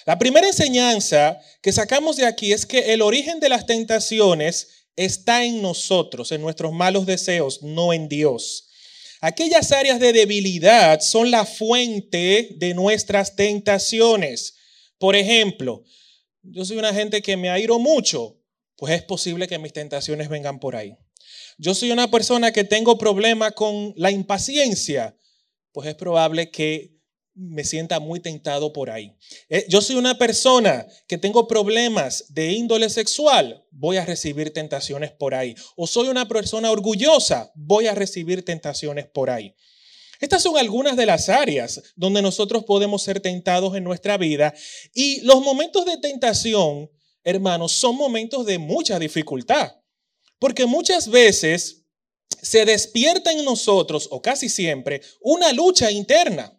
La 0.06 0.18
primera 0.18 0.46
enseñanza 0.46 1.38
que 1.62 1.72
sacamos 1.72 2.16
de 2.16 2.26
aquí 2.26 2.52
es 2.52 2.66
que 2.66 2.92
el 2.92 3.02
origen 3.02 3.40
de 3.40 3.48
las 3.48 3.66
tentaciones 3.66 4.86
está 4.96 5.44
en 5.44 5.62
nosotros, 5.62 6.32
en 6.32 6.40
nuestros 6.40 6.72
malos 6.72 7.06
deseos, 7.06 7.62
no 7.62 7.92
en 7.92 8.08
Dios. 8.08 8.68
Aquellas 9.20 9.72
áreas 9.72 10.00
de 10.00 10.12
debilidad 10.12 11.00
son 11.00 11.30
la 11.30 11.44
fuente 11.44 12.56
de 12.56 12.74
nuestras 12.74 13.36
tentaciones. 13.36 14.56
Por 14.98 15.14
ejemplo, 15.14 15.84
yo 16.42 16.64
soy 16.64 16.78
una 16.78 16.94
gente 16.94 17.20
que 17.20 17.36
me 17.36 17.50
airo 17.50 17.78
mucho, 17.78 18.39
pues 18.80 18.94
es 18.94 19.02
posible 19.02 19.46
que 19.46 19.58
mis 19.58 19.74
tentaciones 19.74 20.30
vengan 20.30 20.58
por 20.58 20.74
ahí. 20.74 20.96
Yo 21.58 21.74
soy 21.74 21.90
una 21.90 22.10
persona 22.10 22.50
que 22.50 22.64
tengo 22.64 22.96
problema 22.96 23.50
con 23.50 23.92
la 23.94 24.10
impaciencia, 24.10 25.14
pues 25.70 25.86
es 25.86 25.94
probable 25.94 26.50
que 26.50 26.96
me 27.34 27.62
sienta 27.62 28.00
muy 28.00 28.20
tentado 28.20 28.72
por 28.72 28.88
ahí. 28.88 29.14
Eh, 29.50 29.66
yo 29.68 29.82
soy 29.82 29.96
una 29.96 30.16
persona 30.16 30.86
que 31.06 31.18
tengo 31.18 31.46
problemas 31.46 32.24
de 32.30 32.52
índole 32.52 32.88
sexual, 32.88 33.66
voy 33.70 33.98
a 33.98 34.06
recibir 34.06 34.50
tentaciones 34.54 35.12
por 35.12 35.34
ahí. 35.34 35.54
O 35.76 35.86
soy 35.86 36.08
una 36.08 36.26
persona 36.26 36.70
orgullosa, 36.70 37.52
voy 37.54 37.86
a 37.86 37.94
recibir 37.94 38.46
tentaciones 38.46 39.06
por 39.06 39.28
ahí. 39.28 39.54
Estas 40.20 40.42
son 40.42 40.56
algunas 40.56 40.96
de 40.96 41.04
las 41.04 41.28
áreas 41.28 41.82
donde 41.96 42.22
nosotros 42.22 42.64
podemos 42.64 43.02
ser 43.02 43.20
tentados 43.20 43.76
en 43.76 43.84
nuestra 43.84 44.16
vida 44.16 44.54
y 44.94 45.20
los 45.20 45.42
momentos 45.42 45.84
de 45.84 45.98
tentación, 45.98 46.90
hermanos, 47.24 47.72
son 47.72 47.96
momentos 47.96 48.46
de 48.46 48.58
mucha 48.58 48.98
dificultad. 48.98 49.76
Porque 50.38 50.66
muchas 50.66 51.08
veces 51.08 51.84
se 52.42 52.64
despierta 52.64 53.32
en 53.32 53.44
nosotros, 53.44 54.08
o 54.10 54.22
casi 54.22 54.48
siempre, 54.48 55.02
una 55.20 55.52
lucha 55.52 55.90
interna. 55.90 56.56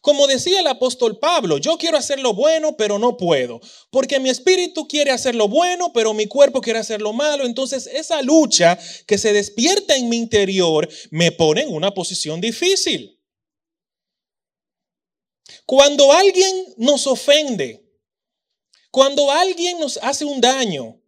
Como 0.00 0.26
decía 0.26 0.58
el 0.58 0.66
apóstol 0.66 1.20
Pablo, 1.20 1.58
yo 1.58 1.78
quiero 1.78 1.96
hacer 1.96 2.18
lo 2.18 2.34
bueno, 2.34 2.76
pero 2.76 2.98
no 2.98 3.16
puedo, 3.16 3.60
porque 3.90 4.18
mi 4.18 4.30
espíritu 4.30 4.88
quiere 4.88 5.12
hacer 5.12 5.36
lo 5.36 5.46
bueno, 5.46 5.92
pero 5.92 6.12
mi 6.12 6.26
cuerpo 6.26 6.60
quiere 6.60 6.80
hacer 6.80 7.00
lo 7.00 7.12
malo. 7.12 7.46
Entonces 7.46 7.86
esa 7.86 8.20
lucha 8.20 8.76
que 9.06 9.16
se 9.16 9.32
despierta 9.32 9.94
en 9.94 10.08
mi 10.08 10.16
interior 10.16 10.88
me 11.12 11.30
pone 11.30 11.62
en 11.62 11.72
una 11.72 11.94
posición 11.94 12.40
difícil. 12.40 13.20
Cuando 15.66 16.12
alguien 16.12 16.74
nos 16.78 17.06
ofende, 17.06 17.81
cuando 18.92 19.30
alguien 19.30 19.80
nos 19.80 19.98
hace 20.02 20.26
un 20.26 20.38
daño, 20.38 21.00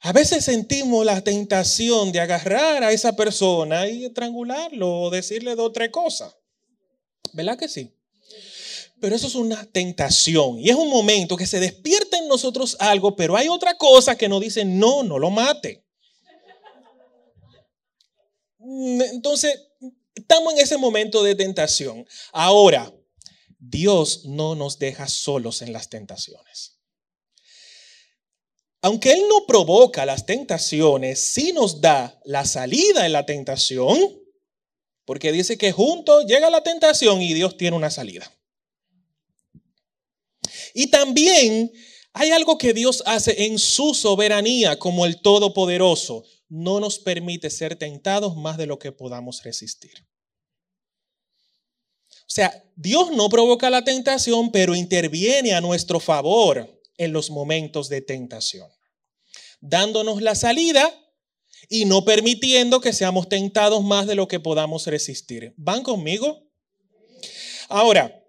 a 0.00 0.12
veces 0.12 0.46
sentimos 0.46 1.04
la 1.04 1.20
tentación 1.20 2.10
de 2.10 2.20
agarrar 2.20 2.82
a 2.82 2.90
esa 2.90 3.14
persona 3.14 3.86
y 3.86 4.06
estrangularlo 4.06 5.02
o 5.02 5.10
decirle 5.10 5.54
de 5.54 5.60
otra 5.60 5.90
cosa. 5.90 6.34
¿Verdad 7.34 7.58
que 7.58 7.68
sí? 7.68 7.94
Pero 8.98 9.14
eso 9.14 9.26
es 9.26 9.34
una 9.34 9.64
tentación 9.66 10.58
y 10.58 10.70
es 10.70 10.74
un 10.74 10.88
momento 10.88 11.36
que 11.36 11.46
se 11.46 11.60
despierta 11.60 12.16
en 12.16 12.28
nosotros 12.28 12.78
algo, 12.80 13.14
pero 13.14 13.36
hay 13.36 13.48
otra 13.48 13.76
cosa 13.76 14.16
que 14.16 14.28
nos 14.28 14.40
dice, 14.40 14.64
no, 14.64 15.02
no 15.02 15.18
lo 15.18 15.30
mate. 15.30 15.84
Entonces, 18.58 19.68
estamos 20.14 20.54
en 20.54 20.60
ese 20.60 20.78
momento 20.78 21.22
de 21.22 21.34
tentación. 21.34 22.06
Ahora, 22.32 22.90
Dios 23.58 24.24
no 24.24 24.54
nos 24.54 24.78
deja 24.78 25.08
solos 25.08 25.60
en 25.60 25.74
las 25.74 25.90
tentaciones. 25.90 26.78
Aunque 28.84 29.12
Él 29.12 29.22
no 29.28 29.46
provoca 29.46 30.04
las 30.04 30.26
tentaciones, 30.26 31.20
sí 31.20 31.52
nos 31.52 31.80
da 31.80 32.20
la 32.24 32.44
salida 32.44 33.06
en 33.06 33.12
la 33.12 33.24
tentación, 33.24 33.96
porque 35.04 35.30
dice 35.30 35.56
que 35.56 35.70
junto 35.70 36.22
llega 36.22 36.50
la 36.50 36.64
tentación 36.64 37.22
y 37.22 37.32
Dios 37.32 37.56
tiene 37.56 37.76
una 37.76 37.90
salida. 37.90 38.30
Y 40.74 40.88
también 40.88 41.72
hay 42.12 42.32
algo 42.32 42.58
que 42.58 42.74
Dios 42.74 43.04
hace 43.06 43.44
en 43.46 43.60
su 43.60 43.94
soberanía 43.94 44.76
como 44.78 45.06
el 45.06 45.20
Todopoderoso. 45.20 46.24
No 46.48 46.80
nos 46.80 46.98
permite 46.98 47.50
ser 47.50 47.76
tentados 47.76 48.36
más 48.36 48.56
de 48.56 48.66
lo 48.66 48.80
que 48.80 48.90
podamos 48.90 49.44
resistir. 49.44 49.94
O 52.10 52.34
sea, 52.34 52.64
Dios 52.74 53.12
no 53.12 53.28
provoca 53.28 53.70
la 53.70 53.84
tentación, 53.84 54.50
pero 54.50 54.74
interviene 54.74 55.54
a 55.54 55.60
nuestro 55.60 56.00
favor 56.00 56.81
en 56.96 57.12
los 57.12 57.30
momentos 57.30 57.88
de 57.88 58.02
tentación, 58.02 58.68
dándonos 59.60 60.22
la 60.22 60.34
salida 60.34 60.92
y 61.68 61.84
no 61.84 62.04
permitiendo 62.04 62.80
que 62.80 62.92
seamos 62.92 63.28
tentados 63.28 63.82
más 63.82 64.06
de 64.06 64.14
lo 64.14 64.28
que 64.28 64.40
podamos 64.40 64.86
resistir. 64.86 65.54
¿Van 65.56 65.82
conmigo? 65.82 66.48
Ahora, 67.68 68.22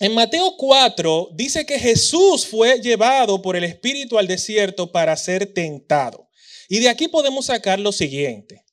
en 0.00 0.14
Mateo 0.14 0.56
4 0.56 1.30
dice 1.34 1.64
que 1.64 1.78
Jesús 1.78 2.46
fue 2.46 2.80
llevado 2.80 3.40
por 3.40 3.56
el 3.56 3.64
Espíritu 3.64 4.18
al 4.18 4.26
desierto 4.26 4.90
para 4.90 5.16
ser 5.16 5.54
tentado. 5.54 6.28
Y 6.68 6.80
de 6.80 6.88
aquí 6.88 7.06
podemos 7.06 7.46
sacar 7.46 7.78
lo 7.78 7.92
siguiente. 7.92 8.64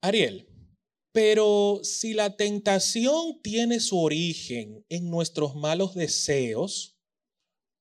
Ariel, 0.00 0.48
pero 1.12 1.80
si 1.82 2.12
la 2.12 2.36
tentación 2.36 3.40
tiene 3.42 3.80
su 3.80 3.98
origen 3.98 4.84
en 4.88 5.10
nuestros 5.10 5.54
malos 5.54 5.94
deseos, 5.94 6.95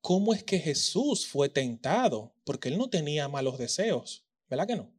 ¿cómo 0.06 0.36
es 0.36 0.44
que 0.44 0.60
Jesús 0.60 1.26
fue 1.26 1.50
tentado? 1.50 2.36
Porque 2.44 2.70
él 2.70 2.78
no 2.78 2.92
tenía 2.92 3.28
malos 3.28 3.58
deseos, 3.58 4.24
¿verdad 4.48 4.68
que 4.68 4.76
no? 4.76 4.94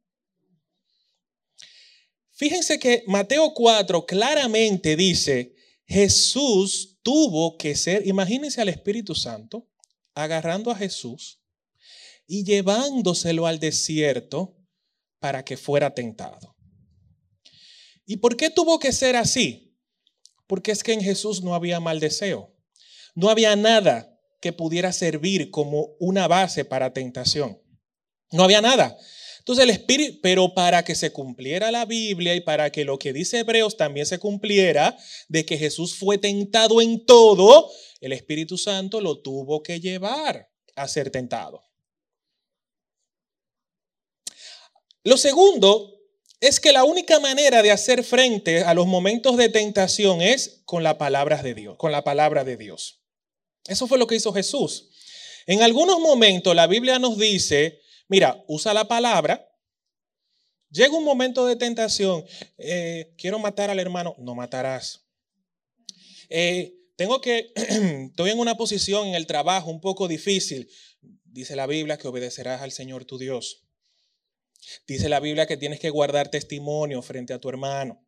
Fíjense 2.32 2.80
que 2.80 3.04
Mateo 3.06 3.54
4 3.54 4.04
claramente 4.04 4.96
dice 4.96 5.54
Jesús 5.84 6.98
tuvo 7.04 7.56
que 7.56 7.76
ser, 7.76 8.04
imagínense 8.04 8.60
al 8.60 8.68
Espíritu 8.68 9.14
Santo 9.14 9.70
agarrando 10.12 10.72
a 10.72 10.74
Jesús 10.76 11.40
y 12.26 12.42
llevándoselo 12.42 13.46
al 13.46 13.60
desierto 13.60 14.56
para 15.20 15.44
que 15.44 15.56
fuera 15.56 15.94
tentado. 15.94 16.56
¿Y 18.04 18.16
por 18.16 18.36
qué 18.36 18.50
tuvo 18.50 18.80
que 18.80 18.90
ser 18.90 19.14
así? 19.14 19.78
Porque 20.48 20.72
es 20.72 20.82
que 20.82 20.94
en 20.94 21.00
Jesús 21.00 21.44
no 21.44 21.54
había 21.54 21.78
mal 21.78 22.00
deseo. 22.00 22.52
No 23.14 23.30
había 23.30 23.54
nada 23.54 24.15
que 24.46 24.52
pudiera 24.52 24.92
servir 24.92 25.50
como 25.50 25.96
una 25.98 26.28
base 26.28 26.64
para 26.64 26.92
tentación. 26.92 27.60
No 28.30 28.44
había 28.44 28.60
nada. 28.60 28.96
Entonces 29.40 29.64
el 29.64 29.70
Espíritu, 29.70 30.20
pero 30.22 30.54
para 30.54 30.84
que 30.84 30.94
se 30.94 31.10
cumpliera 31.10 31.72
la 31.72 31.84
Biblia 31.84 32.32
y 32.36 32.40
para 32.42 32.70
que 32.70 32.84
lo 32.84 32.96
que 32.96 33.12
dice 33.12 33.40
Hebreos 33.40 33.76
también 33.76 34.06
se 34.06 34.20
cumpliera, 34.20 34.96
de 35.26 35.44
que 35.44 35.58
Jesús 35.58 35.96
fue 35.96 36.18
tentado 36.18 36.80
en 36.80 37.04
todo, 37.04 37.68
el 38.00 38.12
Espíritu 38.12 38.56
Santo 38.56 39.00
lo 39.00 39.20
tuvo 39.20 39.64
que 39.64 39.80
llevar 39.80 40.48
a 40.76 40.86
ser 40.86 41.10
tentado. 41.10 41.64
Lo 45.02 45.16
segundo 45.16 45.92
es 46.38 46.60
que 46.60 46.70
la 46.70 46.84
única 46.84 47.18
manera 47.18 47.62
de 47.62 47.72
hacer 47.72 48.04
frente 48.04 48.62
a 48.62 48.74
los 48.74 48.86
momentos 48.86 49.36
de 49.36 49.48
tentación 49.48 50.22
es 50.22 50.62
con 50.66 50.84
la 50.84 50.98
palabra 50.98 51.42
de 51.42 51.54
Dios, 51.54 51.76
con 51.78 51.90
la 51.90 52.04
palabra 52.04 52.44
de 52.44 52.56
Dios. 52.56 53.05
Eso 53.68 53.86
fue 53.86 53.98
lo 53.98 54.06
que 54.06 54.16
hizo 54.16 54.32
Jesús. 54.32 54.90
En 55.46 55.62
algunos 55.62 56.00
momentos 56.00 56.54
la 56.54 56.66
Biblia 56.66 56.98
nos 56.98 57.18
dice 57.18 57.80
Mira, 58.08 58.44
usa 58.46 58.72
la 58.72 58.86
palabra. 58.86 59.48
Llega 60.70 60.96
un 60.96 61.04
momento 61.04 61.46
de 61.46 61.56
tentación. 61.56 62.24
Eh, 62.58 63.14
quiero 63.16 63.38
matar 63.38 63.70
al 63.70 63.78
hermano. 63.78 64.14
No 64.18 64.34
matarás. 64.34 65.06
Eh, 66.28 66.74
tengo 66.96 67.20
que, 67.20 67.52
estoy 68.10 68.30
en 68.30 68.38
una 68.38 68.56
posición 68.56 69.08
en 69.08 69.14
el 69.14 69.26
trabajo 69.26 69.70
un 69.70 69.80
poco 69.80 70.08
difícil. 70.08 70.68
Dice 71.24 71.56
la 71.56 71.66
Biblia 71.66 71.98
que 71.98 72.08
obedecerás 72.08 72.62
al 72.62 72.72
Señor 72.72 73.04
tu 73.04 73.18
Dios. 73.18 73.64
Dice 74.86 75.08
la 75.08 75.20
Biblia 75.20 75.46
que 75.46 75.56
tienes 75.56 75.78
que 75.78 75.90
guardar 75.90 76.30
testimonio 76.30 77.02
frente 77.02 77.32
a 77.32 77.40
tu 77.40 77.48
hermano. 77.48 78.05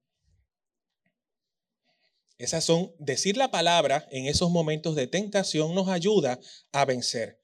Esas 2.38 2.64
son, 2.64 2.94
decir 3.00 3.36
la 3.36 3.50
palabra 3.50 4.06
en 4.12 4.26
esos 4.26 4.50
momentos 4.50 4.94
de 4.94 5.08
tentación 5.08 5.74
nos 5.74 5.88
ayuda 5.88 6.38
a 6.72 6.84
vencer. 6.84 7.42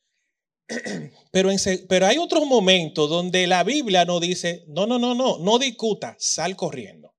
Pero, 1.33 2.07
hay 2.07 2.19
otros 2.19 2.47
momentos 2.47 3.11
donde 3.11 3.47
la 3.49 3.65
Biblia 3.65 4.05
nos 4.05 4.21
dice, 4.21 4.65
no, 4.69 4.87
no, 4.87 5.01
no, 5.01 5.15
no, 5.15 5.39
no 5.39 5.59
discuta, 5.59 6.17
sal 6.19 6.55
corriendo. 6.55 7.13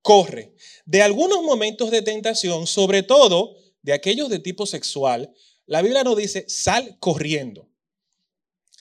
Corre. 0.00 0.54
De 0.84 1.02
algunos 1.02 1.42
momentos 1.42 1.90
de 1.90 2.02
tentación, 2.02 2.66
sobre 2.68 3.02
todo 3.02 3.56
de 3.82 3.92
aquellos 3.92 4.30
de 4.30 4.38
tipo 4.38 4.64
sexual, 4.64 5.34
la 5.66 5.82
Biblia 5.82 6.04
nos 6.04 6.16
dice, 6.16 6.44
sal 6.48 6.98
corriendo. 7.00 7.68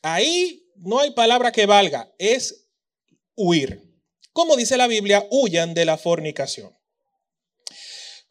Ahí 0.04 0.72
no 0.76 1.00
hay 1.00 1.12
palabra 1.12 1.52
que 1.52 1.66
valga, 1.66 2.14
es 2.20 2.68
huir. 3.36 3.82
Como 4.32 4.56
dice 4.56 4.78
la 4.78 4.88
Biblia, 4.88 5.28
huyan 5.32 5.74
de 5.74 5.86
la 5.86 5.98
fornicación. 5.98 6.76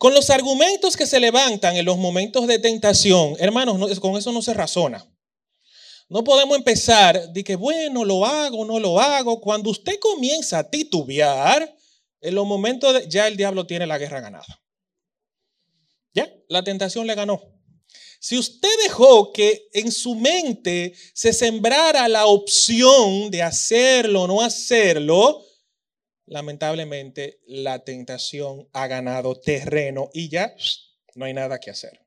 Con 0.00 0.14
los 0.14 0.30
argumentos 0.30 0.96
que 0.96 1.04
se 1.04 1.20
levantan 1.20 1.76
en 1.76 1.84
los 1.84 1.98
momentos 1.98 2.46
de 2.46 2.58
tentación, 2.58 3.36
hermanos, 3.38 4.00
con 4.00 4.16
eso 4.16 4.32
no 4.32 4.40
se 4.40 4.54
razona. 4.54 5.06
No 6.08 6.24
podemos 6.24 6.56
empezar 6.56 7.30
de 7.30 7.44
que, 7.44 7.54
bueno, 7.54 8.06
lo 8.06 8.24
hago, 8.24 8.64
no 8.64 8.80
lo 8.80 8.98
hago. 8.98 9.42
Cuando 9.42 9.68
usted 9.68 9.98
comienza 10.00 10.60
a 10.60 10.70
titubear, 10.70 11.76
en 12.22 12.34
los 12.34 12.46
momentos 12.46 12.94
de, 12.94 13.08
ya 13.10 13.28
el 13.28 13.36
diablo 13.36 13.66
tiene 13.66 13.86
la 13.86 13.98
guerra 13.98 14.22
ganada. 14.22 14.62
Ya, 16.14 16.32
la 16.48 16.64
tentación 16.64 17.06
le 17.06 17.14
ganó. 17.14 17.42
Si 18.20 18.38
usted 18.38 18.70
dejó 18.84 19.34
que 19.34 19.68
en 19.74 19.92
su 19.92 20.14
mente 20.14 20.94
se 21.12 21.34
sembrara 21.34 22.08
la 22.08 22.24
opción 22.24 23.30
de 23.30 23.42
hacerlo 23.42 24.22
o 24.22 24.26
no 24.26 24.40
hacerlo, 24.40 25.44
lamentablemente 26.30 27.40
la 27.46 27.80
tentación 27.80 28.68
ha 28.72 28.86
ganado 28.86 29.34
terreno 29.34 30.10
y 30.14 30.30
ya 30.30 30.54
no 31.16 31.24
hay 31.26 31.34
nada 31.34 31.58
que 31.58 31.70
hacer. 31.70 32.00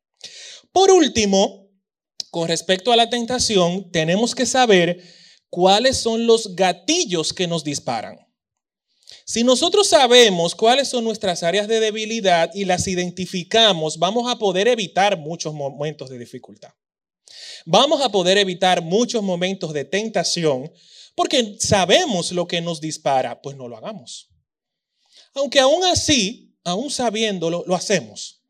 Por 0.72 0.90
último, 0.92 1.70
con 2.32 2.48
respecto 2.48 2.92
a 2.92 2.96
la 2.96 3.10
tentación, 3.10 3.92
tenemos 3.92 4.34
que 4.34 4.46
saber 4.46 5.04
cuáles 5.50 5.98
son 5.98 6.26
los 6.26 6.56
gatillos 6.56 7.34
que 7.34 7.48
nos 7.48 7.64
disparan. 7.64 8.18
Si 9.26 9.44
nosotros 9.44 9.88
sabemos 9.88 10.56
cuáles 10.56 10.88
son 10.88 11.04
nuestras 11.04 11.44
áreas 11.44 11.68
de 11.68 11.82
debilidad 11.82 12.50
y 12.54 12.66
las 12.66 12.88
identificamos, 12.88 14.00
vamos 14.00 14.32
a 14.32 14.40
poder 14.40 14.68
evitar 14.70 15.18
muchos 15.18 15.54
momentos 15.54 16.10
de 16.10 16.18
dificultad. 16.18 16.72
Vamos 17.66 18.02
a 18.02 18.10
poder 18.10 18.38
evitar 18.38 18.82
muchos 18.82 19.22
momentos 19.22 19.74
de 19.74 19.86
tentación 19.86 20.72
porque 21.16 21.58
sabemos 21.60 22.32
lo 22.32 22.48
que 22.48 22.62
nos 22.62 22.82
dispara, 22.82 23.42
pues 23.42 23.56
no 23.56 23.68
lo 23.68 23.78
hagamos. 23.78 24.30
Aunque 25.36 25.60
aún 25.60 25.84
así, 25.86 26.56
aún 26.64 26.90
sabiéndolo, 26.90 27.64
lo 27.68 27.76
hacemos. 27.76 28.42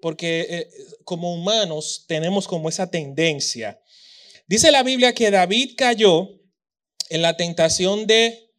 Porque 0.00 0.46
eh, 0.48 0.70
como 1.04 1.32
humanos 1.32 2.04
tenemos 2.06 2.46
como 2.46 2.68
esa 2.68 2.90
tendencia. 2.90 3.80
Dice 4.46 4.70
la 4.70 4.82
Biblia 4.82 5.14
que 5.14 5.30
David 5.30 5.74
cayó 5.76 6.28
en 7.08 7.22
la 7.22 7.36
tentación 7.36 8.06
de 8.06 8.52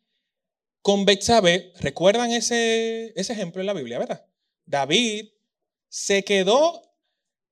con 0.81 1.03
Betsabé, 1.03 1.73
¿recuerdan 1.79 2.31
ese, 2.31 3.11
ese 3.15 3.33
ejemplo 3.33 3.59
en 3.59 3.65
la 3.65 3.73
Biblia, 3.73 3.97
verdad? 3.97 4.23
David 4.65 5.29
se 5.89 6.23
quedó 6.23 6.81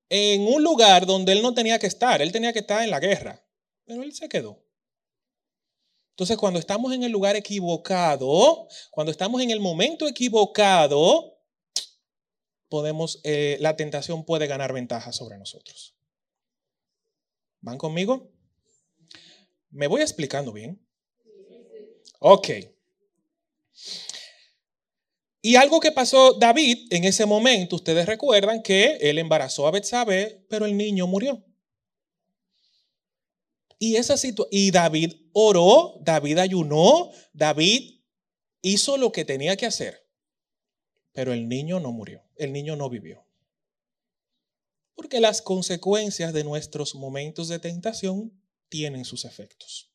en 0.10 0.42
un 0.42 0.64
lugar 0.64 1.08
donde 1.08 1.32
él 1.32 1.42
no 1.42 1.56
tenía 1.56 1.80
que 1.80 1.88
estar, 1.88 2.22
él 2.22 2.32
tenía 2.32 2.54
que 2.54 2.60
estar 2.60 2.84
en 2.84 2.92
la 2.92 3.00
guerra, 3.00 3.44
pero 3.86 4.04
él 4.04 4.14
se 4.14 4.30
quedó. 4.30 4.63
Entonces, 6.14 6.38
cuando 6.38 6.60
estamos 6.60 6.94
en 6.94 7.04
el 7.04 7.12
lugar 7.12 7.36
equivocado, 7.36 8.68
cuando 8.92 9.12
estamos 9.12 9.42
en 9.42 9.50
el 9.50 9.60
momento 9.60 10.08
equivocado, 10.08 11.40
podemos, 12.70 13.20
eh, 13.24 13.58
la 13.60 13.76
tentación 13.76 14.24
puede 14.24 14.46
ganar 14.46 14.74
ventaja 14.74 15.12
sobre 15.12 15.40
nosotros. 15.40 15.96
¿Van 17.62 17.80
conmigo? 17.80 18.32
¿Me 19.72 19.88
voy 19.88 20.02
explicando 20.02 20.54
bien? 20.54 20.86
Ok. 22.20 22.50
Y 25.42 25.56
algo 25.56 25.80
que 25.80 25.92
pasó 25.92 26.34
David 26.34 26.88
en 26.92 27.06
ese 27.06 27.26
momento, 27.26 27.76
ustedes 27.78 28.06
recuerdan 28.06 28.62
que 28.62 28.98
él 29.02 29.18
embarazó 29.18 29.68
a 29.68 29.72
Betsabé, 29.72 30.46
pero 30.48 30.68
el 30.68 30.78
niño 30.78 31.08
murió. 31.08 31.44
Y 33.84 33.98
esa 33.98 34.16
y 34.50 34.72
David 34.72 35.14
oró, 35.34 36.00
David 36.00 36.38
ayunó, 36.38 37.12
David 37.34 38.00
hizo 38.62 38.96
lo 38.96 39.12
que 39.12 39.26
tenía 39.26 39.58
que 39.58 39.66
hacer. 39.66 40.10
Pero 41.12 41.34
el 41.34 41.50
niño 41.50 41.82
no 41.82 41.92
murió, 41.92 42.24
el 42.38 42.54
niño 42.54 42.78
no 42.78 42.90
vivió. 42.90 43.28
Porque 44.96 45.20
las 45.20 45.42
consecuencias 45.42 46.32
de 46.32 46.46
nuestros 46.46 46.96
momentos 46.96 47.50
de 47.50 47.60
tentación 47.60 48.32
tienen 48.70 49.04
sus 49.04 49.26
efectos. 49.26 49.92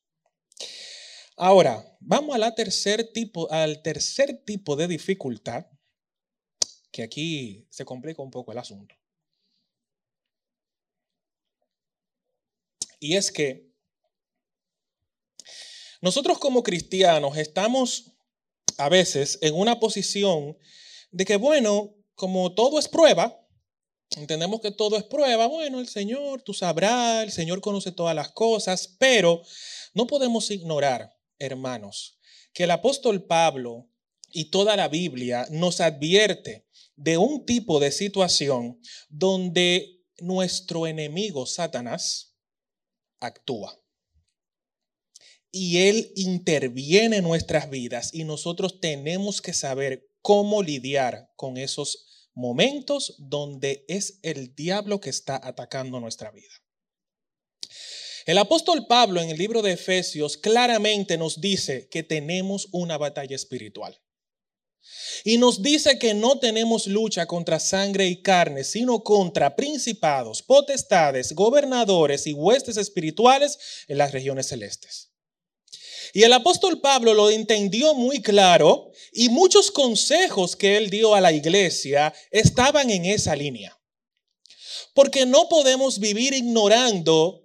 Ahora, 1.35 1.97
vamos 1.99 2.39
a 2.39 2.53
tercer 2.53 3.11
tipo, 3.11 3.51
al 3.51 3.81
tercer 3.81 4.43
tipo 4.45 4.75
de 4.75 4.87
dificultad, 4.87 5.65
que 6.91 7.01
aquí 7.01 7.65
se 7.71 7.85
complica 7.85 8.21
un 8.21 8.29
poco 8.29 8.51
el 8.51 8.59
asunto. 8.59 8.93
Y 12.99 13.15
es 13.15 13.31
que 13.31 13.68
nosotros 16.01 16.39
como 16.39 16.63
cristianos 16.63 17.37
estamos 17.37 18.11
a 18.77 18.89
veces 18.89 19.39
en 19.41 19.55
una 19.55 19.79
posición 19.79 20.57
de 21.11 21.25
que, 21.25 21.35
bueno, 21.35 21.95
como 22.15 22.53
todo 22.53 22.79
es 22.79 22.87
prueba, 22.87 23.45
entendemos 24.15 24.61
que 24.61 24.71
todo 24.71 24.97
es 24.97 25.03
prueba, 25.03 25.47
bueno, 25.47 25.79
el 25.79 25.87
Señor, 25.87 26.41
tú 26.41 26.53
sabrás, 26.53 27.23
el 27.23 27.31
Señor 27.31 27.61
conoce 27.61 27.91
todas 27.91 28.15
las 28.15 28.31
cosas, 28.31 28.95
pero 28.97 29.41
no 29.93 30.07
podemos 30.07 30.49
ignorar 30.51 31.19
hermanos, 31.39 32.19
que 32.53 32.65
el 32.65 32.71
apóstol 32.71 33.23
Pablo 33.25 33.89
y 34.31 34.45
toda 34.45 34.75
la 34.75 34.87
Biblia 34.87 35.47
nos 35.49 35.81
advierte 35.81 36.67
de 36.95 37.17
un 37.17 37.45
tipo 37.45 37.79
de 37.79 37.91
situación 37.91 38.79
donde 39.07 40.03
nuestro 40.19 40.85
enemigo 40.85 41.45
Satanás 41.45 42.35
actúa. 43.19 43.79
Y 45.51 45.87
él 45.87 46.11
interviene 46.15 47.17
en 47.17 47.23
nuestras 47.23 47.69
vidas 47.69 48.11
y 48.13 48.23
nosotros 48.23 48.79
tenemos 48.79 49.41
que 49.41 49.53
saber 49.53 50.07
cómo 50.21 50.61
lidiar 50.61 51.31
con 51.35 51.57
esos 51.57 52.29
momentos 52.33 53.15
donde 53.17 53.85
es 53.87 54.19
el 54.21 54.55
diablo 54.55 54.99
que 54.99 55.09
está 55.09 55.39
atacando 55.43 55.99
nuestra 55.99 56.31
vida. 56.31 56.53
El 58.25 58.37
apóstol 58.37 58.85
Pablo 58.87 59.21
en 59.21 59.29
el 59.29 59.37
libro 59.37 59.61
de 59.61 59.71
Efesios 59.71 60.37
claramente 60.37 61.17
nos 61.17 61.41
dice 61.41 61.89
que 61.89 62.03
tenemos 62.03 62.67
una 62.71 62.97
batalla 62.97 63.35
espiritual. 63.35 63.99
Y 65.23 65.37
nos 65.37 65.61
dice 65.61 65.99
que 65.99 66.13
no 66.13 66.39
tenemos 66.39 66.87
lucha 66.87 67.25
contra 67.25 67.59
sangre 67.59 68.07
y 68.07 68.21
carne, 68.21 68.63
sino 68.63 69.03
contra 69.03 69.55
principados, 69.55 70.41
potestades, 70.41 71.33
gobernadores 71.33 72.27
y 72.27 72.33
huestes 72.33 72.77
espirituales 72.77 73.57
en 73.87 73.97
las 73.97 74.11
regiones 74.11 74.47
celestes. 74.47 75.08
Y 76.13 76.23
el 76.23 76.33
apóstol 76.33 76.81
Pablo 76.81 77.13
lo 77.13 77.29
entendió 77.29 77.93
muy 77.93 78.21
claro 78.21 78.91
y 79.11 79.29
muchos 79.29 79.71
consejos 79.71 80.55
que 80.55 80.77
él 80.77 80.89
dio 80.89 81.13
a 81.15 81.21
la 81.21 81.31
iglesia 81.31 82.13
estaban 82.31 82.89
en 82.89 83.05
esa 83.05 83.35
línea. 83.35 83.77
Porque 84.93 85.25
no 85.25 85.47
podemos 85.49 85.99
vivir 85.99 86.33
ignorando 86.33 87.43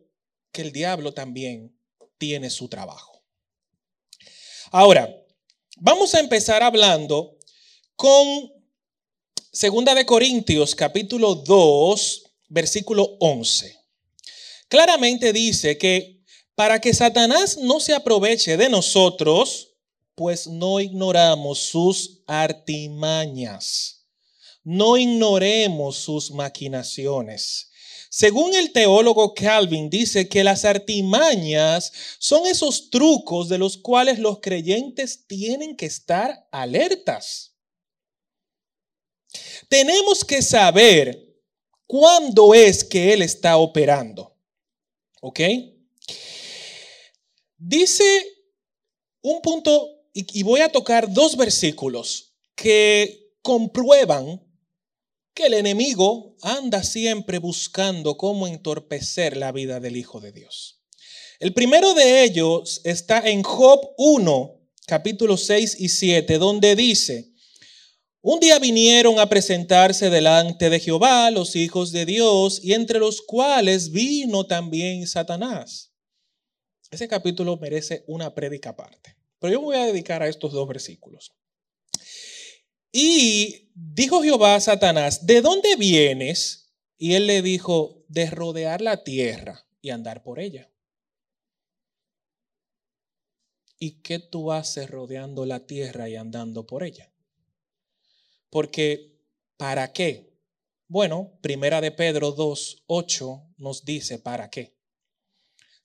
que 0.50 0.62
el 0.62 0.72
diablo 0.72 1.12
también 1.12 1.79
tiene 2.18 2.48
su 2.50 2.68
trabajo. 2.68 3.22
Ahora, 4.70 5.14
vamos 5.77 6.14
a 6.14 6.20
empezar 6.20 6.62
hablando 6.62 7.38
con 7.96 8.53
Segunda 9.53 9.94
de 9.94 10.05
Corintios 10.05 10.74
capítulo 10.74 11.37
2, 11.37 12.24
versículo 12.48 13.16
11. 13.20 13.79
Claramente 14.68 15.33
dice 15.33 15.79
que 15.79 16.13
para 16.54 16.80
que 16.80 16.94
Satanás 16.94 17.58
no 17.58 17.80
se 17.80 17.94
aproveche 17.94 18.56
de 18.56 18.68
nosotros, 18.68 19.74
pues 20.14 20.46
no 20.46 20.80
ignoramos 20.80 21.58
sus 21.58 22.22
artimañas. 22.26 24.06
No 24.62 24.96
ignoremos 24.96 25.96
sus 25.96 26.30
maquinaciones. 26.30 27.70
Según 28.08 28.54
el 28.54 28.72
teólogo 28.72 29.34
Calvin, 29.34 29.90
dice 29.90 30.28
que 30.28 30.44
las 30.44 30.64
artimañas 30.64 31.92
son 32.18 32.46
esos 32.46 32.88
trucos 32.88 33.48
de 33.48 33.58
los 33.58 33.76
cuales 33.76 34.20
los 34.20 34.38
creyentes 34.40 35.26
tienen 35.26 35.76
que 35.76 35.86
estar 35.86 36.46
alertas. 36.52 37.56
Tenemos 39.68 40.24
que 40.24 40.42
saber 40.42 41.42
cuándo 41.86 42.54
es 42.54 42.84
que 42.84 43.12
Él 43.12 43.20
está 43.20 43.56
operando. 43.56 44.38
¿Ok? 45.20 45.40
Dice 47.66 48.05
un 49.22 49.40
punto, 49.40 49.88
y 50.12 50.42
voy 50.42 50.61
a 50.61 50.70
tocar 50.70 51.11
dos 51.11 51.35
versículos 51.35 52.35
que 52.55 53.33
comprueban 53.40 54.42
que 55.33 55.46
el 55.46 55.55
enemigo 55.55 56.37
anda 56.42 56.83
siempre 56.83 57.38
buscando 57.38 58.18
cómo 58.18 58.46
entorpecer 58.46 59.38
la 59.38 59.50
vida 59.50 59.81
del 59.81 59.96
Hijo 59.96 60.20
de 60.20 60.33
Dios. 60.33 60.83
El 61.40 61.55
primero 61.55 61.94
de 61.94 62.24
ellos 62.24 62.83
está 62.85 63.20
en 63.20 63.42
Job 63.42 63.81
1, 63.96 64.61
capítulo 64.87 65.38
6 65.38 65.77
y 65.79 65.88
7, 65.88 66.37
donde 66.37 66.77
dice, 66.77 67.33
un 68.20 68.40
día 68.40 68.59
vinieron 68.59 69.18
a 69.18 69.31
presentarse 69.31 70.11
delante 70.11 70.68
de 70.68 70.81
Jehová 70.81 71.31
los 71.31 71.57
hijos 71.57 71.92
de 71.92 72.05
Dios, 72.05 72.61
y 72.62 72.74
entre 72.74 72.98
los 72.98 73.22
cuales 73.22 73.90
vino 73.90 74.44
también 74.44 75.07
Satanás. 75.07 75.93
Ese 76.94 77.09
capítulo 77.09 77.57
merece 77.57 78.04
una 78.07 78.33
prédica 78.37 78.70
aparte, 78.70 79.16
pero 79.40 79.52
yo 79.52 79.59
me 79.59 79.64
voy 79.64 79.76
a 79.78 79.87
dedicar 79.87 80.22
a 80.22 80.28
estos 80.28 80.52
dos 80.52 80.68
versículos. 80.68 81.33
Y 82.92 83.72
dijo 83.74 84.22
Jehová 84.22 84.54
a 84.54 84.61
Satanás, 84.61 85.26
¿de 85.26 85.40
dónde 85.40 85.74
vienes? 85.74 86.72
Y 86.96 87.14
él 87.14 87.26
le 87.26 87.42
dijo, 87.42 88.04
de 88.07 88.30
rodear 88.30 88.80
la 88.80 89.02
tierra 89.02 89.66
y 89.83 89.90
andar 89.90 90.22
por 90.22 90.38
ella. 90.38 90.70
¿Y 93.80 94.00
qué 94.02 94.20
tú 94.20 94.52
haces 94.52 94.88
rodeando 94.88 95.46
la 95.46 95.66
tierra 95.66 96.09
y 96.09 96.14
andando 96.14 96.64
por 96.64 96.85
ella? 96.85 97.12
Porque, 98.50 99.18
¿para 99.57 99.92
qué? 99.92 100.33
Bueno, 100.87 101.33
primera 101.40 101.80
de 101.80 101.90
Pedro 101.90 102.30
2, 102.30 102.85
8 102.87 103.42
nos 103.57 103.85
dice, 103.85 104.20
¿para 104.20 104.49
qué? 104.49 104.74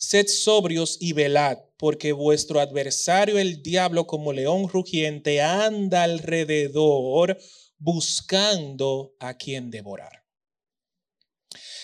Sed 0.01 0.27
sobrios 0.27 0.97
y 1.01 1.11
velad, 1.11 1.57
porque 1.75 2.13
vuestro 2.13 2.61
adversario 2.61 3.37
el 3.37 3.61
diablo 3.61 4.07
como 4.07 4.31
león 4.31 4.69
rugiente 4.69 5.41
anda 5.41 6.03
alrededor 6.03 7.37
buscando 7.77 9.13
a 9.19 9.33
quien 9.33 9.69
devorar. 9.69 10.23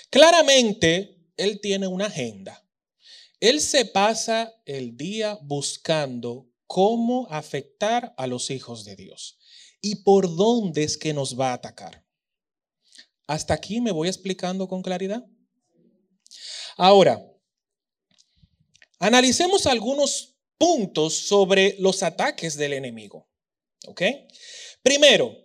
Claramente, 0.10 1.18
él 1.36 1.60
tiene 1.60 1.88
una 1.88 2.06
agenda. 2.06 2.66
Él 3.42 3.60
se 3.60 3.84
pasa 3.84 4.54
el 4.66 4.96
día 4.96 5.38
buscando 5.42 6.50
cómo 6.68 7.28
afectar 7.30 8.14
a 8.18 8.28
los 8.28 8.50
hijos 8.50 8.86
de 8.86 8.96
Dios 8.96 9.38
y 9.82 10.04
por 10.04 10.34
dónde 10.38 10.84
es 10.84 10.98
que 10.98 11.14
nos 11.14 11.38
va 11.38 11.50
a 11.50 11.56
atacar. 11.56 12.06
¿Hasta 13.28 13.54
aquí 13.54 13.82
me 13.82 13.92
voy 13.92 14.08
explicando 14.08 14.70
con 14.70 14.82
claridad? 14.82 15.26
Ahora, 16.78 17.22
Analicemos 19.00 19.66
algunos 19.66 20.36
puntos 20.58 21.14
sobre 21.14 21.76
los 21.80 22.04
ataques 22.04 22.56
del 22.58 22.74
enemigo. 22.74 23.28
¿Ok? 23.88 24.02
Primero, 24.82 25.36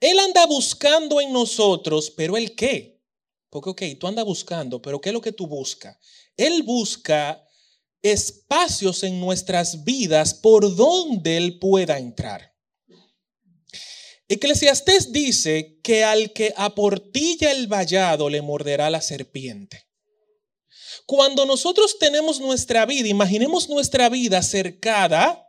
él 0.00 0.18
anda 0.18 0.46
buscando 0.46 1.20
en 1.20 1.32
nosotros, 1.32 2.10
pero 2.10 2.36
¿el 2.36 2.54
qué? 2.54 3.00
Porque, 3.50 3.70
ok, 3.70 3.82
tú 3.98 4.06
andas 4.06 4.24
buscando, 4.24 4.80
pero 4.80 5.00
¿qué 5.00 5.10
es 5.10 5.12
lo 5.12 5.20
que 5.20 5.32
tú 5.32 5.46
buscas? 5.46 5.98
Él 6.36 6.62
busca 6.62 7.44
espacios 8.00 9.02
en 9.02 9.20
nuestras 9.20 9.84
vidas 9.84 10.32
por 10.34 10.74
donde 10.74 11.36
Él 11.36 11.58
pueda 11.58 11.98
entrar. 11.98 12.54
Eclesiastés 14.28 15.12
dice 15.12 15.80
que 15.82 16.04
al 16.04 16.32
que 16.32 16.54
aportilla 16.56 17.50
el 17.50 17.66
vallado 17.66 18.30
le 18.30 18.40
morderá 18.40 18.88
la 18.88 19.00
serpiente. 19.00 19.89
Cuando 21.10 21.44
nosotros 21.44 21.98
tenemos 21.98 22.38
nuestra 22.38 22.86
vida, 22.86 23.08
imaginemos 23.08 23.68
nuestra 23.68 24.08
vida 24.08 24.40
cercada 24.44 25.44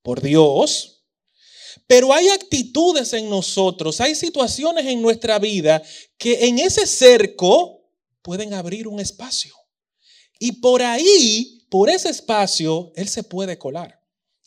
por 0.00 0.22
Dios, 0.22 1.04
pero 1.86 2.10
hay 2.14 2.28
actitudes 2.28 3.12
en 3.12 3.28
nosotros, 3.28 4.00
hay 4.00 4.14
situaciones 4.14 4.86
en 4.86 5.02
nuestra 5.02 5.38
vida 5.38 5.82
que 6.16 6.46
en 6.46 6.58
ese 6.58 6.86
cerco 6.86 7.92
pueden 8.22 8.54
abrir 8.54 8.88
un 8.88 8.98
espacio. 8.98 9.54
Y 10.38 10.52
por 10.52 10.82
ahí, 10.82 11.66
por 11.68 11.90
ese 11.90 12.08
espacio, 12.08 12.90
Él 12.96 13.08
se 13.08 13.24
puede 13.24 13.58
colar. 13.58 14.00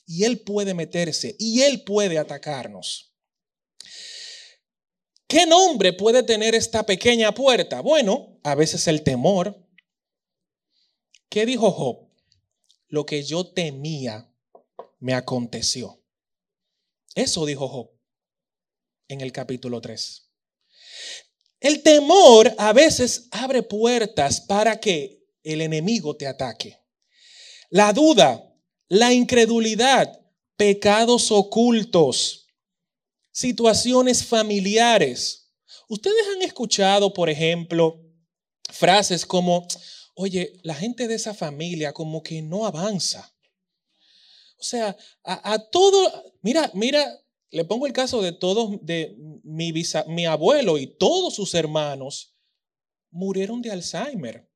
Y 0.07 0.23
Él 0.23 0.39
puede 0.39 0.73
meterse. 0.73 1.35
Y 1.37 1.61
Él 1.61 1.83
puede 1.83 2.17
atacarnos. 2.17 3.13
¿Qué 5.27 5.45
nombre 5.45 5.93
puede 5.93 6.23
tener 6.23 6.55
esta 6.55 6.83
pequeña 6.83 7.31
puerta? 7.31 7.81
Bueno, 7.81 8.39
a 8.43 8.55
veces 8.55 8.87
el 8.87 9.03
temor. 9.03 9.67
¿Qué 11.31 11.45
dijo 11.45 11.71
Job? 11.71 12.09
Lo 12.89 13.05
que 13.05 13.23
yo 13.23 13.45
temía 13.45 14.29
me 14.99 15.13
aconteció. 15.13 16.03
Eso 17.15 17.45
dijo 17.45 17.69
Job 17.69 17.89
en 19.07 19.21
el 19.21 19.31
capítulo 19.31 19.79
3. 19.79 20.29
El 21.61 21.83
temor 21.83 22.53
a 22.57 22.73
veces 22.73 23.29
abre 23.31 23.63
puertas 23.63 24.41
para 24.41 24.81
que 24.81 25.25
el 25.41 25.61
enemigo 25.61 26.17
te 26.17 26.27
ataque. 26.27 26.77
La 27.69 27.93
duda, 27.93 28.53
la 28.89 29.13
incredulidad, 29.13 30.11
pecados 30.57 31.31
ocultos, 31.31 32.47
situaciones 33.31 34.25
familiares. 34.25 35.53
Ustedes 35.87 36.25
han 36.35 36.41
escuchado, 36.41 37.13
por 37.13 37.29
ejemplo, 37.29 38.03
frases 38.69 39.25
como, 39.25 39.65
oye, 40.13 40.59
la 40.63 40.75
gente 40.75 41.07
de 41.07 41.15
esa 41.15 41.33
familia 41.33 41.93
como 41.93 42.23
que 42.23 42.41
no 42.41 42.65
avanza. 42.65 43.33
O 44.57 44.63
sea, 44.63 44.95
a, 45.23 45.57
todo, 45.57 46.33
mira, 46.41 46.69
mira, 46.75 47.19
le 47.49 47.65
pongo 47.65 47.87
el 47.87 47.93
caso 47.93 48.21
de 48.21 48.31
todos, 48.31 48.77
de 48.83 49.17
mi, 49.43 50.25
abuelo 50.25 50.77
y 50.77 50.85
todos 50.85 51.33
sus 51.35 51.55
hermanos 51.55 52.35
murieron 53.09 53.61
de 53.61 53.71
Alzheimer. 53.71 54.47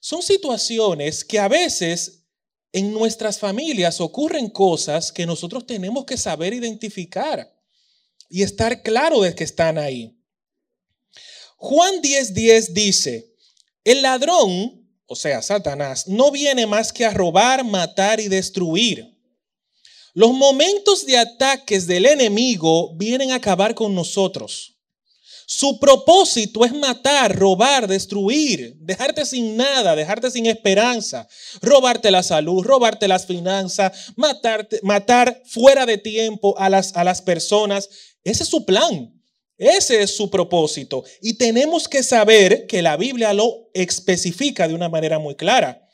Son 0.00 0.22
situaciones 0.22 1.24
que 1.24 1.38
a 1.38 1.46
veces 1.46 2.24
en 2.72 2.92
nuestras 2.92 3.38
familias 3.38 4.00
ocurren 4.00 4.48
cosas 4.50 5.12
que 5.12 5.24
nosotros 5.24 5.66
tenemos 5.66 6.04
que 6.04 6.16
saber 6.16 6.52
identificar 6.52 7.56
y 8.28 8.42
estar 8.42 8.82
claro 8.82 9.20
de 9.20 9.34
que 9.34 9.44
están 9.44 9.78
ahí. 9.78 10.18
Juan 11.56 12.02
10:10 12.02 12.72
dice, 12.72 13.31
el 13.84 14.02
ladrón, 14.02 14.88
o 15.06 15.16
sea, 15.16 15.42
Satanás, 15.42 16.06
no 16.08 16.30
viene 16.30 16.66
más 16.66 16.92
que 16.92 17.04
a 17.04 17.10
robar, 17.10 17.64
matar 17.64 18.20
y 18.20 18.28
destruir. 18.28 19.12
Los 20.14 20.32
momentos 20.32 21.06
de 21.06 21.16
ataques 21.18 21.86
del 21.86 22.06
enemigo 22.06 22.94
vienen 22.96 23.32
a 23.32 23.36
acabar 23.36 23.74
con 23.74 23.94
nosotros. 23.94 24.72
Su 25.46 25.78
propósito 25.78 26.64
es 26.64 26.72
matar, 26.72 27.36
robar, 27.36 27.86
destruir, 27.86 28.74
dejarte 28.78 29.26
sin 29.26 29.56
nada, 29.56 29.96
dejarte 29.96 30.30
sin 30.30 30.46
esperanza, 30.46 31.28
robarte 31.60 32.10
la 32.10 32.22
salud, 32.22 32.62
robarte 32.62 33.08
las 33.08 33.26
finanzas, 33.26 34.12
matarte, 34.16 34.80
matar 34.82 35.42
fuera 35.44 35.84
de 35.84 35.98
tiempo 35.98 36.58
a 36.58 36.70
las, 36.70 36.96
a 36.96 37.04
las 37.04 37.20
personas. 37.20 37.88
Ese 38.24 38.44
es 38.44 38.48
su 38.48 38.64
plan. 38.64 39.12
Ese 39.56 40.02
es 40.02 40.16
su 40.16 40.30
propósito. 40.30 41.04
Y 41.20 41.34
tenemos 41.34 41.88
que 41.88 42.02
saber 42.02 42.66
que 42.66 42.82
la 42.82 42.96
Biblia 42.96 43.32
lo 43.32 43.70
especifica 43.74 44.66
de 44.66 44.74
una 44.74 44.88
manera 44.88 45.18
muy 45.18 45.34
clara. 45.34 45.88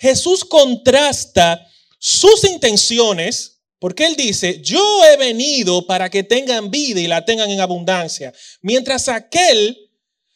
Jesús 0.00 0.44
contrasta 0.44 1.66
sus 1.98 2.44
intenciones 2.44 3.52
porque 3.78 4.06
Él 4.06 4.14
dice, 4.16 4.60
yo 4.62 5.04
he 5.04 5.16
venido 5.16 5.86
para 5.86 6.08
que 6.08 6.22
tengan 6.22 6.70
vida 6.70 7.00
y 7.00 7.08
la 7.08 7.24
tengan 7.24 7.50
en 7.50 7.60
abundancia, 7.60 8.32
mientras 8.60 9.08
aquel 9.08 9.76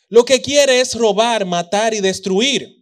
lo 0.08 0.24
que 0.24 0.40
quiere 0.40 0.80
es 0.80 0.94
robar, 0.94 1.44
matar 1.44 1.94
y 1.94 2.00
destruir. 2.00 2.76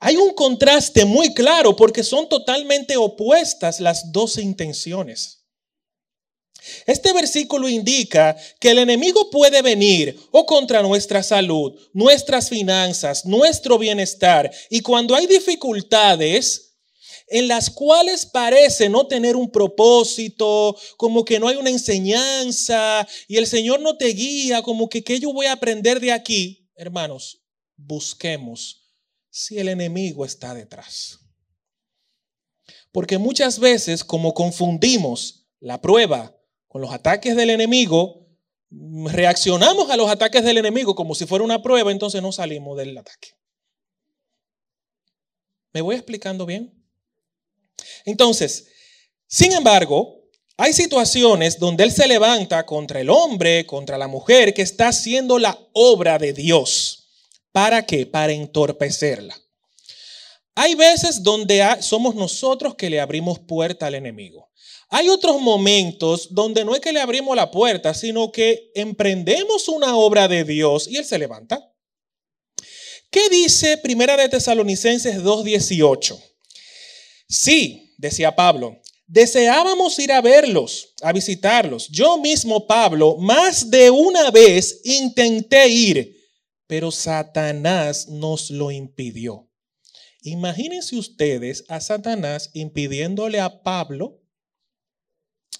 Hay 0.00 0.16
un 0.16 0.34
contraste 0.34 1.04
muy 1.04 1.32
claro 1.34 1.74
porque 1.74 2.02
son 2.02 2.28
totalmente 2.28 2.96
opuestas 2.96 3.80
las 3.80 4.12
dos 4.12 4.38
intenciones. 4.38 5.35
Este 6.86 7.12
versículo 7.12 7.68
indica 7.68 8.36
que 8.60 8.70
el 8.70 8.78
enemigo 8.78 9.30
puede 9.30 9.62
venir 9.62 10.18
o 10.30 10.46
contra 10.46 10.82
nuestra 10.82 11.22
salud, 11.22 11.78
nuestras 11.92 12.48
finanzas, 12.48 13.24
nuestro 13.26 13.78
bienestar. 13.78 14.50
Y 14.70 14.80
cuando 14.80 15.14
hay 15.14 15.26
dificultades, 15.26 16.66
en 17.28 17.48
las 17.48 17.70
cuales 17.70 18.24
parece 18.24 18.88
no 18.88 19.06
tener 19.06 19.36
un 19.36 19.50
propósito, 19.50 20.76
como 20.96 21.24
que 21.24 21.40
no 21.40 21.48
hay 21.48 21.56
una 21.56 21.70
enseñanza 21.70 23.06
y 23.26 23.36
el 23.36 23.46
Señor 23.46 23.80
no 23.80 23.96
te 23.96 24.06
guía, 24.08 24.62
como 24.62 24.88
que 24.88 25.02
qué 25.02 25.18
yo 25.18 25.32
voy 25.32 25.46
a 25.46 25.52
aprender 25.52 26.00
de 26.00 26.12
aquí, 26.12 26.70
hermanos, 26.76 27.42
busquemos 27.76 28.84
si 29.30 29.58
el 29.58 29.68
enemigo 29.68 30.24
está 30.24 30.54
detrás. 30.54 31.18
Porque 32.92 33.18
muchas 33.18 33.58
veces, 33.58 34.04
como 34.04 34.32
confundimos 34.32 35.46
la 35.60 35.80
prueba 35.80 36.35
con 36.68 36.80
los 36.80 36.92
ataques 36.92 37.36
del 37.36 37.50
enemigo, 37.50 38.26
reaccionamos 38.70 39.90
a 39.90 39.96
los 39.96 40.10
ataques 40.10 40.44
del 40.44 40.58
enemigo 40.58 40.94
como 40.94 41.14
si 41.14 41.26
fuera 41.26 41.44
una 41.44 41.62
prueba, 41.62 41.92
entonces 41.92 42.22
no 42.22 42.32
salimos 42.32 42.76
del 42.76 42.96
ataque. 42.98 43.30
¿Me 45.72 45.80
voy 45.80 45.96
explicando 45.96 46.46
bien? 46.46 46.72
Entonces, 48.04 48.68
sin 49.26 49.52
embargo, 49.52 50.22
hay 50.56 50.72
situaciones 50.72 51.58
donde 51.58 51.84
Él 51.84 51.92
se 51.92 52.08
levanta 52.08 52.64
contra 52.64 53.00
el 53.00 53.10
hombre, 53.10 53.66
contra 53.66 53.98
la 53.98 54.08
mujer, 54.08 54.54
que 54.54 54.62
está 54.62 54.88
haciendo 54.88 55.38
la 55.38 55.58
obra 55.72 56.18
de 56.18 56.32
Dios. 56.32 57.08
¿Para 57.52 57.84
qué? 57.84 58.06
Para 58.06 58.32
entorpecerla. 58.32 59.36
Hay 60.54 60.74
veces 60.74 61.22
donde 61.22 61.62
somos 61.80 62.14
nosotros 62.14 62.74
que 62.74 62.88
le 62.88 63.00
abrimos 63.00 63.38
puerta 63.38 63.86
al 63.86 63.94
enemigo. 63.94 64.45
Hay 64.88 65.08
otros 65.08 65.40
momentos 65.40 66.28
donde 66.32 66.64
no 66.64 66.74
es 66.74 66.80
que 66.80 66.92
le 66.92 67.00
abrimos 67.00 67.34
la 67.34 67.50
puerta, 67.50 67.92
sino 67.92 68.30
que 68.30 68.70
emprendemos 68.74 69.68
una 69.68 69.96
obra 69.96 70.28
de 70.28 70.44
Dios 70.44 70.86
y 70.88 70.96
Él 70.96 71.04
se 71.04 71.18
levanta. 71.18 71.72
¿Qué 73.10 73.28
dice 73.28 73.78
Primera 73.78 74.16
de 74.16 74.28
Tesalonicenses 74.28 75.22
2.18? 75.22 76.20
Sí, 77.28 77.94
decía 77.98 78.34
Pablo, 78.36 78.80
deseábamos 79.06 79.98
ir 79.98 80.12
a 80.12 80.20
verlos, 80.20 80.94
a 81.02 81.12
visitarlos. 81.12 81.88
Yo 81.88 82.18
mismo, 82.18 82.66
Pablo, 82.66 83.16
más 83.16 83.70
de 83.70 83.90
una 83.90 84.30
vez 84.30 84.80
intenté 84.84 85.68
ir, 85.68 86.16
pero 86.66 86.90
Satanás 86.90 88.08
nos 88.08 88.50
lo 88.50 88.70
impidió. 88.70 89.48
Imagínense 90.22 90.96
ustedes 90.96 91.64
a 91.68 91.80
Satanás 91.80 92.50
impidiéndole 92.52 93.40
a 93.40 93.62
Pablo, 93.62 94.20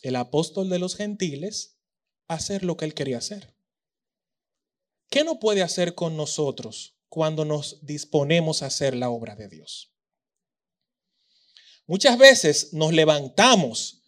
el 0.09 0.17
apóstol 0.17 0.69
de 0.69 0.79
los 0.79 0.97
gentiles, 0.97 1.79
hacer 2.29 2.65
lo 2.65 2.77
que 2.77 2.85
él 2.85 2.95
quería 2.95 3.19
hacer. 3.19 3.55
¿Qué 5.11 5.25
no 5.25 5.39
puede 5.39 5.63
hacer 5.63 5.95
con 5.95 6.17
nosotros 6.17 6.97
cuando 7.09 7.45
nos 7.45 7.85
disponemos 7.85 8.63
a 8.63 8.67
hacer 8.67 8.95
la 8.97 9.11
obra 9.11 9.37
de 9.37 9.49
Dios? 9.49 9.93
Muchas 11.87 12.19
veces 12.19 12.73
nos 12.73 12.93
levantamos, 12.93 14.03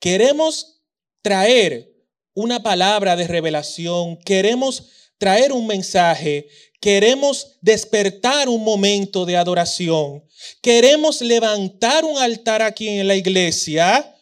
queremos 0.00 0.82
traer 1.20 1.94
una 2.32 2.62
palabra 2.62 3.16
de 3.16 3.26
revelación, 3.26 4.16
queremos 4.18 5.12
traer 5.18 5.52
un 5.52 5.66
mensaje, 5.66 6.48
queremos 6.80 7.58
despertar 7.60 8.48
un 8.48 8.64
momento 8.64 9.26
de 9.26 9.36
adoración, 9.36 10.24
queremos 10.62 11.20
levantar 11.20 12.04
un 12.04 12.16
altar 12.16 12.62
aquí 12.62 12.88
en 12.88 13.08
la 13.08 13.16
iglesia. 13.16 14.14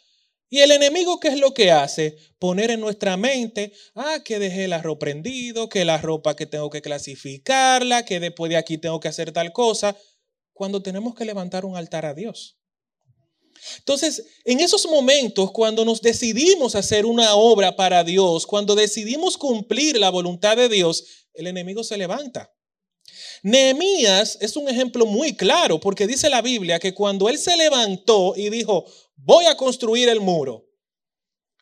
Y 0.49 0.61
el 0.61 0.71
enemigo, 0.71 1.19
¿qué 1.19 1.29
es 1.29 1.39
lo 1.39 1.53
que 1.53 1.73
hace? 1.73 2.17
Poner 2.39 2.71
en 2.71 2.81
nuestra 2.81 3.17
mente, 3.17 3.73
ah, 3.95 4.21
que 4.25 4.39
dejé 4.39 4.65
el 4.65 4.73
arroz 4.73 4.99
prendido, 4.99 5.69
que 5.69 5.85
la 5.85 5.99
ropa 5.99 6.37
que 6.37 6.47
tengo 6.47 6.71
que 6.71 6.83
clasificarla, 6.83 8.05
que 8.05 8.21
después 8.21 8.51
de 8.51 8.57
aquí 8.57 8.79
tengo 8.79 9.01
que 9.01 9.09
hacer 9.09 9.33
tal 9.33 9.53
cosa, 9.53 9.97
cuando 10.53 10.83
tenemos 10.83 11.15
que 11.15 11.25
levantar 11.25 11.65
un 11.65 11.77
altar 11.77 12.07
a 12.07 12.15
Dios. 12.15 12.59
Entonces, 13.79 14.25
en 14.45 14.61
esos 14.61 14.87
momentos, 14.87 15.51
cuando 15.51 15.85
nos 15.85 16.01
decidimos 16.01 16.77
hacer 16.77 17.07
una 17.07 17.35
obra 17.35 17.75
para 17.75 18.05
Dios, 18.05 18.47
cuando 18.47 18.75
decidimos 18.75 19.37
cumplir 19.37 19.99
la 19.99 20.11
voluntad 20.11 20.57
de 20.57 20.69
Dios, 20.69 21.27
el 21.35 21.49
enemigo 21.49 21.83
se 21.83 21.97
levanta 21.97 22.53
Nehemías 23.43 24.39
es 24.41 24.57
un 24.57 24.69
ejemplo 24.69 25.07
muy 25.07 25.37
claro 25.37 25.79
porque 25.81 26.07
dice 26.07 26.31
la 26.31 26.43
Biblia 26.43 26.79
que 26.79 26.95
cuando 26.95 27.29
él 27.29 27.39
se 27.39 27.57
levantó 27.57 28.35
y 28.37 28.51
dijo, 28.51 28.85
voy 29.27 29.47
a 29.47 29.57
construir 29.57 30.09
el 30.09 30.21
muro, 30.21 30.65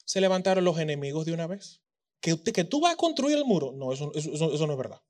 se 0.04 0.20
levantaron 0.20 0.64
los 0.64 0.78
enemigos 0.78 1.24
de 1.24 1.32
una 1.32 1.46
vez. 1.46 1.80
¿Que, 2.20 2.36
tú 2.36 2.80
vas 2.80 2.92
a 2.92 2.96
construir 2.96 3.36
el 3.36 3.44
muro? 3.44 3.72
No, 3.72 3.92
eso, 3.92 4.12
eso 4.14 4.66
no 4.66 4.72
es 4.72 4.78
verdad. 4.78 5.00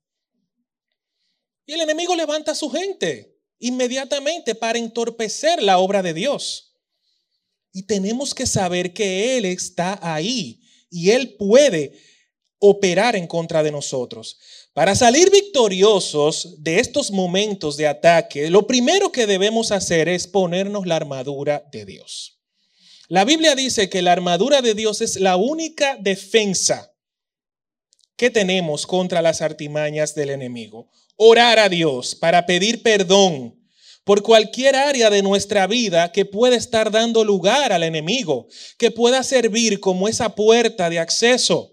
Y 1.65 1.73
el 1.73 1.81
enemigo 1.81 2.15
levanta 2.15 2.51
a 2.51 2.55
su 2.55 2.69
gente 2.69 3.37
inmediatamente 3.59 4.55
para 4.55 4.79
entorpecer 4.79 5.61
la 5.61 5.77
obra 5.77 6.01
de 6.01 6.13
Dios. 6.13 6.73
Y 7.71 7.83
tenemos 7.83 8.33
que 8.33 8.45
saber 8.45 8.93
que 8.93 9.37
Él 9.37 9.45
está 9.45 9.99
ahí 10.01 10.61
y 10.89 11.11
Él 11.11 11.35
puede 11.37 11.93
operar 12.59 13.15
en 13.15 13.27
contra 13.27 13.63
de 13.63 13.71
nosotros. 13.71 14.39
Para 14.73 14.95
salir 14.95 15.29
victoriosos 15.29 16.61
de 16.63 16.79
estos 16.79 17.11
momentos 17.11 17.77
de 17.77 17.87
ataque, 17.87 18.49
lo 18.49 18.67
primero 18.67 19.11
que 19.11 19.27
debemos 19.27 19.71
hacer 19.71 20.07
es 20.09 20.27
ponernos 20.27 20.85
la 20.85 20.95
armadura 20.95 21.65
de 21.71 21.85
Dios. 21.85 22.35
La 23.07 23.23
Biblia 23.23 23.55
dice 23.55 23.89
que 23.89 24.01
la 24.01 24.13
armadura 24.13 24.61
de 24.61 24.73
Dios 24.73 25.01
es 25.01 25.19
la 25.19 25.35
única 25.35 25.97
defensa 25.99 26.91
que 28.15 28.29
tenemos 28.29 28.87
contra 28.87 29.21
las 29.21 29.41
artimañas 29.41 30.15
del 30.15 30.31
enemigo. 30.31 30.89
Orar 31.15 31.59
a 31.59 31.69
Dios 31.69 32.15
para 32.15 32.45
pedir 32.45 32.81
perdón 32.81 33.61
por 34.03 34.23
cualquier 34.23 34.75
área 34.75 35.09
de 35.09 35.21
nuestra 35.21 35.67
vida 35.67 36.11
que 36.11 36.25
pueda 36.25 36.55
estar 36.55 36.91
dando 36.91 37.23
lugar 37.23 37.73
al 37.73 37.83
enemigo, 37.83 38.47
que 38.77 38.91
pueda 38.91 39.23
servir 39.23 39.79
como 39.79 40.07
esa 40.07 40.35
puerta 40.35 40.89
de 40.89 40.99
acceso. 40.99 41.71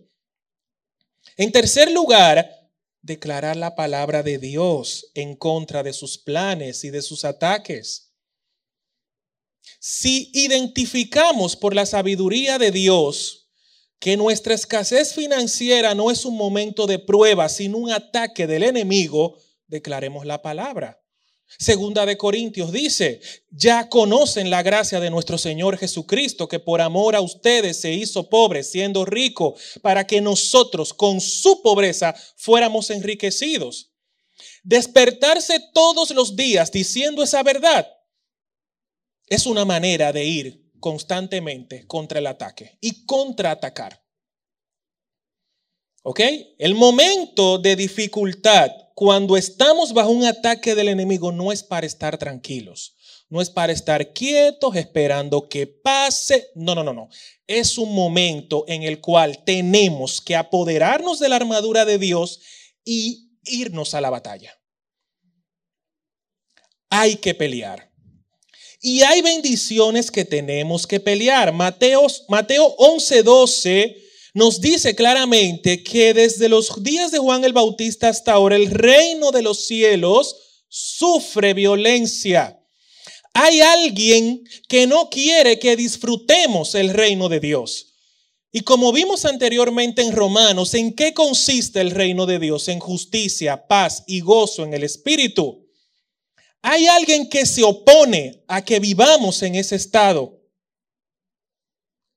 En 1.37 1.53
tercer 1.53 1.91
lugar, 1.91 2.51
declarar 3.03 3.57
la 3.57 3.75
palabra 3.75 4.23
de 4.23 4.39
Dios 4.39 5.11
en 5.15 5.37
contra 5.37 5.83
de 5.83 5.93
sus 5.93 6.19
planes 6.19 6.85
y 6.85 6.91
de 6.91 7.03
sus 7.03 7.25
ataques. 7.25 8.12
Si 9.81 10.31
identificamos 10.33 11.57
por 11.57 11.75
la 11.75 11.87
sabiduría 11.87 12.59
de 12.59 12.71
Dios 12.71 13.49
que 13.99 14.17
nuestra 14.17 14.55
escasez 14.55 15.15
financiera 15.15 15.95
no 15.95 16.11
es 16.11 16.25
un 16.25 16.37
momento 16.37 16.87
de 16.87 16.99
prueba, 16.99 17.49
sino 17.49 17.79
un 17.79 17.93
ataque 17.93 18.49
del 18.49 18.65
enemigo, 18.65 19.39
declaremos 19.69 20.27
la 20.27 20.43
palabra. 20.43 21.01
Segunda 21.59 22.07
de 22.07 22.17
Corintios 22.17 22.73
dice, 22.73 23.21
ya 23.51 23.89
conocen 23.89 24.51
la 24.51 24.63
gracia 24.63 24.99
de 25.01 25.11
nuestro 25.11 25.39
Señor 25.39 25.77
Jesucristo, 25.77 26.49
que 26.49 26.59
por 26.59 26.81
amor 26.81 27.15
a 27.15 27.21
ustedes 27.21 27.81
se 27.81 27.93
hizo 27.93 28.29
pobre, 28.29 28.65
siendo 28.65 29.05
rico, 29.05 29.55
para 29.83 30.07
que 30.07 30.21
nosotros 30.21 30.95
con 30.95 31.21
su 31.21 31.63
pobreza 31.63 32.15
fuéramos 32.37 32.91
enriquecidos. 32.91 33.93
Despertarse 34.65 35.61
todos 35.75 36.11
los 36.11 36.35
días 36.35 36.73
diciendo 36.73 37.23
esa 37.23 37.43
verdad 37.43 37.87
es 39.33 39.47
una 39.47 39.65
manera 39.65 40.13
de 40.13 40.27
ir 40.27 40.71
constantemente 40.79 41.87
contra 41.87 42.19
el 42.19 42.27
ataque 42.27 42.77
y 42.83 43.07
contraatacar. 43.07 44.05
¿Ok? 46.03 46.21
El 46.59 46.75
momento 46.75 47.57
de 47.57 47.75
dificultad 47.75 48.71
cuando 48.95 49.39
estamos 49.39 49.95
bajo 49.95 50.11
un 50.11 50.27
ataque 50.27 50.75
del 50.75 50.89
enemigo 50.89 51.33
no 51.33 51.51
es 51.51 51.63
para 51.63 51.87
estar 51.87 52.19
tranquilos, 52.19 52.95
no 53.31 53.41
es 53.41 53.49
para 53.49 53.73
estar 53.73 54.13
quietos 54.13 54.77
esperando 54.77 55.49
que 55.49 55.67
pase. 55.67 56.51
No, 56.55 56.75
no, 56.75 56.85
no, 56.85 56.93
no. 56.93 57.09
Es 57.47 57.79
un 57.79 57.95
momento 57.95 58.65
en 58.69 58.83
el 58.83 59.01
cual 59.01 59.45
tenemos 59.45 60.21
que 60.21 60.37
apoderarnos 60.37 61.21
de 61.21 61.31
la 61.31 61.37
armadura 61.37 61.87
de 61.87 61.97
Dios 61.97 62.41
y 62.85 63.39
irnos 63.45 63.95
a 63.95 64.03
la 64.03 64.11
batalla. 64.11 64.61
Hay 66.91 67.17
que 67.17 67.35
pelear. 67.35 67.92
Y 68.85 69.03
hay 69.03 69.23
bendiciones 69.23 70.11
que 70.11 70.25
tenemos 70.25 70.89
que 70.89 70.99
pelear. 70.99 71.53
Mateo, 71.53 72.05
Mateo 72.29 72.67
11, 72.79 73.23
12 73.23 73.97
nos 74.35 74.61
dice 74.61 74.97
claramente 74.97 75.85
que 75.85 76.13
desde 76.13 76.49
los 76.49 76.83
días 76.83 77.13
de 77.13 77.19
Juan 77.19 77.45
el 77.45 77.53
Bautista 77.53 78.09
hasta 78.09 78.33
ahora 78.33 78.57
el 78.57 78.73
reino 78.73 79.31
de 79.31 79.43
los 79.43 79.67
cielos 79.67 80.65
sufre 80.69 81.55
violencia. 81.55 82.59
Hay 83.35 83.61
alguien 83.61 84.43
que 84.69 84.89
no 84.89 85.09
quiere 85.11 85.61
que 85.61 85.77
disfrutemos 85.77 86.75
el 86.75 86.91
reino 86.91 87.29
de 87.29 87.39
Dios. 87.39 87.95
Y 88.51 88.63
como 88.63 88.93
vimos 88.93 89.25
anteriormente 89.25 90.03
en 90.03 90.13
Romanos, 90.13 90.75
¿en 90.75 90.93
qué 90.95 91.15
consiste 91.15 91.81
el 91.81 91.93
reino 91.93 92.27
de 92.27 92.41
Dios? 92.41 92.67
En 92.67 92.81
justicia, 92.81 93.69
paz 93.69 94.03
y 94.09 94.21
gozo 94.21 94.65
en 94.65 94.75
el 94.75 94.83
Espíritu. 94.83 95.62
Hay 96.63 96.87
alguien 96.87 97.29
que 97.29 97.45
se 97.45 97.65
opone 97.65 98.45
a 98.47 98.65
que 98.65 98.79
vivamos 98.79 99.43
en 99.43 99.57
ese 99.57 99.75
estado. 99.75 100.41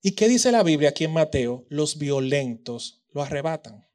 ¿Y 0.04 0.12
qué 0.12 0.28
dice 0.28 0.52
la 0.52 0.62
Biblia 0.62 0.90
aquí 0.90 1.04
en 1.04 1.14
Mateo? 1.14 1.66
Los 1.68 1.98
violentos 1.98 3.04
lo 3.12 3.24
arrebatan. 3.24 3.88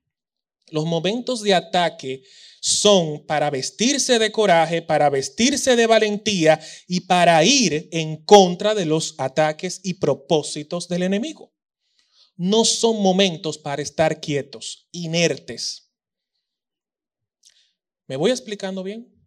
Los 0.71 0.87
momentos 0.87 1.43
de 1.43 1.55
ataque 1.55 2.25
son 2.61 3.25
para 3.27 3.49
vestirse 3.49 4.19
de 4.19 4.33
coraje, 4.33 4.83
para 4.83 5.09
vestirse 5.09 5.77
de 5.77 5.87
valentía 5.87 6.61
y 6.89 7.01
para 7.01 7.43
ir 7.45 7.89
en 7.93 8.25
contra 8.25 8.75
de 8.75 8.87
los 8.87 9.15
ataques 9.19 9.81
y 9.85 9.95
propósitos 9.95 10.89
del 10.89 11.05
enemigo. 11.05 11.53
No 12.37 12.65
son 12.65 13.01
momentos 13.03 13.57
para 13.57 13.83
estar 13.83 14.21
quietos, 14.21 14.89
inertes. 14.91 15.93
¿Me 18.09 18.17
voy 18.17 18.33
explicando 18.33 18.83
bien? 18.83 19.20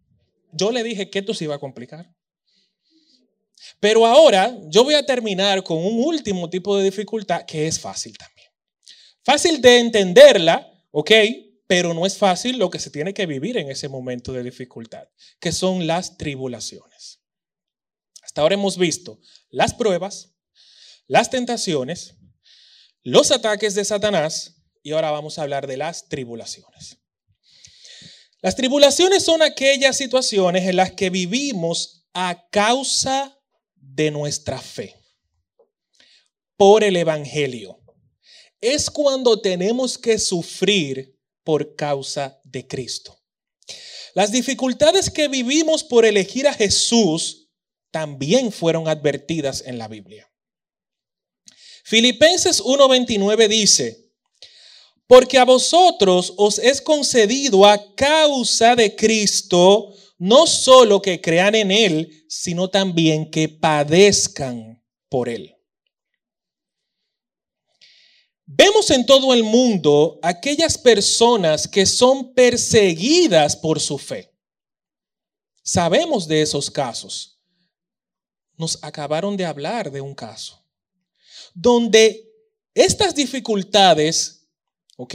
Yo 0.54 0.70
le 0.70 0.82
dije 0.82 1.10
que 1.10 1.20
esto 1.20 1.34
se 1.34 1.44
iba 1.44 1.54
a 1.54 1.60
complicar. 1.60 2.14
Pero 3.80 4.06
ahora 4.06 4.56
yo 4.68 4.84
voy 4.84 4.94
a 4.94 5.04
terminar 5.04 5.62
con 5.62 5.78
un 5.78 6.04
último 6.04 6.48
tipo 6.48 6.76
de 6.76 6.84
dificultad 6.84 7.44
que 7.44 7.66
es 7.66 7.80
fácil 7.80 8.16
también. 8.16 8.48
Fácil 9.22 9.60
de 9.60 9.78
entenderla, 9.78 10.70
¿ok? 10.90 11.10
Pero 11.66 11.94
no 11.94 12.04
es 12.04 12.16
fácil 12.16 12.58
lo 12.58 12.70
que 12.70 12.78
se 12.78 12.90
tiene 12.90 13.14
que 13.14 13.26
vivir 13.26 13.56
en 13.56 13.70
ese 13.70 13.88
momento 13.88 14.32
de 14.32 14.42
dificultad, 14.42 15.08
que 15.40 15.50
son 15.50 15.86
las 15.86 16.18
tribulaciones. 16.18 17.20
Hasta 18.22 18.42
ahora 18.42 18.54
hemos 18.54 18.78
visto 18.78 19.20
las 19.50 19.74
pruebas, 19.74 20.34
las 21.06 21.30
tentaciones, 21.30 22.16
los 23.02 23.30
ataques 23.30 23.74
de 23.74 23.84
Satanás 23.84 24.62
y 24.82 24.92
ahora 24.92 25.10
vamos 25.10 25.38
a 25.38 25.42
hablar 25.42 25.66
de 25.66 25.76
las 25.76 26.08
tribulaciones. 26.08 27.03
Las 28.44 28.56
tribulaciones 28.56 29.24
son 29.24 29.40
aquellas 29.40 29.96
situaciones 29.96 30.68
en 30.68 30.76
las 30.76 30.92
que 30.92 31.08
vivimos 31.08 32.04
a 32.12 32.46
causa 32.50 33.40
de 33.74 34.10
nuestra 34.10 34.60
fe 34.60 34.94
por 36.54 36.84
el 36.84 36.94
Evangelio. 36.96 37.80
Es 38.60 38.90
cuando 38.90 39.40
tenemos 39.40 39.96
que 39.96 40.18
sufrir 40.18 41.18
por 41.42 41.74
causa 41.74 42.38
de 42.44 42.66
Cristo. 42.66 43.18
Las 44.12 44.30
dificultades 44.30 45.08
que 45.08 45.28
vivimos 45.28 45.82
por 45.82 46.04
elegir 46.04 46.46
a 46.46 46.52
Jesús 46.52 47.48
también 47.90 48.52
fueron 48.52 48.88
advertidas 48.88 49.62
en 49.64 49.78
la 49.78 49.88
Biblia. 49.88 50.30
Filipenses 51.82 52.60
1:29 52.62 53.48
dice, 53.48 54.03
porque 55.06 55.38
a 55.38 55.44
vosotros 55.44 56.32
os 56.36 56.58
es 56.58 56.80
concedido 56.80 57.66
a 57.66 57.94
causa 57.94 58.74
de 58.74 58.94
Cristo 58.94 59.92
no 60.18 60.46
solo 60.46 61.02
que 61.02 61.20
crean 61.20 61.54
en 61.54 61.70
Él, 61.70 62.24
sino 62.28 62.68
también 62.70 63.30
que 63.30 63.48
padezcan 63.48 64.82
por 65.08 65.28
Él. 65.28 65.54
Vemos 68.46 68.90
en 68.90 69.04
todo 69.04 69.34
el 69.34 69.42
mundo 69.42 70.18
aquellas 70.22 70.78
personas 70.78 71.66
que 71.66 71.86
son 71.86 72.32
perseguidas 72.34 73.56
por 73.56 73.80
su 73.80 73.98
fe. 73.98 74.32
Sabemos 75.62 76.28
de 76.28 76.42
esos 76.42 76.70
casos. 76.70 77.40
Nos 78.56 78.78
acabaron 78.82 79.36
de 79.36 79.44
hablar 79.44 79.90
de 79.90 80.00
un 80.00 80.14
caso 80.14 80.64
donde 81.54 82.28
estas 82.74 83.14
dificultades, 83.14 84.43
¿ok? 84.96 85.14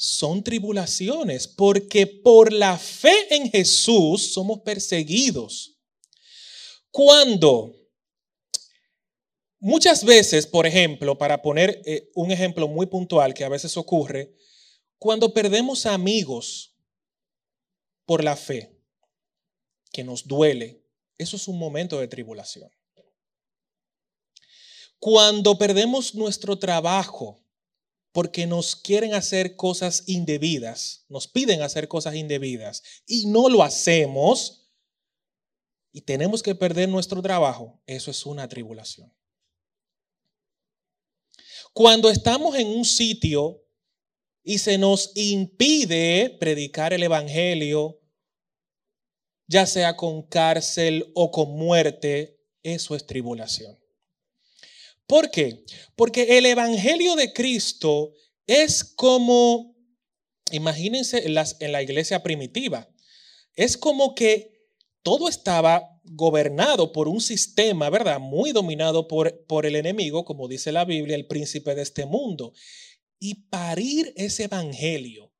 son 0.00 0.44
tribulaciones, 0.44 1.48
porque 1.48 2.06
por 2.06 2.52
la 2.52 2.78
fe 2.78 3.34
en 3.34 3.50
Jesús 3.50 4.32
somos 4.32 4.60
perseguidos. 4.60 5.76
Cuando 6.92 7.74
muchas 9.58 10.04
veces, 10.04 10.46
por 10.46 10.68
ejemplo, 10.68 11.18
para 11.18 11.42
poner 11.42 11.82
eh, 11.84 12.12
un 12.14 12.30
ejemplo 12.30 12.68
muy 12.68 12.86
puntual 12.86 13.34
que 13.34 13.42
a 13.42 13.48
veces 13.48 13.76
ocurre, 13.76 14.36
cuando 14.98 15.34
perdemos 15.34 15.84
amigos 15.84 16.76
por 18.04 18.22
la 18.22 18.36
fe, 18.36 18.80
que 19.90 20.04
nos 20.04 20.28
duele, 20.28 20.80
eso 21.18 21.34
es 21.34 21.48
un 21.48 21.58
momento 21.58 21.98
de 21.98 22.06
tribulación. 22.06 22.70
Cuando 25.00 25.58
perdemos 25.58 26.14
nuestro 26.14 26.56
trabajo, 26.56 27.44
porque 28.18 28.48
nos 28.48 28.74
quieren 28.74 29.14
hacer 29.14 29.54
cosas 29.54 30.02
indebidas, 30.08 31.04
nos 31.08 31.28
piden 31.28 31.62
hacer 31.62 31.86
cosas 31.86 32.16
indebidas 32.16 32.82
y 33.06 33.26
no 33.26 33.48
lo 33.48 33.62
hacemos 33.62 34.72
y 35.92 36.00
tenemos 36.00 36.42
que 36.42 36.56
perder 36.56 36.88
nuestro 36.88 37.22
trabajo, 37.22 37.80
eso 37.86 38.10
es 38.10 38.26
una 38.26 38.48
tribulación. 38.48 39.14
Cuando 41.72 42.10
estamos 42.10 42.56
en 42.56 42.66
un 42.66 42.84
sitio 42.84 43.64
y 44.42 44.58
se 44.58 44.78
nos 44.78 45.12
impide 45.14 46.36
predicar 46.40 46.92
el 46.92 47.04
Evangelio, 47.04 48.00
ya 49.46 49.64
sea 49.64 49.94
con 49.94 50.22
cárcel 50.22 51.12
o 51.14 51.30
con 51.30 51.56
muerte, 51.56 52.44
eso 52.64 52.96
es 52.96 53.06
tribulación. 53.06 53.78
¿Por 55.08 55.30
qué? 55.30 55.64
Porque 55.96 56.36
el 56.36 56.44
Evangelio 56.44 57.16
de 57.16 57.32
Cristo 57.32 58.12
es 58.46 58.84
como, 58.84 59.74
imagínense 60.52 61.24
en, 61.26 61.72
la 61.72 61.82
iglesia 61.82 62.22
primitiva, 62.22 62.86
es 63.54 63.78
como 63.78 64.14
que 64.14 64.52
todo 65.02 65.30
estaba 65.30 65.98
gobernado 66.04 66.92
por 66.92 67.08
un 67.08 67.22
sistema, 67.22 67.88
¿verdad? 67.88 68.20
Muy 68.20 68.52
dominado 68.52 69.08
por, 69.08 69.46
por 69.46 69.64
el 69.64 69.76
enemigo, 69.76 70.26
como 70.26 70.46
dice 70.46 70.72
la 70.72 70.84
Biblia, 70.84 71.16
el 71.16 71.26
príncipe 71.26 71.74
de 71.74 71.82
este 71.82 72.04
mundo. 72.04 72.52
Y 73.18 73.46
parir 73.48 74.12
ese 74.14 74.44
evangelio, 74.44 75.32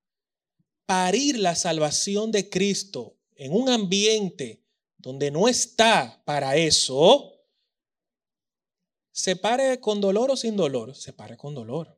parir 0.86 1.38
la 1.38 1.54
salvación 1.54 2.32
de 2.32 2.48
Cristo 2.48 3.18
en 3.36 3.52
un 3.52 3.68
ambiente 3.68 4.64
donde 4.96 5.30
no 5.30 5.46
está 5.46 6.22
para 6.24 6.56
eso, 6.56 7.37
se 9.18 9.34
pare 9.34 9.80
con 9.80 10.00
dolor 10.00 10.30
o 10.30 10.36
sin 10.36 10.54
dolor, 10.54 10.94
se 10.94 11.12
pare 11.12 11.36
con 11.36 11.52
dolor. 11.52 11.92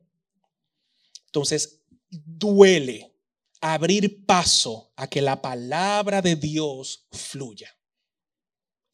Entonces, 1.27 1.83
duele 2.09 3.15
abrir 3.61 4.25
paso 4.25 4.91
a 4.95 5.07
que 5.07 5.21
la 5.21 5.39
palabra 5.39 6.23
de 6.23 6.35
Dios 6.35 7.05
fluya. 7.11 7.77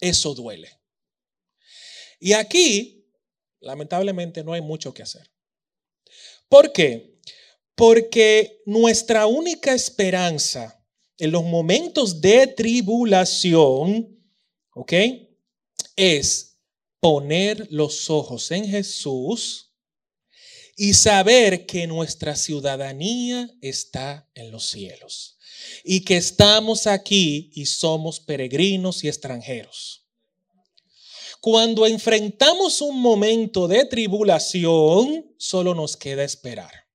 Eso 0.01 0.33
duele. 0.35 0.77
Y 2.19 2.33
aquí, 2.33 3.09
lamentablemente, 3.61 4.43
no 4.43 4.51
hay 4.51 4.61
mucho 4.61 4.93
que 4.93 5.03
hacer. 5.03 5.31
¿Por 6.49 6.73
qué? 6.73 7.21
Porque 7.75 8.61
nuestra 8.65 9.25
única 9.25 9.73
esperanza 9.73 10.85
en 11.17 11.31
los 11.31 11.45
momentos 11.45 12.19
de 12.19 12.47
tribulación, 12.47 14.21
¿ok? 14.73 14.93
Es 15.95 16.56
poner 16.99 17.67
los 17.69 18.09
ojos 18.09 18.51
en 18.51 18.67
Jesús 18.67 19.73
y 20.75 20.93
saber 20.93 21.65
que 21.65 21.87
nuestra 21.87 22.35
ciudadanía 22.35 23.49
está 23.61 24.29
en 24.35 24.51
los 24.51 24.65
cielos 24.65 25.37
y 25.83 26.03
que 26.03 26.17
estamos 26.17 26.87
aquí 26.87 27.51
y 27.53 27.65
somos 27.65 28.19
peregrinos 28.19 29.03
y 29.03 29.07
extranjeros. 29.07 30.05
Cuando 31.41 31.85
enfrentamos 31.85 32.81
un 32.81 32.99
momento 32.99 33.67
de 33.67 33.85
tribulación, 33.85 35.33
solo 35.37 35.73
nos 35.73 35.95
queda 35.95 36.23
esperar. 36.23 36.87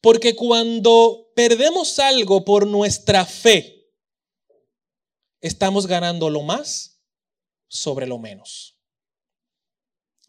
Porque 0.00 0.36
cuando 0.36 1.32
perdemos 1.34 1.98
algo 1.98 2.44
por 2.44 2.66
nuestra 2.66 3.24
fe, 3.24 3.88
estamos 5.40 5.86
ganando 5.86 6.28
lo 6.28 6.42
más 6.42 6.93
sobre 7.74 8.06
lo 8.06 8.18
menos. 8.18 8.78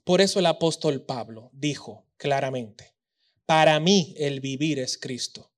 Por 0.04 0.22
eso 0.22 0.40
el 0.40 0.46
apóstol 0.48 1.06
Pablo 1.06 1.50
dijo 1.54 2.08
claramente, 2.18 2.96
para 3.46 3.80
mí 3.80 4.16
el 4.18 4.40
vivir 4.40 4.80
es 4.80 4.98
Cristo 4.98 5.52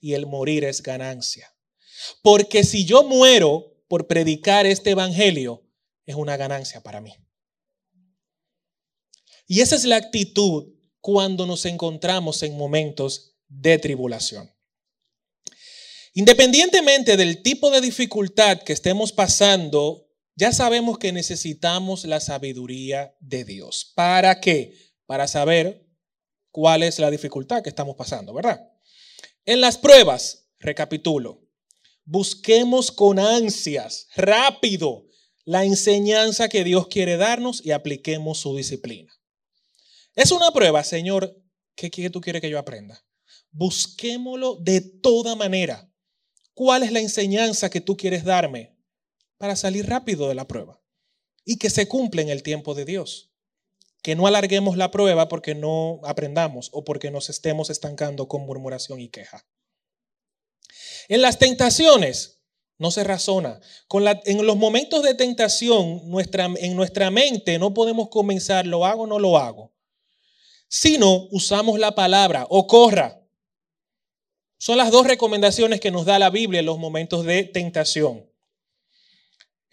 y 0.00 0.14
el 0.14 0.26
morir 0.26 0.64
es 0.64 0.82
ganancia. 0.82 1.54
Porque 2.22 2.64
si 2.64 2.84
yo 2.84 3.04
muero 3.04 3.82
por 3.88 4.06
predicar 4.06 4.66
este 4.66 4.90
evangelio, 4.90 5.62
es 6.06 6.14
una 6.14 6.36
ganancia 6.36 6.82
para 6.82 7.00
mí. 7.00 7.14
Y 9.46 9.60
esa 9.60 9.76
es 9.76 9.84
la 9.84 9.96
actitud 9.96 10.72
cuando 11.00 11.46
nos 11.46 11.64
encontramos 11.64 12.42
en 12.42 12.56
momentos 12.56 13.36
de 13.48 13.78
tribulación. 13.78 14.50
Independientemente 16.14 17.16
del 17.16 17.42
tipo 17.42 17.70
de 17.70 17.80
dificultad 17.80 18.62
que 18.62 18.72
estemos 18.72 19.12
pasando 19.12 20.03
ya 20.36 20.52
sabemos 20.52 20.98
que 20.98 21.12
necesitamos 21.12 22.04
la 22.04 22.20
sabiduría 22.20 23.16
de 23.20 23.44
Dios. 23.44 23.92
¿Para 23.94 24.40
qué? 24.40 24.76
Para 25.06 25.28
saber 25.28 25.86
cuál 26.50 26.82
es 26.82 26.98
la 26.98 27.10
dificultad 27.10 27.62
que 27.62 27.68
estamos 27.68 27.96
pasando, 27.96 28.32
¿verdad? 28.32 28.60
En 29.44 29.60
las 29.60 29.78
pruebas, 29.78 30.48
recapitulo, 30.58 31.44
busquemos 32.04 32.90
con 32.90 33.18
ansias, 33.18 34.08
rápido, 34.16 35.06
la 35.44 35.64
enseñanza 35.64 36.48
que 36.48 36.64
Dios 36.64 36.88
quiere 36.88 37.16
darnos 37.16 37.64
y 37.64 37.72
apliquemos 37.72 38.38
su 38.38 38.56
disciplina. 38.56 39.12
Es 40.14 40.30
una 40.30 40.50
prueba, 40.52 40.82
Señor, 40.84 41.36
¿qué, 41.74 41.90
tú 42.10 42.20
quieres 42.20 42.40
que 42.40 42.50
yo 42.50 42.58
aprenda? 42.58 43.04
Busquémoslo 43.50 44.56
de 44.56 44.80
toda 44.80 45.34
manera. 45.34 45.90
¿Cuál 46.54 46.84
es 46.84 46.92
la 46.92 47.00
enseñanza 47.00 47.68
que 47.68 47.80
tú 47.80 47.96
quieres 47.96 48.24
darme? 48.24 48.73
Para 49.38 49.56
salir 49.56 49.88
rápido 49.88 50.28
de 50.28 50.34
la 50.34 50.46
prueba 50.46 50.80
y 51.44 51.58
que 51.58 51.70
se 51.70 51.88
cumpla 51.88 52.22
en 52.22 52.28
el 52.28 52.42
tiempo 52.42 52.74
de 52.74 52.84
Dios. 52.84 53.30
Que 54.02 54.14
no 54.14 54.26
alarguemos 54.26 54.76
la 54.76 54.90
prueba 54.90 55.28
porque 55.28 55.54
no 55.54 56.00
aprendamos 56.04 56.70
o 56.72 56.84
porque 56.84 57.10
nos 57.10 57.30
estemos 57.30 57.70
estancando 57.70 58.28
con 58.28 58.42
murmuración 58.42 59.00
y 59.00 59.08
queja. 59.08 59.46
En 61.08 61.22
las 61.22 61.38
tentaciones 61.38 62.40
no 62.78 62.90
se 62.90 63.04
razona. 63.04 63.60
Con 63.88 64.04
la, 64.04 64.20
en 64.24 64.44
los 64.46 64.56
momentos 64.56 65.02
de 65.02 65.14
tentación, 65.14 66.08
nuestra, 66.10 66.46
en 66.56 66.76
nuestra 66.76 67.10
mente 67.10 67.58
no 67.58 67.72
podemos 67.72 68.08
comenzar, 68.08 68.66
lo 68.66 68.84
hago 68.84 69.02
o 69.02 69.06
no 69.06 69.18
lo 69.18 69.38
hago. 69.38 69.72
Sino 70.68 71.28
usamos 71.30 71.78
la 71.78 71.94
palabra 71.94 72.46
o 72.50 72.66
corra. 72.66 73.22
Son 74.58 74.76
las 74.76 74.90
dos 74.90 75.06
recomendaciones 75.06 75.80
que 75.80 75.90
nos 75.90 76.04
da 76.04 76.18
la 76.18 76.30
Biblia 76.30 76.60
en 76.60 76.66
los 76.66 76.78
momentos 76.78 77.24
de 77.24 77.44
tentación. 77.44 78.26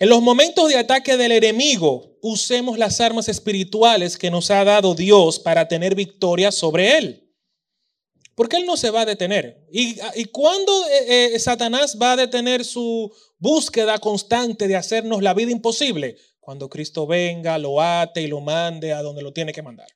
En 0.02 0.10
los 0.10 0.20
momentos 0.24 0.68
de 0.68 0.78
ataque 0.78 1.16
del 1.16 1.32
enemigo, 1.32 2.18
usemos 2.24 2.80
las 2.80 3.00
armas 3.00 3.30
espirituales 3.30 4.18
que 4.18 4.32
nos 4.32 4.50
ha 4.50 4.64
dado 4.64 4.96
Dios 4.96 5.38
para 5.38 5.68
tener 5.68 5.94
victoria 5.94 6.52
sobre 6.52 6.98
él. 6.98 7.32
Porque 8.34 8.56
él 8.56 8.66
no 8.66 8.78
se 8.78 8.90
va 8.90 9.02
a 9.02 9.06
detener. 9.06 9.64
¿Y, 9.72 10.00
y 10.16 10.26
cuándo 10.26 10.74
eh, 10.88 11.36
eh, 11.36 11.40
Satanás 11.40 12.00
va 12.02 12.14
a 12.14 12.16
detener 12.16 12.66
su 12.66 13.14
búsqueda 13.38 14.00
constante 14.00 14.68
de 14.68 14.76
hacernos 14.76 15.22
la 15.22 15.36
vida 15.36 15.52
imposible? 15.52 16.18
Cuando 16.40 16.68
Cristo 16.68 17.06
venga, 17.06 17.60
lo 17.60 17.80
ate 17.80 18.24
y 18.24 18.28
lo 18.28 18.42
mande 18.42 18.94
a 18.94 19.04
donde 19.04 19.22
lo 19.22 19.34
tiene 19.34 19.54
que 19.54 19.62
mandar. 19.62 19.90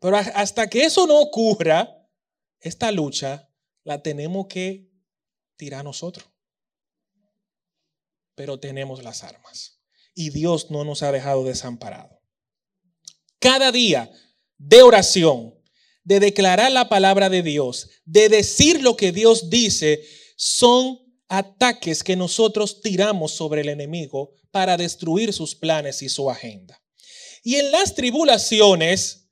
Pero 0.00 0.16
hasta 0.16 0.70
que 0.70 0.84
eso 0.84 1.06
no 1.06 1.20
ocurra, 1.20 2.08
esta 2.60 2.90
lucha 2.92 3.46
la 3.84 4.02
tenemos 4.02 4.46
que 4.46 4.88
tirar 5.58 5.84
nosotros 5.84 6.29
pero 8.40 8.58
tenemos 8.58 9.02
las 9.02 9.22
armas. 9.22 9.82
Y 10.14 10.30
Dios 10.30 10.70
no 10.70 10.82
nos 10.82 11.02
ha 11.02 11.12
dejado 11.12 11.44
desamparado. 11.44 12.22
Cada 13.38 13.70
día 13.70 14.10
de 14.56 14.80
oración, 14.80 15.54
de 16.04 16.20
declarar 16.20 16.72
la 16.72 16.88
palabra 16.88 17.28
de 17.28 17.42
Dios, 17.42 17.90
de 18.06 18.30
decir 18.30 18.82
lo 18.82 18.96
que 18.96 19.12
Dios 19.12 19.50
dice, 19.50 20.02
son 20.38 21.00
ataques 21.28 22.02
que 22.02 22.16
nosotros 22.16 22.80
tiramos 22.80 23.32
sobre 23.32 23.60
el 23.60 23.68
enemigo 23.68 24.32
para 24.50 24.78
destruir 24.78 25.34
sus 25.34 25.54
planes 25.54 26.00
y 26.00 26.08
su 26.08 26.30
agenda. 26.30 26.82
Y 27.42 27.56
en 27.56 27.70
las 27.70 27.94
tribulaciones, 27.94 29.28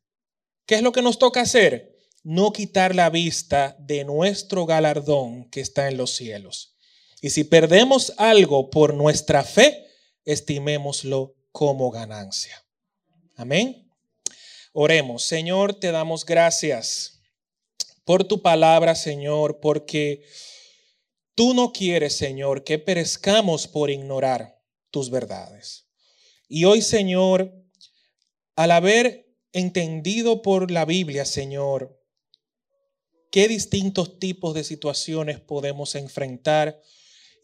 ¿qué 0.66 0.74
es 0.74 0.82
lo 0.82 0.92
que 0.92 1.00
nos 1.00 1.18
toca 1.18 1.40
hacer? 1.40 1.96
No 2.24 2.52
quitar 2.52 2.94
la 2.94 3.08
vista 3.08 3.74
de 3.80 4.04
nuestro 4.04 4.66
galardón 4.66 5.48
que 5.48 5.62
está 5.62 5.88
en 5.88 5.96
los 5.96 6.14
cielos. 6.14 6.74
Y 7.20 7.30
si 7.30 7.44
perdemos 7.44 8.12
algo 8.16 8.70
por 8.70 8.94
nuestra 8.94 9.42
fe, 9.42 9.86
estimémoslo 10.24 11.34
como 11.52 11.90
ganancia. 11.90 12.64
Amén. 13.36 13.90
Oremos. 14.72 15.24
Señor, 15.24 15.74
te 15.74 15.90
damos 15.90 16.24
gracias 16.24 17.20
por 18.04 18.24
tu 18.24 18.40
palabra, 18.40 18.94
Señor, 18.94 19.60
porque 19.60 20.24
tú 21.34 21.54
no 21.54 21.72
quieres, 21.72 22.16
Señor, 22.16 22.64
que 22.64 22.78
perezcamos 22.78 23.66
por 23.66 23.90
ignorar 23.90 24.60
tus 24.90 25.10
verdades. 25.10 25.88
Y 26.48 26.64
hoy, 26.64 26.82
Señor, 26.82 27.52
al 28.56 28.70
haber 28.70 29.28
entendido 29.52 30.42
por 30.42 30.70
la 30.70 30.84
Biblia, 30.84 31.24
Señor, 31.24 32.00
qué 33.30 33.48
distintos 33.48 34.18
tipos 34.18 34.54
de 34.54 34.64
situaciones 34.64 35.40
podemos 35.40 35.94
enfrentar, 35.94 36.80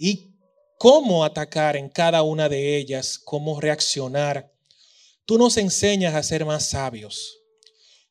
y 0.04 0.36
cómo 0.76 1.24
atacar 1.24 1.78
en 1.78 1.88
cada 1.88 2.22
una 2.22 2.50
de 2.50 2.76
ellas, 2.76 3.18
cómo 3.18 3.58
reaccionar. 3.58 4.52
Tú 5.24 5.38
nos 5.38 5.56
enseñas 5.56 6.14
a 6.14 6.22
ser 6.22 6.44
más 6.44 6.66
sabios. 6.66 7.38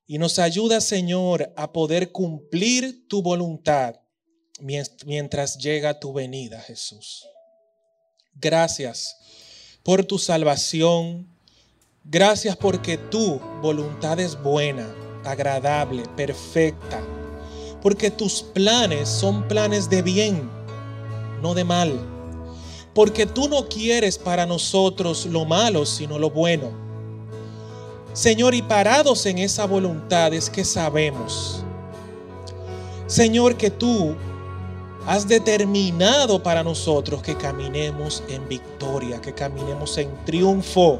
y 0.07 0.17
nos 0.17 0.37
ayuda, 0.39 0.81
Señor, 0.81 1.53
a 1.55 1.71
poder 1.71 2.11
cumplir 2.11 3.07
tu 3.07 3.21
voluntad 3.21 3.95
mientras 5.05 5.57
llega 5.57 5.99
tu 5.99 6.11
venida, 6.13 6.59
Jesús. 6.61 7.25
Gracias 8.33 9.15
por 9.83 10.03
tu 10.03 10.17
salvación. 10.17 11.27
Gracias 12.03 12.57
porque 12.57 12.97
tu 12.97 13.39
voluntad 13.61 14.19
es 14.19 14.41
buena, 14.41 14.93
agradable, 15.23 16.03
perfecta. 16.17 17.01
Porque 17.83 18.09
tus 18.09 18.41
planes 18.41 19.07
son 19.07 19.47
planes 19.47 19.89
de 19.89 20.01
bien, 20.01 20.62
no 21.43 21.53
de 21.53 21.65
mal. 21.65 21.99
Porque 22.95 23.25
tú 23.25 23.49
no 23.49 23.67
quieres 23.67 24.17
para 24.17 24.45
nosotros 24.45 25.25
lo 25.25 25.45
malo, 25.45 25.85
sino 25.85 26.17
lo 26.17 26.29
bueno. 26.29 26.71
Señor, 28.13 28.55
y 28.55 28.61
parados 28.61 29.25
en 29.25 29.39
esa 29.39 29.65
voluntad 29.65 30.33
es 30.33 30.49
que 30.49 30.63
sabemos, 30.63 31.63
Señor, 33.07 33.57
que 33.57 33.69
tú 33.69 34.15
has 35.05 35.27
determinado 35.27 36.41
para 36.41 36.63
nosotros 36.63 37.21
que 37.21 37.35
caminemos 37.35 38.23
en 38.29 38.47
victoria, 38.47 39.19
que 39.19 39.33
caminemos 39.33 39.97
en 39.97 40.09
triunfo. 40.25 40.99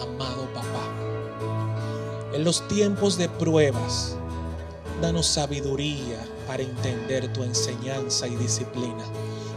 Amado 0.00 0.48
papá, 0.54 2.34
en 2.34 2.42
los 2.42 2.66
tiempos 2.66 3.18
de 3.18 3.28
pruebas, 3.28 4.16
danos 5.00 5.26
sabiduría 5.26 6.18
para 6.58 6.68
entender 6.68 7.32
tu 7.32 7.44
enseñanza 7.44 8.26
y 8.26 8.34
disciplina 8.34 9.04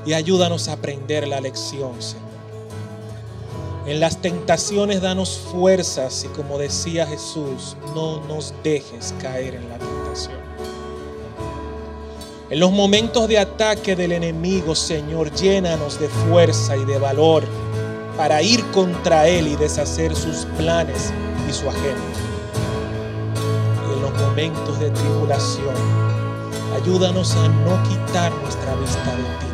y 0.05 0.13
ayúdanos 0.13 0.67
a 0.67 0.73
aprender 0.73 1.27
la 1.27 1.41
lección, 1.41 1.99
Señor. 1.99 2.29
En 3.87 3.99
las 3.99 4.21
tentaciones 4.21 5.01
danos 5.01 5.39
fuerzas 5.51 6.23
y 6.23 6.27
como 6.27 6.59
decía 6.59 7.07
Jesús, 7.07 7.75
no 7.95 8.21
nos 8.27 8.53
dejes 8.63 9.15
caer 9.19 9.55
en 9.55 9.67
la 9.67 9.79
tentación. 9.79 10.39
En 12.51 12.59
los 12.59 12.71
momentos 12.71 13.27
de 13.27 13.39
ataque 13.39 13.95
del 13.95 14.11
enemigo, 14.11 14.75
Señor, 14.75 15.33
llénanos 15.33 15.99
de 15.99 16.07
fuerza 16.07 16.77
y 16.77 16.85
de 16.85 16.99
valor 16.99 17.43
para 18.15 18.43
ir 18.43 18.63
contra 18.71 19.27
Él 19.27 19.47
y 19.47 19.55
deshacer 19.55 20.15
sus 20.15 20.45
planes 20.57 21.11
y 21.49 21.53
su 21.53 21.67
agenda. 21.67 22.13
Y 23.89 23.93
en 23.93 24.01
los 24.03 24.13
momentos 24.21 24.79
de 24.79 24.91
tribulación, 24.91 26.00
ayúdanos 26.75 27.35
a 27.35 27.47
no 27.47 27.81
quitar 27.83 28.31
nuestra 28.41 28.75
vista 28.75 29.15
de 29.15 29.23
ti. 29.23 29.47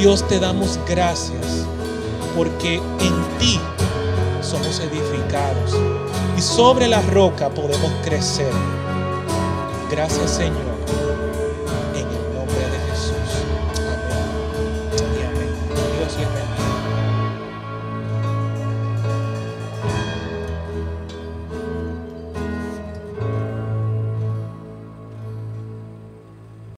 Dios 0.00 0.26
te 0.28 0.38
damos 0.38 0.78
gracias 0.86 1.66
porque 2.36 2.76
en 2.76 3.38
ti 3.38 3.60
somos 4.42 4.80
edificados 4.80 5.74
y 6.36 6.40
sobre 6.40 6.86
la 6.86 7.02
roca 7.02 7.48
podemos 7.50 7.90
crecer. 8.04 8.52
Gracias 9.90 10.30
Señor 10.30 10.67